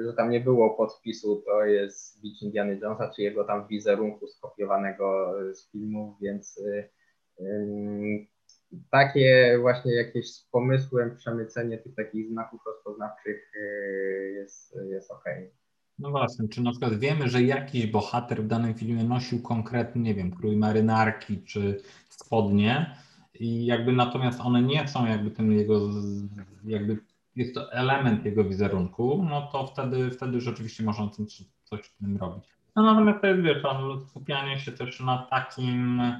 że 0.04 0.12
tam 0.16 0.30
nie 0.30 0.40
było 0.40 0.70
podpisu, 0.70 1.42
to 1.46 1.64
jest 1.64 2.22
Beach 2.22 2.42
Indiana 2.42 2.72
Jonesa, 2.72 3.10
czy 3.16 3.22
jego 3.22 3.44
tam 3.44 3.66
wizerunku 3.66 4.26
skopiowanego 4.26 5.34
z 5.54 5.70
filmów, 5.70 6.16
więc 6.20 6.56
yy, 6.56 6.88
yy, 7.38 8.26
takie 8.90 9.58
właśnie 9.60 9.94
jakieś 9.94 10.32
z 10.34 10.48
pomysłem 10.52 11.16
przemycenie 11.16 11.78
tych 11.78 11.94
takich 11.94 12.28
znaków 12.28 12.60
rozpoznawczych 12.66 13.52
jest, 14.34 14.78
jest 14.90 15.10
ok. 15.10 15.24
No 15.98 16.10
właśnie, 16.10 16.48
czy 16.48 16.62
na 16.62 16.70
przykład 16.70 16.94
wiemy, 16.94 17.28
że 17.28 17.42
jakiś 17.42 17.86
bohater 17.86 18.42
w 18.42 18.46
danym 18.46 18.74
filmie 18.74 19.04
nosił 19.04 19.42
konkretny, 19.42 20.02
nie 20.02 20.14
wiem, 20.14 20.30
krój 20.30 20.56
marynarki 20.56 21.42
czy 21.42 21.80
spodnie 22.08 22.96
i 23.34 23.66
jakby 23.66 23.92
natomiast 23.92 24.40
one 24.40 24.62
nie 24.62 24.88
są 24.88 25.06
jakby 25.06 25.30
tym 25.30 25.52
jego, 25.52 25.80
jakby 26.64 26.98
jest 27.36 27.54
to 27.54 27.72
element 27.72 28.24
jego 28.24 28.44
wizerunku, 28.44 29.26
no 29.30 29.48
to 29.52 29.66
wtedy, 29.66 30.10
wtedy 30.10 30.40
rzeczywiście 30.40 30.84
można 30.84 31.08
tym, 31.08 31.26
coś 31.64 31.84
z 31.84 31.96
tym 31.96 32.16
robić. 32.16 32.44
No 32.76 32.82
natomiast 32.82 33.20
to 33.20 33.26
jest, 33.26 33.42
wiesz, 33.42 33.62
skupianie 34.08 34.58
się 34.58 34.72
też 34.72 35.00
na 35.00 35.26
takim, 35.30 36.00
e, 36.00 36.18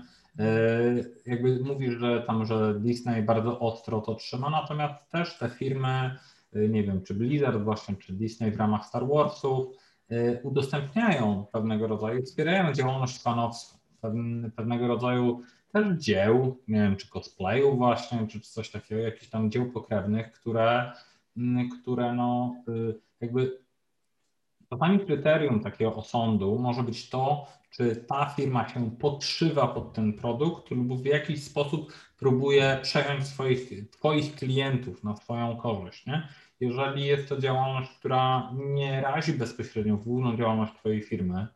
jakby 1.26 1.60
mówisz, 1.64 1.94
że 1.94 2.22
tam, 2.26 2.46
że 2.46 2.74
Disney 2.80 3.22
bardzo 3.22 3.60
ostro 3.60 4.00
to 4.00 4.14
trzyma, 4.14 4.50
natomiast 4.50 5.10
też 5.10 5.38
te 5.38 5.48
firmy, 5.48 6.16
e, 6.52 6.68
nie 6.68 6.82
wiem, 6.82 7.02
czy 7.02 7.14
Blizzard 7.14 7.62
właśnie, 7.62 7.96
czy 7.96 8.12
Disney 8.12 8.50
w 8.50 8.56
ramach 8.56 8.86
Star 8.86 9.08
Warsów 9.08 9.66
e, 10.10 10.42
udostępniają 10.42 11.46
pewnego 11.52 11.86
rodzaju, 11.86 12.22
wspierają 12.22 12.72
działalność 12.72 13.22
fanowską, 13.22 13.78
pewnego 14.56 14.86
rodzaju 14.86 15.42
też 15.72 15.98
dzieł, 15.98 16.62
nie 16.68 16.80
wiem, 16.80 16.96
czy 16.96 17.10
cosplayu 17.10 17.76
właśnie, 17.76 18.26
czy 18.26 18.40
coś 18.40 18.70
takiego, 18.70 19.00
jakichś 19.00 19.28
tam 19.28 19.50
dzieł 19.50 19.72
pokrewnych, 19.72 20.32
które, 20.32 20.92
które 21.82 22.14
no 22.14 22.54
jakby 23.20 23.62
Czasami 24.72 25.00
kryterium 25.00 25.60
takiego 25.60 25.94
osądu 25.94 26.58
może 26.58 26.82
być 26.82 27.10
to, 27.10 27.46
czy 27.70 27.96
ta 27.96 28.26
firma 28.26 28.68
się 28.68 28.90
podszywa 28.90 29.68
pod 29.68 29.92
ten 29.92 30.12
produkt 30.12 30.70
lub 30.70 31.02
w 31.02 31.04
jakiś 31.04 31.44
sposób 31.44 31.92
próbuje 32.18 32.78
przejąć 32.82 33.26
swoich, 33.26 33.90
Twoich 33.90 34.34
klientów 34.34 35.04
na 35.04 35.16
swoją 35.16 35.56
korzyść. 35.56 36.06
Nie? 36.06 36.28
Jeżeli 36.60 37.04
jest 37.04 37.28
to 37.28 37.40
działalność, 37.40 37.90
która 37.98 38.52
nie 38.54 39.00
razi 39.00 39.32
bezpośrednio 39.32 39.96
w 39.96 40.04
główną 40.04 40.36
działalność 40.36 40.72
Twojej 40.74 41.02
firmy, 41.02 41.46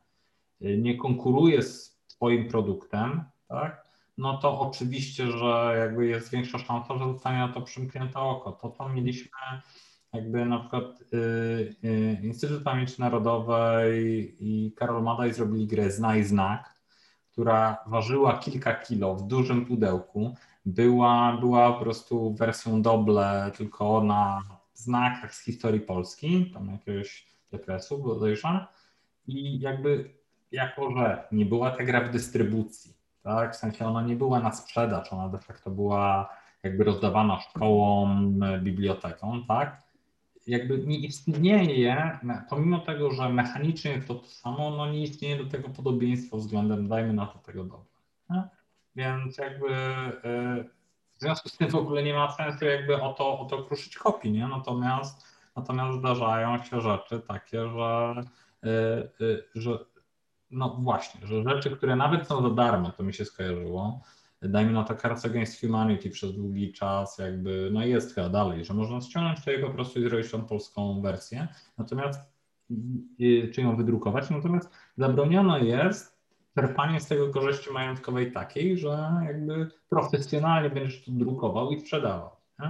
nie 0.61 0.97
konkuruje 0.97 1.62
z 1.62 1.99
Twoim 2.09 2.49
produktem, 2.49 3.25
tak? 3.49 3.86
No 4.19 4.39
to 4.39 4.61
oczywiście, 4.61 5.27
że 5.31 5.75
jakby 5.79 6.07
jest 6.07 6.31
większa 6.31 6.59
szansa, 6.59 6.99
że 6.99 7.05
zostanie 7.05 7.39
na 7.39 7.49
to 7.49 7.62
przymknięte 7.62 8.21
oko. 8.21 8.53
To, 8.53 8.71
co 8.71 8.89
mieliśmy 8.89 9.31
jakby 10.12 10.45
na 10.45 10.59
przykład 10.59 11.01
y, 11.12 11.17
y, 11.85 12.21
Instytut 12.23 12.62
Pamięci 12.62 13.01
Narodowej 13.01 14.37
i 14.41 14.73
Karol 14.73 15.03
Madaj 15.03 15.35
zrobili 15.35 15.67
grę 15.67 15.91
Znaj 15.91 16.25
Znak, 16.25 16.75
która 17.33 17.77
ważyła 17.87 18.39
kilka 18.39 18.75
kilo 18.75 19.14
w 19.14 19.27
dużym 19.27 19.67
pudełku. 19.67 20.35
Była, 20.64 21.37
była 21.41 21.73
po 21.73 21.81
prostu 21.81 22.35
wersją 22.35 22.83
doble, 22.83 23.51
tylko 23.57 24.05
na 24.05 24.43
znakach 24.75 25.35
z 25.35 25.45
historii 25.45 25.81
Polski, 25.81 26.51
tam 26.55 26.71
jakiegoś 26.71 27.27
dekresu 27.51 28.03
podejrzewam. 28.03 28.67
I 29.27 29.61
jakby 29.61 30.14
jako, 30.53 30.91
że 30.91 31.29
nie 31.33 31.47
była 31.47 31.71
ta 31.71 31.85
gra 31.85 32.01
w 32.01 32.11
dystrybucji, 32.11 32.96
tak, 33.27 33.53
w 33.53 33.57
sensie 33.57 33.87
ona 33.87 34.03
nie 34.03 34.16
była 34.16 34.41
na 34.41 34.53
sprzedaż, 34.53 35.12
ona 35.12 35.29
de 35.29 35.39
facto 35.39 35.70
była 35.70 36.29
jakby 36.62 36.85
rozdawana 36.85 37.41
szkołom, 37.41 38.41
bibliotekom, 38.62 39.45
tak, 39.49 39.83
jakby 40.47 40.79
nie 40.79 40.99
istnieje, 40.99 42.18
pomimo 42.51 42.79
tego, 42.79 43.11
że 43.11 43.29
mechanicznie 43.29 43.91
jest 43.91 44.09
to 44.09 44.14
to 44.14 44.27
samo, 44.27 44.70
no 44.70 44.93
nie 44.93 45.03
istnieje 45.03 45.45
do 45.45 45.51
tego 45.51 45.68
podobieństwo 45.68 46.37
względem, 46.37 46.89
dajmy 46.89 47.12
na 47.12 47.27
to 47.27 47.39
tego 47.39 47.64
dobra. 47.64 48.49
Więc 48.97 49.39
jakby 49.39 49.74
e, 49.74 50.64
w 51.16 51.20
związku 51.20 51.49
z 51.49 51.57
tym 51.57 51.70
w 51.70 51.74
ogóle 51.74 52.03
nie 52.03 52.14
ma 52.14 52.33
sensu 52.33 52.64
jakby 52.64 53.03
o 53.03 53.12
to, 53.12 53.39
o 53.39 53.45
to 53.45 53.62
kruszyć 53.62 53.97
kopii, 53.97 54.33
nie? 54.33 54.49
Natomiast, 54.49 55.27
natomiast 55.57 55.99
zdarzają 55.99 56.62
się 56.62 56.81
rzeczy 56.81 57.20
takie, 57.20 57.68
że, 57.68 58.14
e, 58.64 58.68
e, 58.68 59.43
że 59.55 59.79
no 60.51 60.77
właśnie, 60.81 61.27
że 61.27 61.43
rzeczy, 61.43 61.71
które 61.71 61.97
nawet 61.97 62.27
są 62.27 62.43
za 62.43 62.51
darmo, 62.51 62.91
to 62.91 63.03
mi 63.03 63.15
się 63.15 63.25
skojarzyło, 63.25 64.01
dajmy 64.43 64.73
na 64.73 64.85
to 64.85 64.95
Cards 64.95 65.25
Against 65.25 65.61
Humanity 65.61 66.11
przez 66.11 66.35
długi 66.35 66.73
czas 66.73 67.19
jakby, 67.19 67.71
no 67.73 67.85
jest 67.85 68.15
chyba 68.15 68.29
dalej, 68.29 68.65
że 68.65 68.75
można 68.75 69.01
ściągnąć 69.01 69.39
sobie 69.39 69.59
po 69.59 69.71
prostu 69.71 70.01
i 70.01 70.03
zrobić 70.03 70.31
tą 70.31 70.45
polską 70.45 71.03
wersję, 71.03 71.49
natomiast 71.79 72.37
czy 73.55 73.61
ją 73.61 73.77
wydrukować, 73.77 74.31
natomiast 74.31 74.71
zabroniono 74.97 75.59
jest 75.59 76.17
czerpanie 76.55 77.01
z 77.01 77.09
tego 77.09 77.29
korzyści 77.29 77.73
majątkowej 77.73 78.33
takiej, 78.33 78.79
że 78.79 79.23
jakby 79.27 79.69
profesjonalnie 79.91 80.71
będziesz 80.71 81.05
to 81.05 81.11
drukował 81.11 81.71
i 81.71 81.81
sprzedawał. 81.81 82.31
Nie? 82.59 82.67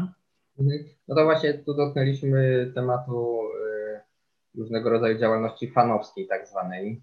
Mhm. 0.58 0.84
No 1.08 1.14
to 1.14 1.24
właśnie 1.24 1.54
tu 1.54 1.74
dotknęliśmy 1.74 2.72
tematu 2.74 3.40
y, 4.54 4.58
różnego 4.58 4.90
rodzaju 4.90 5.18
działalności 5.18 5.70
fanowskiej 5.70 6.26
tak 6.26 6.48
zwanej. 6.48 7.02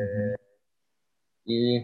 Mhm. 0.00 0.34
I 1.46 1.80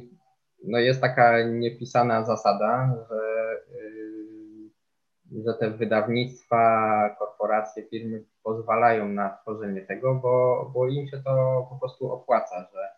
no 0.64 0.78
jest 0.78 1.00
taka 1.00 1.42
niepisana 1.42 2.24
zasada, 2.24 2.96
że, 3.10 3.52
y, 3.74 5.44
że 5.44 5.54
te 5.54 5.70
wydawnictwa, 5.70 7.16
korporacje, 7.18 7.82
firmy 7.82 8.24
pozwalają 8.42 9.08
na 9.08 9.38
tworzenie 9.42 9.80
tego, 9.80 10.14
bo, 10.14 10.70
bo 10.74 10.88
im 10.88 11.08
się 11.08 11.22
to 11.24 11.66
po 11.70 11.78
prostu 11.78 12.12
opłaca, 12.12 12.68
że, 12.72 12.88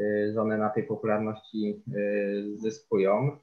y, 0.00 0.32
że 0.32 0.42
one 0.42 0.58
na 0.58 0.70
tej 0.70 0.82
popularności 0.82 1.82
y, 1.96 2.58
zyskują. 2.58 3.38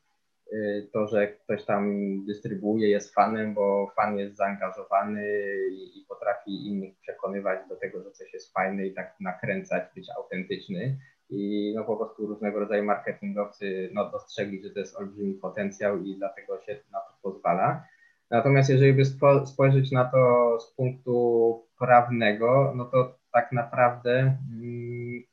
To, 0.94 1.08
że 1.08 1.28
ktoś 1.28 1.66
tam 1.66 1.96
dystrybuuje, 2.26 2.90
jest 2.90 3.14
fanem, 3.14 3.54
bo 3.54 3.92
fan 3.96 4.18
jest 4.18 4.36
zaangażowany 4.36 5.24
i, 5.72 6.00
i 6.00 6.06
potrafi 6.10 6.68
innych 6.68 7.00
przekonywać 7.00 7.70
do 7.70 7.76
tego, 7.76 8.04
że 8.04 8.12
coś 8.12 8.34
jest 8.34 8.54
fajne 8.54 8.86
i 8.86 8.94
tak 8.94 9.16
nakręcać, 9.20 9.84
być 9.96 10.10
autentyczny 10.18 10.98
i 11.30 11.74
no 11.76 11.84
po 11.84 11.98
prostu 11.98 12.28
różnego 12.28 12.60
rodzaju 12.60 12.84
marketingowcy 12.84 13.90
no, 13.94 14.12
dostrzegli, 14.12 14.64
że 14.64 14.70
to 14.70 14.80
jest 14.80 14.96
olbrzymi 14.96 15.34
potencjał 15.34 15.98
i 15.98 16.16
dlatego 16.18 16.62
się 16.62 16.80
na 16.92 17.00
to 17.00 17.14
pozwala. 17.22 17.84
Natomiast 18.32 18.70
jeżeli 18.70 18.94
by 18.94 19.06
spo, 19.06 19.46
spojrzeć 19.46 19.92
na 19.92 20.06
to 20.06 20.58
z 20.60 20.74
punktu 20.74 21.64
prawnego, 21.80 22.74
no 22.76 22.86
to 22.86 23.16
tak 23.34 23.52
naprawdę 23.52 24.38
mm, 24.52 25.24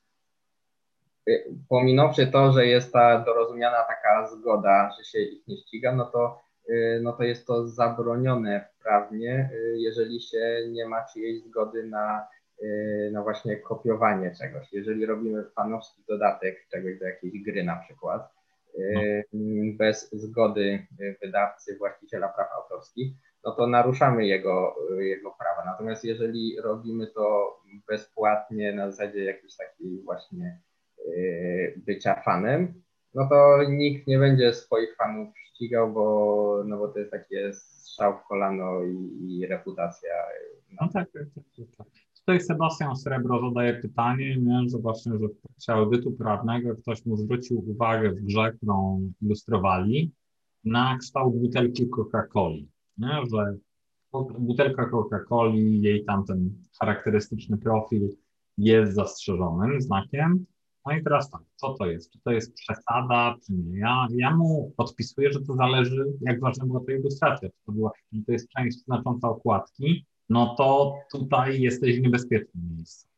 pominąwszy 1.68 2.26
to, 2.26 2.52
że 2.52 2.66
jest 2.66 2.92
ta 2.92 3.18
dorozumiana 3.18 3.82
taka 3.82 4.26
zgoda, 4.26 4.90
że 4.98 5.04
się 5.04 5.18
ich 5.18 5.46
nie 5.46 5.56
ściga, 5.56 5.92
no 5.92 6.04
to, 6.04 6.40
y, 6.70 7.00
no 7.02 7.12
to 7.12 7.22
jest 7.22 7.46
to 7.46 7.68
zabronione 7.68 8.68
prawnie, 8.82 9.50
y, 9.52 9.78
jeżeli 9.78 10.20
się 10.20 10.68
nie 10.68 10.86
ma 10.86 11.04
czyjejś 11.12 11.42
zgody 11.42 11.86
na 11.86 12.26
no 13.12 13.22
właśnie 13.22 13.56
kopiowanie 13.56 14.34
czegoś. 14.38 14.72
Jeżeli 14.72 15.06
robimy 15.06 15.44
fanowski 15.44 16.02
dodatek 16.08 16.66
czegoś 16.68 16.98
do 16.98 17.04
jakiejś 17.04 17.42
gry 17.42 17.64
na 17.64 17.76
przykład, 17.76 18.32
y, 18.78 19.24
no. 19.32 19.72
bez 19.78 20.10
zgody 20.12 20.86
wydawcy, 21.22 21.76
właściciela 21.78 22.28
praw 22.28 22.48
autorskich, 22.52 23.12
no 23.44 23.52
to 23.52 23.66
naruszamy 23.66 24.26
jego, 24.26 24.76
jego 24.98 25.30
prawa. 25.30 25.70
Natomiast 25.72 26.04
jeżeli 26.04 26.56
robimy 26.60 27.06
to 27.06 27.56
bezpłatnie 27.88 28.72
na 28.72 28.90
zasadzie 28.90 29.24
jakiejś 29.24 29.56
takiej 29.56 30.02
właśnie 30.04 30.60
y, 31.06 31.82
bycia 31.86 32.22
fanem, 32.24 32.82
no 33.14 33.28
to 33.28 33.62
nikt 33.68 34.06
nie 34.06 34.18
będzie 34.18 34.54
swoich 34.54 34.96
fanów 34.96 35.38
ścigał, 35.38 35.92
bo, 35.92 36.62
no 36.66 36.78
bo 36.78 36.88
to 36.88 36.98
jest 36.98 37.10
takie 37.10 37.52
strzał 37.52 38.18
w 38.18 38.28
kolano 38.28 38.84
i, 38.84 39.26
i 39.28 39.46
reputacja. 39.46 40.10
No 40.80 40.88
tak, 40.92 41.12
tak, 41.12 41.22
tak. 41.34 41.66
tak. 41.78 41.86
Tutaj 42.26 42.40
Sebastian 42.40 42.96
Srebro 42.96 43.40
zadaje 43.40 43.74
pytanie, 43.74 44.36
nie, 44.36 44.68
że 44.68 44.78
właśnie, 44.78 45.12
że 45.12 45.18
w 45.18 45.40
trakcie 45.40 45.72
audytu 45.72 46.12
prawnego 46.12 46.76
ktoś 46.76 47.06
mu 47.06 47.16
zwrócił 47.16 47.70
uwagę 47.70 48.10
w 48.10 48.24
grze, 48.24 48.52
którą 48.52 49.02
ilustrowali, 49.22 50.12
na 50.64 50.98
kształt 50.98 51.36
butelki 51.40 51.88
Coca-Coli, 51.90 52.66
że 53.32 53.56
butelka 54.38 54.90
Coca-Coli, 54.90 55.80
jej 55.82 56.04
tam 56.04 56.24
ten 56.24 56.50
charakterystyczny 56.80 57.58
profil 57.58 58.08
jest 58.58 58.94
zastrzeżonym 58.94 59.80
znakiem. 59.80 60.46
No 60.86 60.92
i 60.92 61.02
teraz 61.02 61.30
tak, 61.30 61.40
co 61.56 61.74
to 61.74 61.86
jest? 61.86 62.12
Czy 62.12 62.18
to 62.24 62.30
jest 62.30 62.54
przesada, 62.54 63.36
czy 63.46 63.52
nie? 63.52 63.78
Ja, 63.78 64.06
ja 64.10 64.36
mu 64.36 64.72
podpisuję, 64.76 65.32
że 65.32 65.40
to 65.40 65.54
zależy, 65.54 66.04
jak 66.20 66.40
ważna 66.40 66.66
była 66.66 66.80
to 66.80 66.92
ilustracja. 66.92 67.48
Czy 67.48 67.56
to, 67.66 67.72
była, 67.72 67.90
czy 68.10 68.24
to 68.26 68.32
jest 68.32 68.48
część 68.48 68.84
znacząca 68.84 69.28
okładki, 69.28 70.06
no 70.32 70.54
to 70.58 70.98
tutaj 71.12 71.60
jesteś 71.60 71.98
w 71.98 72.02
niebezpiecznym 72.02 72.76
miejscu. 72.76 73.08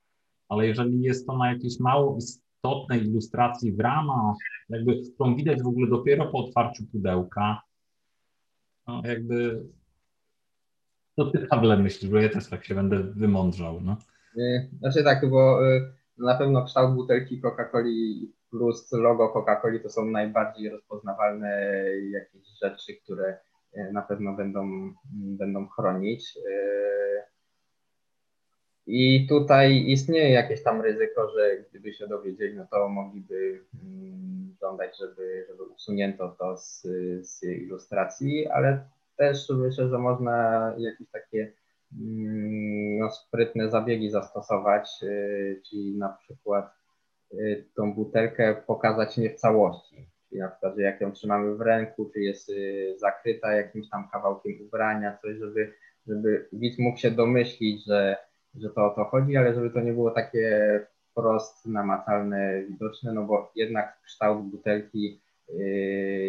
Ale 0.49 0.67
jeżeli 0.67 1.03
jest 1.03 1.27
to 1.27 1.39
na 1.39 1.53
jakiejś 1.53 1.81
mało 1.81 2.19
istotnej 2.19 3.05
ilustracji 3.05 3.73
w 3.73 3.81
ramach, 3.81 4.37
jakby, 4.69 5.01
którą 5.15 5.37
widać 5.37 5.63
w 5.63 5.67
ogóle 5.67 5.91
dopiero 5.91 6.27
po 6.27 6.39
otwarciu 6.39 6.85
pudełka, 6.93 7.63
no 8.87 9.03
jakby 9.05 9.65
to 11.17 11.31
ty, 11.31 11.39
Pawle, 11.39 11.77
myślisz, 11.77 12.11
bo 12.11 12.19
ja 12.19 12.29
też 12.29 12.49
tak 12.49 12.65
się 12.65 12.75
będę 12.75 13.03
wymądrzał, 13.03 13.81
no. 13.81 13.97
Znaczy 14.79 15.05
tak, 15.05 15.31
bo 15.31 15.69
y, 15.69 15.93
na 16.19 16.35
pewno 16.35 16.65
kształt 16.65 16.95
butelki 16.95 17.41
Coca-Coli 17.41 18.27
plus 18.51 18.93
logo 18.93 19.29
Coca-Coli 19.29 19.83
to 19.83 19.89
są 19.89 20.05
najbardziej 20.05 20.71
rozpoznawalne 20.71 21.81
jakieś 22.11 22.49
rzeczy, 22.63 22.95
które 23.03 23.39
na 23.93 24.03
pewno 24.03 24.33
będą, 24.33 24.93
będą 25.13 25.69
chronić. 25.69 26.39
I 28.87 29.27
tutaj 29.29 29.85
istnieje 29.87 30.31
jakieś 30.31 30.63
tam 30.63 30.81
ryzyko, 30.81 31.31
że 31.31 31.65
gdyby 31.71 31.93
się 31.93 32.07
dowiedzieli, 32.07 32.57
no 32.57 32.67
to 32.71 32.89
mogliby 32.89 33.65
mm, 33.85 34.57
żądać, 34.61 34.99
żeby, 34.99 35.47
żeby 35.49 35.63
usunięto 35.63 36.37
to 36.39 36.57
z, 36.57 36.83
z 37.21 37.43
ilustracji, 37.43 38.47
ale 38.47 38.89
też 39.17 39.49
myślę, 39.51 39.89
że 39.89 39.99
można 39.99 40.75
jakieś 40.79 41.11
takie 41.11 41.53
mm, 42.01 42.99
no, 42.99 43.11
sprytne 43.11 43.71
zabiegi 43.71 44.11
zastosować, 44.11 44.91
y, 45.03 45.63
czyli 45.71 45.99
na 45.99 46.09
przykład 46.09 46.75
tą 47.77 47.95
butelkę 47.95 48.55
pokazać 48.67 49.17
nie 49.17 49.31
w 49.31 49.35
całości. 49.35 50.14
Czyli 50.35 50.43
na 50.43 50.51
przykład, 50.51 50.77
że 50.77 50.83
jak 50.83 51.01
ją 51.01 51.13
trzymamy 51.13 51.55
w 51.55 51.61
ręku, 51.61 52.11
czy 52.13 52.21
jest 52.21 52.51
y, 52.51 52.95
zakryta 52.99 53.53
jakimś 53.53 53.89
tam 53.91 54.09
kawałkiem 54.13 54.53
ubrania, 54.67 55.19
coś, 55.23 55.37
żeby, 55.39 55.73
żeby 56.07 56.49
widz 56.53 56.79
mógł 56.79 56.99
się 56.99 57.11
domyślić, 57.11 57.85
że 57.87 58.17
że 58.61 58.71
to 58.71 58.87
o 58.87 58.91
to 58.91 59.05
chodzi, 59.05 59.37
ale 59.37 59.55
żeby 59.55 59.71
to 59.71 59.81
nie 59.81 59.93
było 59.93 60.11
takie 60.11 60.81
wprost 61.11 61.67
namacalne, 61.67 62.63
widoczne, 62.63 63.13
no 63.13 63.25
bo 63.25 63.53
jednak 63.55 64.01
kształt 64.03 64.47
butelki 64.47 65.21
y, 65.51 65.53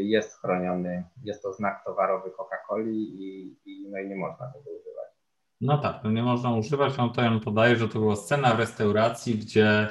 jest 0.03 0.41
chroniony, 0.41 1.03
jest 1.23 1.43
to 1.43 1.53
znak 1.53 1.85
towarowy 1.85 2.29
Coca-Coli 2.29 2.95
i, 2.95 3.55
i, 3.65 3.89
no 3.89 3.99
i 3.99 4.09
nie 4.09 4.15
można 4.15 4.47
tego 4.47 4.69
używać. 4.69 5.09
No 5.61 5.77
tak, 5.77 6.03
no 6.03 6.11
nie 6.11 6.23
można 6.23 6.55
używać, 6.55 6.99
on 6.99 7.13
to 7.13 7.21
ją 7.21 7.39
podaje, 7.39 7.75
że 7.75 7.87
to 7.87 7.99
była 7.99 8.15
scena 8.15 8.55
w 8.55 8.59
restauracji, 8.59 9.35
gdzie, 9.35 9.87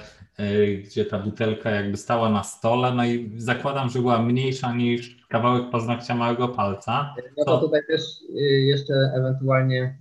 gdzie 0.84 1.04
ta 1.04 1.18
butelka 1.18 1.70
jakby 1.70 1.96
stała 1.96 2.30
na 2.30 2.42
stole, 2.42 2.92
no 2.92 3.04
i 3.04 3.32
zakładam, 3.36 3.90
że 3.90 3.98
była 3.98 4.22
mniejsza 4.22 4.74
niż 4.74 5.26
kawałek 5.28 5.70
paznokcia 5.70 6.14
małego 6.14 6.48
palca. 6.48 7.14
No 7.36 7.44
to 7.44 7.60
tutaj 7.60 7.80
też 7.88 8.02
y, 8.30 8.42
jeszcze 8.60 8.94
ewentualnie 9.16 9.98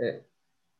Y, 0.00 0.24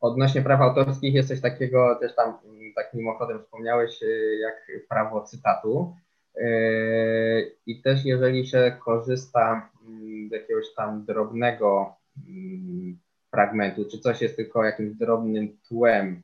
odnośnie 0.00 0.42
praw 0.42 0.60
autorskich 0.60 1.14
jest 1.14 1.28
coś 1.28 1.40
takiego, 1.40 1.98
też 2.00 2.14
tam 2.14 2.38
tak 2.76 2.94
mimochodem 2.94 3.42
wspomniałeś, 3.42 4.02
y, 4.02 4.38
jak 4.40 4.86
prawo 4.88 5.22
cytatu. 5.22 5.94
Y, 6.36 7.56
I 7.66 7.82
też 7.82 8.04
jeżeli 8.04 8.46
się 8.46 8.76
korzysta 8.84 9.70
mm, 9.88 10.28
z 10.28 10.32
jakiegoś 10.32 10.74
tam 10.76 11.04
drobnego 11.04 11.96
mm, 12.28 12.98
fragmentu, 13.30 13.84
czy 13.90 13.98
coś 13.98 14.22
jest 14.22 14.36
tylko 14.36 14.64
jakimś 14.64 14.94
drobnym 14.94 15.58
tłem 15.68 16.22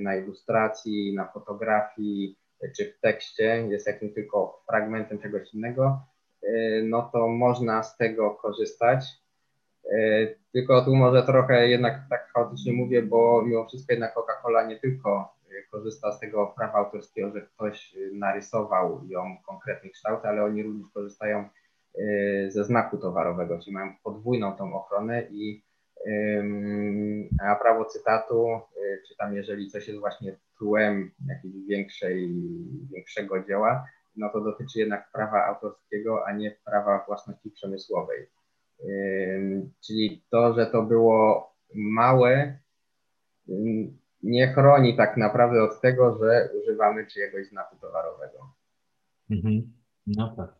na 0.00 0.16
ilustracji, 0.16 1.14
na 1.14 1.26
fotografii, 1.26 2.38
czy 2.76 2.92
w 2.92 3.00
tekście, 3.00 3.66
jest 3.68 3.86
jakimś 3.86 4.14
tylko 4.14 4.62
fragmentem 4.68 5.18
czegoś 5.18 5.54
innego, 5.54 6.00
no 6.82 7.10
to 7.12 7.28
można 7.28 7.82
z 7.82 7.96
tego 7.96 8.30
korzystać. 8.30 9.04
E, 9.92 10.26
tylko 10.52 10.84
tu 10.84 10.96
może 10.96 11.22
trochę 11.22 11.68
jednak 11.68 12.00
tak 12.10 12.28
chaotycznie 12.34 12.72
mówię, 12.72 13.02
bo 13.02 13.42
mimo 13.42 13.66
wszystko 13.66 13.92
jednak 13.92 14.14
Coca-Cola 14.14 14.68
nie 14.68 14.80
tylko 14.80 15.34
e, 15.50 15.62
korzysta 15.70 16.12
z 16.12 16.20
tego 16.20 16.46
prawa 16.56 16.78
autorskiego, 16.78 17.30
że 17.30 17.40
ktoś 17.42 17.96
narysował 18.12 19.00
ją 19.08 19.36
konkretny 19.46 19.90
kształt, 19.90 20.24
ale 20.24 20.44
oni 20.44 20.62
również 20.62 20.86
korzystają 20.94 21.38
e, 21.38 22.50
ze 22.50 22.64
znaku 22.64 22.98
towarowego, 22.98 23.58
czyli 23.58 23.72
mają 23.72 23.92
podwójną 24.04 24.52
tą 24.52 24.74
ochronę 24.74 25.22
i 25.30 25.62
a 27.40 27.54
prawo 27.54 27.84
cytatu, 27.84 28.60
czy 29.08 29.16
tam 29.16 29.34
jeżeli 29.34 29.70
coś 29.70 29.88
jest 29.88 30.00
właśnie 30.00 30.36
tłem 30.58 31.10
jakiegoś 31.26 31.66
większej, 31.68 32.34
większego 32.92 33.44
dzieła, 33.44 33.86
no 34.16 34.30
to 34.32 34.40
dotyczy 34.40 34.78
jednak 34.78 35.12
prawa 35.12 35.44
autorskiego, 35.44 36.26
a 36.26 36.32
nie 36.32 36.56
prawa 36.64 37.04
własności 37.06 37.50
przemysłowej. 37.50 38.26
Czyli 39.86 40.24
to, 40.30 40.54
że 40.54 40.66
to 40.66 40.82
było 40.82 41.52
małe, 41.74 42.58
nie 44.22 44.48
chroni 44.48 44.96
tak 44.96 45.16
naprawdę 45.16 45.62
od 45.62 45.80
tego, 45.80 46.18
że 46.22 46.48
używamy 46.62 47.06
czyjegoś 47.06 47.48
znaku 47.48 47.76
towarowego. 47.80 48.54
Mhm. 49.30 49.72
No 50.06 50.34
tak. 50.36 50.54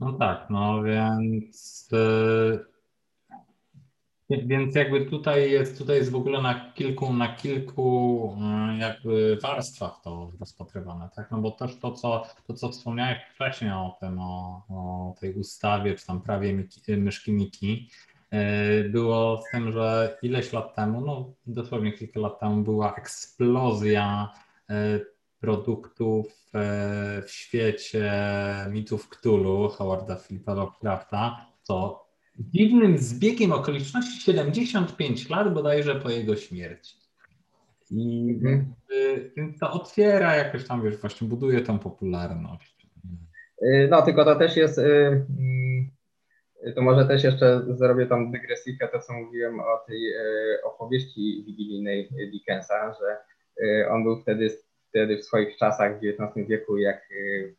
No 0.00 0.12
tak, 0.12 0.50
no 0.50 0.82
więc 0.82 1.88
y, 1.92 2.75
więc 4.30 4.74
jakby 4.74 5.06
tutaj 5.06 5.50
jest, 5.50 5.78
tutaj 5.78 5.96
jest 5.96 6.10
w 6.10 6.16
ogóle 6.16 6.42
na 6.42 6.72
kilku, 6.72 7.12
na 7.12 7.36
kilku 7.36 8.36
mm, 8.36 8.80
jakby 8.80 9.38
warstwach 9.42 10.00
to 10.04 10.32
rozpatrywane, 10.40 11.08
tak? 11.16 11.30
No 11.30 11.38
bo 11.38 11.50
też 11.50 11.78
to, 11.78 11.92
co, 11.92 12.26
to, 12.46 12.54
co 12.54 12.68
wspomniałeś 12.68 13.18
wcześniej 13.34 13.70
o 13.70 13.96
tym, 14.00 14.18
o, 14.20 14.62
o 14.68 15.14
tej 15.20 15.34
ustawie, 15.34 15.94
czy 15.94 16.06
tam 16.06 16.20
prawie 16.20 16.52
Miki, 16.52 16.96
myszki 16.96 17.32
Miki, 17.32 17.90
y, 18.84 18.88
było 18.88 19.42
z 19.42 19.50
tym, 19.50 19.72
że 19.72 20.18
ileś 20.22 20.52
lat 20.52 20.74
temu, 20.74 21.00
no 21.00 21.32
dosłownie 21.46 21.92
kilka 21.92 22.20
lat 22.20 22.40
temu 22.40 22.62
była 22.62 22.94
eksplozja 22.94 24.32
y, 24.70 25.06
produktów 25.40 26.26
y, 27.18 27.22
w 27.22 27.30
świecie 27.30 28.12
mitów 28.70 29.08
Cthulhu, 29.08 29.68
Howarda 29.68 30.16
Philippa 30.16 30.54
Lovecrafta, 30.54 31.46
co 31.62 32.05
dziwnym 32.38 32.98
zbiegiem 32.98 33.52
okoliczności 33.52 34.20
75 34.20 35.30
lat 35.30 35.54
bodajże 35.54 35.94
po 35.94 36.10
jego 36.10 36.36
śmierci. 36.36 36.96
I 37.90 38.30
mhm. 38.44 38.74
więc 39.36 39.58
to 39.58 39.72
otwiera 39.72 40.36
jakoś 40.36 40.66
tam, 40.66 40.82
wiesz, 40.82 40.96
właśnie 40.96 41.28
buduje 41.28 41.60
tą 41.60 41.78
popularność. 41.78 42.76
Y, 43.62 43.88
no, 43.90 44.02
tylko 44.02 44.24
to 44.24 44.36
też 44.36 44.56
jest, 44.56 44.78
y, 44.78 45.26
y, 46.66 46.72
to 46.72 46.82
może 46.82 47.06
też 47.06 47.24
jeszcze 47.24 47.62
zrobię 47.68 48.06
tą 48.06 48.32
dygresyjkę, 48.32 48.88
to 48.88 48.98
co 48.98 49.12
mówiłem 49.12 49.60
o 49.60 49.84
tej 49.86 50.12
opowieści 50.64 51.44
wigilijnej 51.46 52.08
Dickensa, 52.32 52.94
że 52.94 53.16
on 53.90 54.04
był 54.04 54.20
wtedy, 54.20 54.50
wtedy 54.88 55.16
w 55.16 55.24
swoich 55.24 55.56
czasach 55.56 56.00
w 56.00 56.04
XIX 56.04 56.48
wieku, 56.48 56.78
jak 56.78 57.08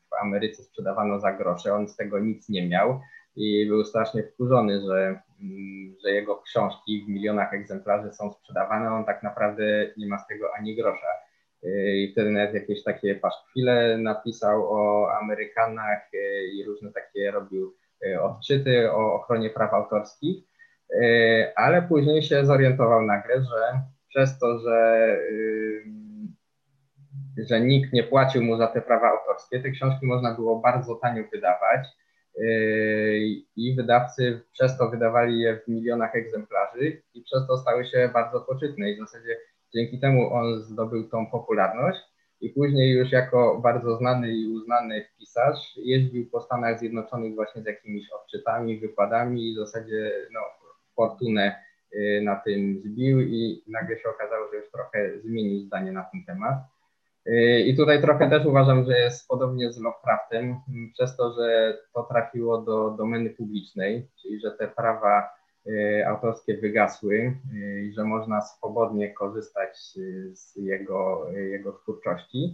w 0.10 0.14
Ameryce 0.22 0.64
sprzedawano 0.64 1.20
za 1.20 1.34
grosze, 1.34 1.74
on 1.74 1.88
z 1.88 1.96
tego 1.96 2.20
nic 2.20 2.50
nie 2.50 2.68
miał 2.68 3.02
i 3.38 3.66
był 3.68 3.86
strasznie 3.86 4.24
wkurzony, 4.24 4.82
że, 4.82 5.20
mm, 5.42 5.96
że 6.04 6.12
jego 6.12 6.36
książki 6.36 7.06
w 7.06 7.10
milionach 7.10 7.54
egzemplarzy 7.54 8.14
są 8.14 8.34
sprzedawane, 8.34 8.92
on 8.92 9.06
tak 9.06 9.24
naprawdę 9.24 9.64
nie 9.98 10.08
ma 10.08 10.18
z 10.20 10.28
tego 10.28 10.56
ani 10.60 10.76
grosza. 10.76 11.08
Y, 11.64 11.98
I 11.98 12.12
wtedy 12.12 12.30
nawet 12.32 12.54
jakieś 12.54 12.84
takie 12.84 13.16
paszkwile 13.16 13.98
napisał 13.98 14.74
o 14.74 15.12
Amerykanach 15.22 16.14
y, 16.14 16.48
i 16.54 16.66
różne 16.66 16.92
takie 16.92 17.32
robił 17.32 17.76
y, 18.06 18.22
odczyty 18.22 18.92
o 18.92 19.14
ochronie 19.14 19.50
praw 19.50 19.74
autorskich, 19.74 20.44
ale 21.56 21.82
później 21.82 22.24
się 22.24 22.46
zorientował 22.46 23.02
nagle, 23.02 23.42
że 23.42 23.82
przez 24.10 24.40
to, 24.40 24.60
że, 24.60 25.18
że 27.50 27.62
nikt 27.62 27.94
nie 27.94 28.04
płacił 28.04 28.44
mu 28.44 28.58
za 28.58 28.68
te 28.68 28.82
prawa 28.82 29.08
autorskie, 29.08 29.60
te 29.60 29.72
książki 29.72 30.06
można 30.06 30.36
było 30.36 30.60
bardzo 30.60 30.96
tanio 30.96 31.24
wydawać 31.32 31.88
i 33.56 33.76
wydawcy 33.78 34.42
przez 34.52 34.78
to 34.78 34.90
wydawali 34.90 35.40
je 35.40 35.60
w 35.60 35.68
milionach 35.68 36.16
egzemplarzy 36.16 37.02
i 37.14 37.22
przez 37.22 37.48
to 37.48 37.58
stały 37.58 37.86
się 37.86 38.10
bardzo 38.14 38.42
poczytne 38.42 38.92
i 38.92 38.96
w 38.96 39.00
zasadzie 39.00 39.38
dzięki 39.74 40.00
temu 40.00 40.34
on 40.34 40.64
zdobył 40.64 41.10
tą 41.10 41.26
popularność 41.32 42.00
i 42.42 42.50
później 42.50 42.92
już 42.92 43.12
jako 43.12 43.60
bardzo 43.64 43.98
znany 43.98 44.32
i 44.32 44.48
uznany 44.48 45.06
pisarz 45.20 45.78
jeździł 45.78 46.30
po 46.30 46.42
Stanach 46.42 46.80
Zjednoczonych 46.80 47.36
właśnie 47.36 47.62
z 47.62 47.66
jakimiś 47.66 48.10
odczytami, 48.12 48.80
wykładami 48.80 49.52
i 49.52 49.56
w 49.56 49.58
zasadzie 49.58 50.12
no, 50.34 50.40
fortunę 50.96 51.56
yy, 51.92 52.22
na 52.22 52.36
tym 52.36 52.80
zbił 52.80 53.22
i 53.22 53.64
nagle 53.68 54.00
się 54.00 54.10
okazało, 54.10 54.52
że 54.52 54.58
już 54.58 54.72
trochę 54.72 55.20
zmienił 55.20 55.60
zdanie 55.60 55.92
na 55.92 56.04
ten 56.04 56.26
temat. 56.26 56.56
I 57.66 57.76
tutaj 57.78 58.02
trochę 58.02 58.30
też 58.30 58.46
uważam, 58.46 58.86
że 58.86 59.00
jest 59.00 59.28
podobnie 59.28 59.72
z 59.74 59.82
Lovecraftem, 59.82 60.56
przez 60.94 61.16
to, 61.16 61.34
że 61.34 61.78
to 61.94 62.04
trafiło 62.04 62.62
do 62.62 62.90
domeny 62.90 63.30
publicznej, 63.30 64.08
czyli 64.22 64.40
że 64.40 64.52
te 64.52 64.68
prawa 64.68 65.30
y, 65.68 66.08
autorskie 66.08 66.58
wygasły 66.58 67.16
y, 67.54 67.82
i 67.82 67.94
że 67.94 68.04
można 68.04 68.42
swobodnie 68.42 69.14
korzystać 69.14 69.78
z 70.34 70.56
jego, 70.56 71.30
jego 71.32 71.74
twórczości, 71.74 72.54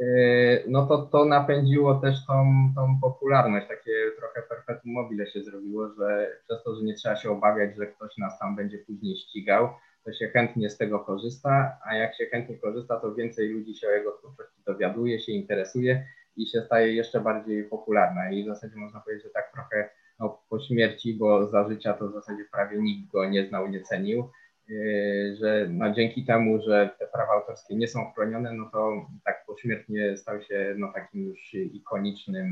y, 0.00 0.64
no 0.68 0.86
to 0.86 0.98
to 0.98 1.24
napędziło 1.24 1.94
też 1.94 2.26
tą, 2.26 2.72
tą 2.76 2.98
popularność, 3.02 3.68
takie 3.68 3.92
trochę 4.18 4.42
perpetuum 4.48 4.94
mobile 4.94 5.26
się 5.26 5.42
zrobiło, 5.42 5.88
że 5.88 6.28
przez 6.44 6.62
to, 6.64 6.74
że 6.74 6.82
nie 6.82 6.94
trzeba 6.94 7.16
się 7.16 7.30
obawiać, 7.30 7.76
że 7.76 7.86
ktoś 7.86 8.18
nas 8.18 8.38
tam 8.38 8.56
będzie 8.56 8.78
później 8.78 9.16
ścigał, 9.16 9.68
to 10.06 10.12
się 10.12 10.28
chętnie 10.28 10.70
z 10.70 10.76
tego 10.76 10.98
korzysta, 11.00 11.78
a 11.84 11.94
jak 11.94 12.16
się 12.16 12.26
chętnie 12.26 12.56
korzysta, 12.56 13.00
to 13.00 13.14
więcej 13.14 13.48
ludzi 13.48 13.74
się 13.74 13.88
o 13.88 13.90
jego 13.90 14.12
twórczości 14.12 14.62
dowiaduje, 14.66 15.20
się 15.20 15.32
interesuje 15.32 16.06
i 16.36 16.46
się 16.46 16.60
staje 16.60 16.94
jeszcze 16.94 17.20
bardziej 17.20 17.64
popularna. 17.64 18.30
I 18.30 18.44
w 18.44 18.46
zasadzie 18.46 18.76
można 18.76 19.00
powiedzieć, 19.00 19.24
że 19.24 19.30
tak 19.30 19.52
trochę 19.52 19.90
no, 20.18 20.42
po 20.48 20.60
śmierci, 20.60 21.14
bo 21.14 21.46
za 21.46 21.68
życia 21.68 21.92
to 21.92 22.08
w 22.08 22.12
zasadzie 22.12 22.44
prawie 22.52 22.78
nikt 22.78 23.12
go 23.12 23.28
nie 23.28 23.48
znał, 23.48 23.68
nie 23.68 23.80
cenił, 23.80 24.30
yy, 24.68 25.36
że 25.40 25.66
no, 25.70 25.92
dzięki 25.92 26.24
temu, 26.24 26.60
że 26.62 26.90
te 26.98 27.06
prawa 27.06 27.32
autorskie 27.32 27.76
nie 27.76 27.88
są 27.88 28.12
chronione, 28.12 28.52
no 28.52 28.70
to 28.72 29.06
tak 29.24 29.46
pośmiertnie 29.46 30.16
stał 30.16 30.42
się 30.42 30.74
no, 30.78 30.92
takim 30.94 31.24
już 31.24 31.54
ikonicznym 31.54 32.48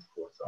twórcą. 0.00 0.44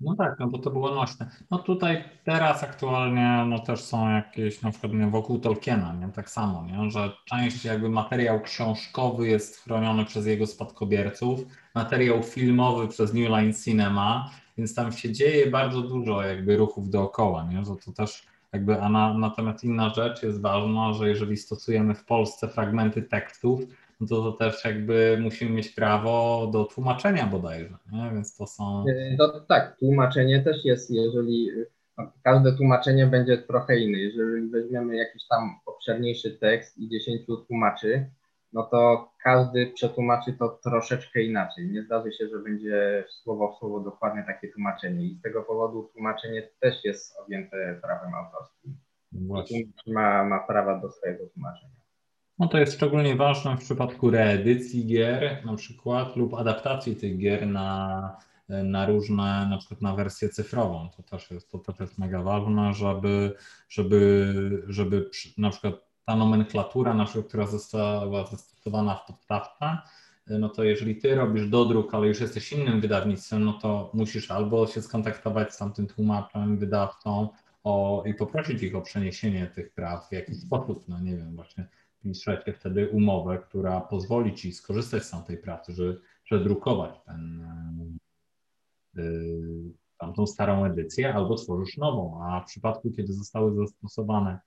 No 0.00 0.14
tak, 0.14 0.38
no 0.38 0.46
bo 0.46 0.58
to 0.58 0.70
było 0.70 0.94
nośne. 0.94 1.30
No 1.50 1.58
tutaj 1.58 2.04
teraz 2.24 2.62
aktualnie 2.62 3.44
no 3.48 3.58
też 3.58 3.80
są 3.80 4.10
jakieś 4.10 4.62
na 4.62 4.70
przykład 4.70 4.92
nie, 4.92 5.06
wokół 5.06 5.38
Tolkiena, 5.38 5.92
nie? 5.92 6.08
tak 6.08 6.30
samo, 6.30 6.66
nie? 6.66 6.90
że 6.90 7.12
część 7.24 7.64
jakby 7.64 7.88
materiał 7.88 8.40
książkowy 8.40 9.28
jest 9.28 9.56
chroniony 9.56 10.04
przez 10.04 10.26
jego 10.26 10.46
spadkobierców, 10.46 11.40
materiał 11.74 12.22
filmowy 12.22 12.88
przez 12.88 13.14
New 13.14 13.28
Line 13.28 13.54
Cinema, 13.64 14.30
więc 14.58 14.74
tam 14.74 14.92
się 14.92 15.12
dzieje 15.12 15.50
bardzo 15.50 15.82
dużo 15.82 16.22
jakby 16.22 16.56
ruchów 16.56 16.90
dookoła, 16.90 17.44
nie? 17.44 17.64
że 17.64 17.76
to 17.84 17.92
też 17.92 18.26
jakby, 18.52 18.82
a 18.82 18.88
na, 18.88 19.14
natomiast 19.14 19.64
inna 19.64 19.88
rzecz 19.88 20.22
jest 20.22 20.40
ważna, 20.40 20.92
że 20.92 21.08
jeżeli 21.08 21.36
stosujemy 21.36 21.94
w 21.94 22.04
Polsce 22.04 22.48
fragmenty 22.48 23.02
tekstów, 23.02 23.60
no 24.00 24.06
to, 24.06 24.22
to 24.22 24.32
też 24.32 24.64
jakby 24.64 25.18
musimy 25.20 25.50
mieć 25.50 25.68
prawo 25.68 26.46
do 26.52 26.64
tłumaczenia 26.64 27.26
bodajże, 27.26 27.76
nie? 27.92 28.10
więc 28.14 28.36
to 28.36 28.46
są... 28.46 28.84
No, 29.18 29.40
tak, 29.48 29.76
tłumaczenie 29.78 30.42
też 30.42 30.64
jest, 30.64 30.90
jeżeli 30.90 31.50
no, 31.98 32.12
każde 32.22 32.52
tłumaczenie 32.56 33.06
będzie 33.06 33.38
trochę 33.38 33.78
inne. 33.78 33.98
Jeżeli 33.98 34.50
weźmiemy 34.50 34.96
jakiś 34.96 35.26
tam 35.26 35.60
obszerniejszy 35.66 36.30
tekst 36.30 36.78
i 36.78 36.88
dziesięciu 36.88 37.36
tłumaczy, 37.36 38.10
no 38.52 38.62
to 38.62 39.10
każdy 39.22 39.66
przetłumaczy 39.66 40.32
to 40.32 40.48
troszeczkę 40.48 41.22
inaczej. 41.22 41.68
Nie 41.68 41.82
zdarzy 41.82 42.12
się, 42.12 42.28
że 42.28 42.38
będzie 42.38 43.04
słowo 43.08 43.52
w 43.52 43.58
słowo 43.58 43.80
dokładnie 43.80 44.24
takie 44.26 44.48
tłumaczenie 44.48 45.04
i 45.04 45.14
z 45.14 45.22
tego 45.22 45.42
powodu 45.42 45.90
tłumaczenie 45.92 46.48
też 46.60 46.84
jest 46.84 47.16
objęte 47.24 47.78
prawem 47.82 48.14
autorskim. 48.14 48.76
Właśnie. 49.12 49.62
Ma, 49.86 50.24
ma 50.24 50.38
prawa 50.38 50.78
do 50.78 50.90
swojego 50.90 51.26
tłumaczenia. 51.26 51.79
No 52.40 52.48
to 52.48 52.58
jest 52.58 52.72
szczególnie 52.72 53.16
ważne 53.16 53.56
w 53.56 53.60
przypadku 53.60 54.10
reedycji 54.10 54.86
gier 54.86 55.42
na 55.44 55.56
przykład 55.56 56.16
lub 56.16 56.34
adaptacji 56.34 56.96
tych 56.96 57.18
gier 57.18 57.46
na, 57.46 58.16
na 58.48 58.86
różne, 58.86 59.46
na 59.50 59.58
przykład 59.58 59.82
na 59.82 59.94
wersję 59.94 60.28
cyfrową. 60.28 60.88
To 60.96 61.02
też 61.02 61.30
jest, 61.30 61.50
to 61.50 61.58
też 61.58 61.80
jest 61.80 61.98
mega 61.98 62.22
ważne, 62.22 62.74
żeby, 62.74 63.36
żeby, 63.68 64.34
żeby 64.68 65.10
na 65.38 65.50
przykład 65.50 65.74
ta 66.04 66.16
nomenklatura, 66.16 66.94
na 66.94 67.04
przykład, 67.04 67.26
która 67.26 67.46
została 67.46 68.26
zastosowana 68.26 68.94
w 68.94 69.06
podstawce, 69.06 69.78
no 70.26 70.48
to 70.48 70.64
jeżeli 70.64 70.96
ty 70.96 71.14
robisz 71.14 71.48
dodruk, 71.48 71.94
ale 71.94 72.06
już 72.06 72.20
jesteś 72.20 72.52
innym 72.52 72.80
wydawnictwem, 72.80 73.44
no 73.44 73.52
to 73.52 73.90
musisz 73.94 74.30
albo 74.30 74.66
się 74.66 74.82
skontaktować 74.82 75.54
z 75.54 75.58
tamtym 75.58 75.86
tłumaczem, 75.86 76.58
wydawcą 76.58 77.28
o, 77.64 78.02
i 78.06 78.14
poprosić 78.14 78.62
ich 78.62 78.76
o 78.76 78.80
przeniesienie 78.80 79.46
tych 79.46 79.72
praw 79.72 80.08
w 80.08 80.12
jakiś 80.12 80.40
sposób, 80.40 80.84
no 80.88 81.00
nie 81.00 81.16
wiem, 81.16 81.36
właśnie 81.36 81.68
piszecie 82.02 82.52
wtedy 82.52 82.88
umowę, 82.88 83.38
która 83.38 83.80
pozwoli 83.80 84.34
ci 84.34 84.52
skorzystać 84.52 85.02
z 85.04 85.10
tamtej 85.10 85.38
pracy, 85.38 85.72
żeby 85.72 86.00
przedrukować 86.24 87.00
ten, 87.06 87.48
yy, 88.94 89.72
tamtą 89.98 90.26
starą 90.26 90.64
edycję, 90.64 91.14
albo 91.14 91.34
tworzysz 91.34 91.76
nową, 91.76 92.24
a 92.24 92.40
w 92.40 92.46
przypadku, 92.46 92.90
kiedy 92.90 93.12
zostały 93.12 93.54
zastosowane 93.56 94.38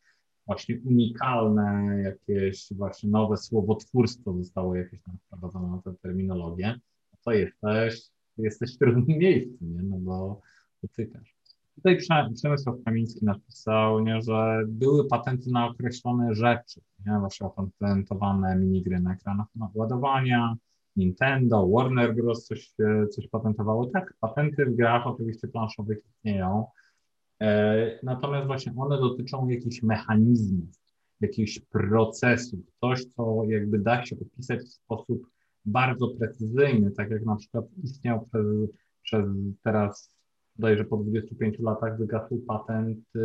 właśnie 0.45 0.79
unikalne, 0.85 2.01
jakieś 2.03 2.67
właśnie 2.71 3.09
nowe 3.09 3.37
słowotwórstwo 3.37 4.33
zostało 4.33 4.75
jakieś 4.75 5.01
tam 5.01 5.17
wprowadzone 5.17 5.67
na 5.67 5.81
tę 5.81 5.93
terminologię, 6.01 6.79
to 7.23 7.31
jesteś, 7.31 8.01
jesteś 8.37 8.75
w 8.75 8.77
trudnym 8.77 9.17
miejscu, 9.17 9.65
nie? 9.65 9.83
no 9.83 9.97
bo 9.97 10.41
dotykasz. 10.81 11.32
Tutaj 11.75 11.97
Przemysław 12.35 12.75
Kamiński 12.85 13.25
napisał, 13.25 13.99
nie, 13.99 14.21
że 14.21 14.63
były 14.67 15.07
patenty 15.07 15.51
na 15.51 15.67
określone 15.67 16.33
rzeczy, 16.35 16.81
nie, 17.05 17.19
właśnie 17.19 17.47
opatentowane 17.47 18.55
minigry 18.55 18.99
na 18.99 19.13
ekranach 19.13 19.47
ładowania, 19.75 20.55
Nintendo, 20.95 21.67
Warner 21.67 22.15
Bros. 22.15 22.45
coś, 22.45 22.73
coś 23.11 23.27
patentowało. 23.27 23.85
Tak, 23.85 24.13
patenty 24.19 24.65
w 24.65 24.75
grach 24.75 25.07
oczywiście 25.07 25.47
planszowych 25.47 25.97
istnieją, 26.05 26.65
e, 27.41 27.99
natomiast 28.03 28.47
właśnie 28.47 28.73
one 28.77 28.97
dotyczą 28.97 29.47
jakichś 29.47 29.83
mechanizmów, 29.83 30.69
jakichś 31.21 31.59
procesów, 31.59 32.59
coś, 32.81 33.05
co 33.05 33.43
jakby 33.47 33.79
da 33.79 34.05
się 34.05 34.15
opisać 34.21 34.59
w 34.59 34.73
sposób 34.73 35.27
bardzo 35.65 36.07
precyzyjny, 36.07 36.91
tak 36.91 37.09
jak 37.09 37.25
na 37.25 37.35
przykład 37.35 37.65
istniał 37.83 38.25
przez, 38.25 38.45
przez 39.03 39.25
teraz 39.63 40.15
bodajże 40.55 40.85
po 40.85 40.97
25 40.97 41.59
latach 41.59 41.97
wygasł 41.97 42.41
patent 42.47 42.99
y, 43.15 43.19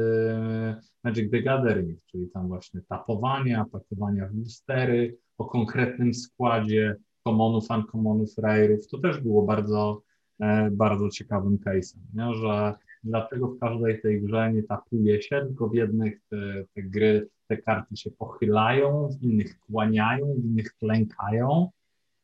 Magic 1.05 1.31
the 1.31 1.43
Gathering, 1.43 1.99
czyli 2.07 2.31
tam 2.31 2.49
właśnie 2.49 2.81
tapowania, 2.89 3.65
pakowania 3.73 4.29
w 4.29 4.33
boostery 4.33 5.17
o 5.39 5.45
konkretnym 5.45 6.15
składzie 6.15 6.97
commonów, 7.25 7.71
uncomonów, 7.71 8.37
rare'ów. 8.37 8.89
To 8.91 8.99
też 8.99 9.21
było 9.21 9.43
bardzo, 9.43 10.03
e, 10.41 10.71
bardzo 10.71 11.09
ciekawym 11.09 11.59
case'em, 11.59 11.99
nie? 12.15 12.35
że 12.35 12.75
dlaczego 13.05 13.49
w 13.49 13.59
każdej 13.59 14.01
tej 14.01 14.23
grze 14.23 14.53
nie 14.53 14.63
tapuje 14.63 15.23
się, 15.23 15.41
tylko 15.47 15.69
w 15.69 15.75
jednych 15.75 16.21
te, 16.31 16.65
te 16.75 16.83
gry, 16.83 17.29
te 17.47 17.57
karty 17.57 17.97
się 17.97 18.11
pochylają, 18.11 19.09
w 19.09 19.23
innych 19.23 19.59
kłaniają, 19.59 20.35
w 20.35 20.45
innych 20.45 20.75
klękają, 20.75 21.69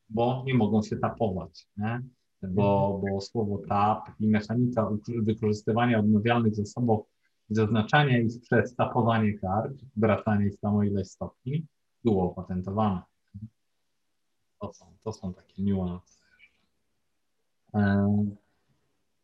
bo 0.09 0.43
nie 0.45 0.53
mogą 0.53 0.83
się 0.83 0.97
tapować. 0.97 1.67
Nie? 1.77 2.01
Bo, 2.49 3.01
bo 3.03 3.21
słowo 3.21 3.57
tap 3.69 4.09
i 4.19 4.27
mechanika 4.27 4.89
wykorzystywania 5.21 5.99
odnawialnych 5.99 6.55
zasobów, 6.55 7.05
zaznaczania 7.49 8.19
ich 8.19 8.41
przez 8.41 8.75
tapowanie 8.75 9.39
kart, 9.39 9.73
wracanie 9.95 10.47
ich 10.47 10.55
samo 10.55 10.83
ileś 10.83 11.07
stopni, 11.07 11.65
było 12.03 12.31
opatentowane. 12.31 13.01
To 14.61 14.73
są, 14.73 14.85
to 15.03 15.13
są 15.13 15.33
takie 15.33 15.63
niuanse. 15.63 16.15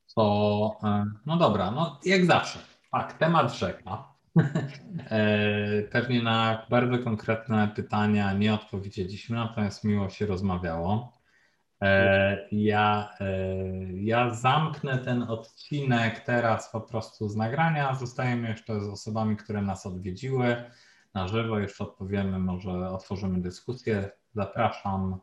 Co, 0.06 0.78
e, 0.84 1.06
no 1.26 1.38
dobra, 1.38 1.72
no 1.72 2.00
jak 2.06 2.26
zawsze, 2.26 2.60
tak, 2.92 3.14
temat 3.14 3.54
rzeka. 3.54 4.12
E, 5.10 5.82
pewnie 5.82 6.24
na 6.24 6.66
bardzo 6.70 7.00
konkretne 7.00 7.72
pytania 7.76 8.34
nie 8.34 8.54
odpowiedzieliśmy, 8.54 9.36
natomiast 9.36 9.84
miło 9.84 10.10
się 10.10 10.26
rozmawiało. 10.26 11.21
E, 11.82 12.48
ja, 12.52 13.10
e, 13.20 13.56
ja 13.94 14.34
zamknę 14.34 14.98
ten 14.98 15.24
odcinek 15.24 16.20
teraz 16.20 16.72
po 16.72 16.82
prostu 16.82 17.30
z 17.30 17.36
nagrania. 17.36 17.96
Zostajemy 17.96 18.50
jeszcze 18.50 18.82
z 18.82 18.88
osobami, 18.88 19.38
które 19.38 19.62
nas 19.62 19.86
odwiedziły 19.86 20.56
na 21.14 21.28
żywo. 21.28 21.60
Jeszcze 21.60 21.84
odpowiemy, 21.84 22.40
może 22.40 22.72
otworzymy 22.72 23.42
dyskusję. 23.42 24.10
Zapraszam, 24.34 25.20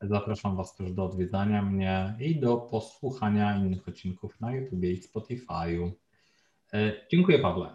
zapraszam 0.00 0.56
Was 0.56 0.76
też 0.76 0.92
do 0.92 1.04
odwiedzania 1.04 1.62
mnie 1.62 2.14
i 2.20 2.40
do 2.40 2.56
posłuchania 2.56 3.56
innych 3.56 3.88
odcinków 3.88 4.40
na 4.40 4.52
YouTube 4.52 4.84
i 4.84 5.02
Spotify'u. 5.02 5.90
E, 6.72 6.92
dziękuję 7.10 7.38
Pawle. 7.38 7.68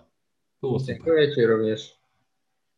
Było 0.62 0.80
Dziękuję 0.80 1.36
Ci 1.36 1.46
również. 1.46 2.05